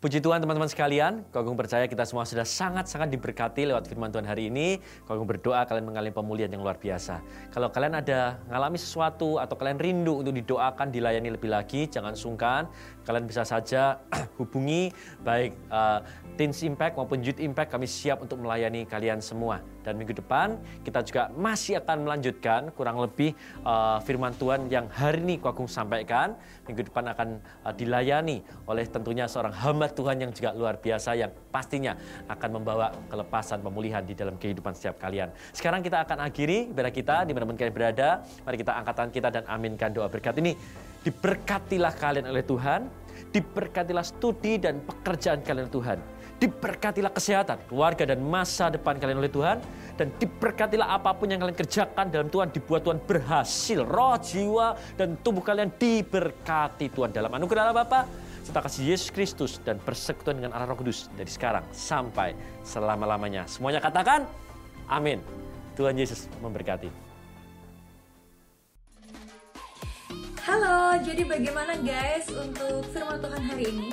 Puji 0.00 0.24
Tuhan 0.24 0.40
teman-teman 0.40 0.64
sekalian, 0.64 1.28
Kagum 1.28 1.60
percaya 1.60 1.84
kita 1.84 2.08
semua 2.08 2.24
sudah 2.24 2.48
sangat-sangat 2.48 3.12
diberkati 3.12 3.68
lewat 3.68 3.84
firman 3.84 4.08
Tuhan 4.08 4.24
hari 4.24 4.48
ini. 4.48 4.80
Kagum 5.04 5.28
berdoa 5.28 5.68
kalian 5.68 5.92
mengalami 5.92 6.08
pemulihan 6.08 6.48
yang 6.48 6.64
luar 6.64 6.80
biasa. 6.80 7.20
Kalau 7.52 7.68
kalian 7.68 8.00
ada 8.00 8.40
mengalami 8.48 8.80
sesuatu 8.80 9.36
atau 9.36 9.60
kalian 9.60 9.76
rindu 9.76 10.24
untuk 10.24 10.32
didoakan, 10.32 10.88
dilayani 10.88 11.36
lebih 11.36 11.52
lagi, 11.52 11.84
jangan 11.84 12.16
sungkan. 12.16 12.64
Kalian 13.10 13.26
bisa 13.26 13.42
saja 13.42 13.98
hubungi 14.38 14.94
baik 15.26 15.50
uh, 15.66 15.98
Teens 16.38 16.62
Impact 16.62 16.94
maupun 16.94 17.26
Youth 17.26 17.42
Impact, 17.42 17.74
kami 17.74 17.90
siap 17.90 18.22
untuk 18.22 18.38
melayani 18.38 18.86
kalian 18.86 19.18
semua. 19.18 19.58
Dan 19.82 19.98
minggu 19.98 20.14
depan 20.14 20.62
kita 20.86 21.02
juga 21.02 21.26
masih 21.34 21.82
akan 21.82 22.06
melanjutkan 22.06 22.70
kurang 22.70 23.02
lebih 23.02 23.34
uh, 23.66 23.98
firman 24.06 24.30
Tuhan 24.38 24.70
yang 24.70 24.86
hari 24.86 25.26
ini 25.26 25.42
Kagum 25.42 25.66
sampaikan. 25.66 26.38
Minggu 26.70 26.86
depan 26.86 27.10
akan 27.10 27.28
uh, 27.66 27.74
dilayani 27.74 28.46
oleh 28.70 28.86
tentunya 28.86 29.26
seorang 29.26 29.50
hamba 29.58 29.90
Tuhan 29.90 30.22
yang 30.22 30.30
juga 30.30 30.54
luar 30.54 30.78
biasa 30.78 31.18
yang 31.18 31.34
pastinya 31.50 31.98
akan 32.30 32.62
membawa 32.62 32.94
kelepasan 33.10 33.58
pemulihan 33.66 34.06
di 34.06 34.14
dalam 34.14 34.38
kehidupan 34.38 34.70
setiap 34.78 35.02
kalian. 35.02 35.34
Sekarang 35.50 35.82
kita 35.82 36.06
akan 36.06 36.30
akhiri 36.30 36.70
ibadah 36.70 36.94
kita 36.94 37.26
di 37.26 37.34
mana 37.34 37.50
kalian 37.58 37.74
berada. 37.74 38.22
Mari 38.46 38.56
kita 38.62 38.78
angkatan 38.78 39.10
kita 39.10 39.28
dan 39.34 39.42
aminkan 39.50 39.90
doa 39.90 40.06
berkat 40.06 40.38
ini. 40.38 40.54
Diberkatilah 41.00 41.96
kalian 41.96 42.28
oleh 42.28 42.44
Tuhan, 42.44 42.84
diberkatilah 43.30 44.04
studi 44.04 44.58
dan 44.58 44.82
pekerjaan 44.82 45.40
kalian 45.46 45.70
Tuhan 45.70 45.98
Diberkatilah 46.40 47.12
kesehatan, 47.12 47.68
keluarga 47.68 48.08
dan 48.08 48.24
masa 48.24 48.72
depan 48.72 48.96
kalian 48.96 49.20
oleh 49.20 49.28
Tuhan. 49.28 49.60
Dan 50.00 50.08
diberkatilah 50.16 50.96
apa 50.96 51.12
pun 51.12 51.28
yang 51.28 51.36
kalian 51.36 51.52
kerjakan 51.52 52.08
dalam 52.08 52.32
Tuhan 52.32 52.48
dibuat 52.48 52.80
Tuhan 52.80 52.96
berhasil. 53.04 53.84
Roh, 53.84 54.16
jiwa, 54.16 54.72
dan 54.96 55.20
tubuh 55.20 55.44
kalian 55.44 55.68
diberkati 55.76 56.88
Tuhan 56.96 57.12
dalam 57.12 57.28
anugerah 57.28 57.68
Allah 57.68 57.84
Bapa. 57.84 58.08
Serta 58.40 58.64
kasih 58.64 58.88
Yesus 58.88 59.12
Kristus 59.12 59.60
dan 59.60 59.76
persekutuan 59.84 60.40
dengan 60.40 60.56
Allah 60.56 60.72
Roh 60.72 60.80
Kudus 60.80 61.12
dari 61.12 61.28
sekarang 61.28 61.68
sampai 61.76 62.32
selama-lamanya. 62.64 63.44
Semuanya 63.44 63.84
katakan 63.84 64.24
amin. 64.88 65.20
Tuhan 65.76 65.92
Yesus 65.92 66.24
memberkati. 66.40 67.09
Halo, 70.40 70.96
jadi 71.04 71.28
bagaimana 71.28 71.76
guys 71.84 72.24
untuk 72.32 72.88
firman 72.96 73.20
Tuhan 73.20 73.42
hari 73.44 73.64
ini? 73.68 73.92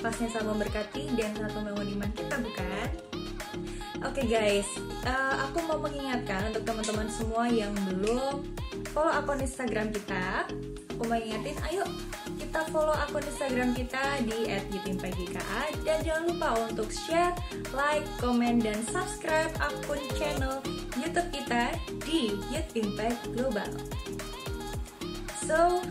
pasnya 0.00 0.32
sama 0.32 0.56
memberkati 0.56 1.12
dan 1.12 1.34
sangat 1.36 1.52
membangun 1.60 1.88
iman 1.98 2.10
kita 2.16 2.34
bukan? 2.40 2.88
Oke 4.00 4.24
okay 4.24 4.26
guys, 4.30 4.68
uh, 5.04 5.44
aku 5.44 5.60
mau 5.68 5.76
mengingatkan 5.76 6.54
untuk 6.54 6.64
teman-teman 6.64 7.10
semua 7.10 7.50
yang 7.52 7.74
belum 7.84 8.46
follow 8.96 9.12
akun 9.12 9.44
Instagram 9.44 9.92
kita, 9.92 10.48
aku 10.96 11.02
mau 11.04 11.20
ingetin, 11.20 11.58
ayo 11.68 11.84
kita 12.40 12.64
follow 12.72 12.96
akun 12.96 13.26
Instagram 13.26 13.76
kita 13.76 14.24
di 14.24 14.48
@youthImpactGKA 14.72 15.62
dan 15.84 15.98
jangan 16.00 16.24
lupa 16.32 16.48
untuk 16.64 16.88
share, 16.88 17.36
like, 17.76 18.06
komen, 18.22 18.62
dan 18.62 18.80
subscribe 18.88 19.52
akun 19.60 20.00
channel 20.16 20.64
YouTube 20.96 21.28
kita 21.28 21.76
di 22.08 22.32
Youth 22.48 22.72
Impact 22.72 23.36
Global. 23.36 23.68
So, 25.50 25.82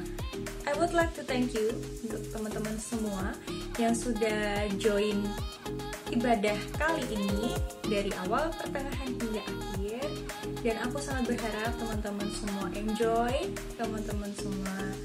I 0.64 0.72
would 0.80 0.96
like 0.96 1.12
to 1.20 1.24
thank 1.28 1.52
you 1.52 1.76
untuk 2.08 2.24
teman-teman 2.32 2.80
semua 2.80 3.36
yang 3.76 3.92
sudah 3.92 4.72
join 4.80 5.20
ibadah 6.16 6.56
kali 6.80 7.04
ini 7.12 7.60
dari 7.84 8.08
awal, 8.24 8.56
pertengahan 8.56 9.20
hingga 9.20 9.44
akhir 9.44 10.08
dan 10.64 10.80
aku 10.88 11.04
sangat 11.04 11.36
berharap 11.36 11.76
teman-teman 11.76 12.30
semua 12.32 12.72
enjoy, 12.72 13.36
teman-teman 13.76 14.32
semua 14.32 14.96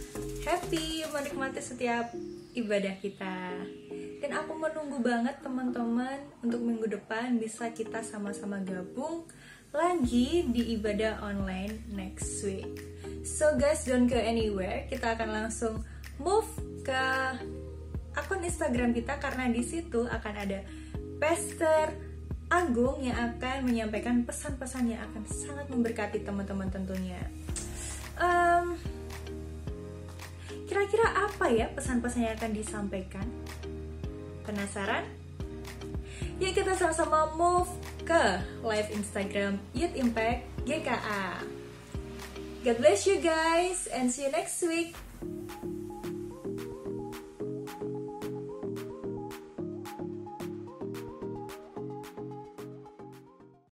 happy 0.47 1.02
menikmati 1.10 1.59
setiap 1.59 2.14
ibadah 2.55 2.94
kita. 3.02 3.59
Dan 4.22 4.39
aku 4.39 4.55
menunggu 4.55 5.02
banget 5.02 5.35
teman-teman 5.43 6.31
untuk 6.47 6.62
minggu 6.62 6.94
depan 6.94 7.43
bisa 7.43 7.74
kita 7.74 8.06
sama-sama 8.06 8.62
gabung 8.62 9.26
lagi 9.75 10.47
di 10.55 10.79
ibadah 10.79 11.19
online 11.19 11.83
next 11.91 12.47
week. 12.47 12.79
So 13.27 13.59
guys, 13.59 13.83
don't 13.83 14.07
go 14.07 14.15
anywhere. 14.15 14.87
Kita 14.87 15.19
akan 15.19 15.29
langsung 15.35 15.83
move 16.23 16.47
ke 16.87 17.03
akun 18.15 18.47
Instagram 18.47 18.95
kita 18.95 19.19
karena 19.19 19.51
di 19.51 19.67
situ 19.67 20.07
akan 20.07 20.35
ada 20.39 20.63
Pastor 21.19 21.91
Agung 22.55 23.03
yang 23.03 23.19
akan 23.19 23.67
menyampaikan 23.67 24.23
pesan-pesan 24.23 24.95
yang 24.95 25.03
akan 25.11 25.27
sangat 25.27 25.67
memberkati 25.67 26.23
teman-teman 26.23 26.71
tentunya. 26.71 27.19
Um, 28.15 28.79
Kira-kira 30.71 31.19
apa 31.19 31.51
ya 31.51 31.67
pesan-pesan 31.75 32.31
yang 32.31 32.35
akan 32.39 32.53
disampaikan? 32.55 33.27
Penasaran? 34.47 35.03
Yuk 36.39 36.55
kita 36.55 36.79
sama-sama 36.79 37.35
move 37.35 37.71
ke 38.05 38.44
live 38.60 38.89
Instagram 38.93 39.56
Youth 39.72 39.97
Impact 39.97 40.44
GKA. 40.68 41.40
God 42.64 42.76
bless 42.76 43.09
you 43.09 43.20
guys 43.20 43.89
and 43.89 44.12
see 44.12 44.28
you 44.28 44.32
next 44.32 44.60
week. 44.64 44.93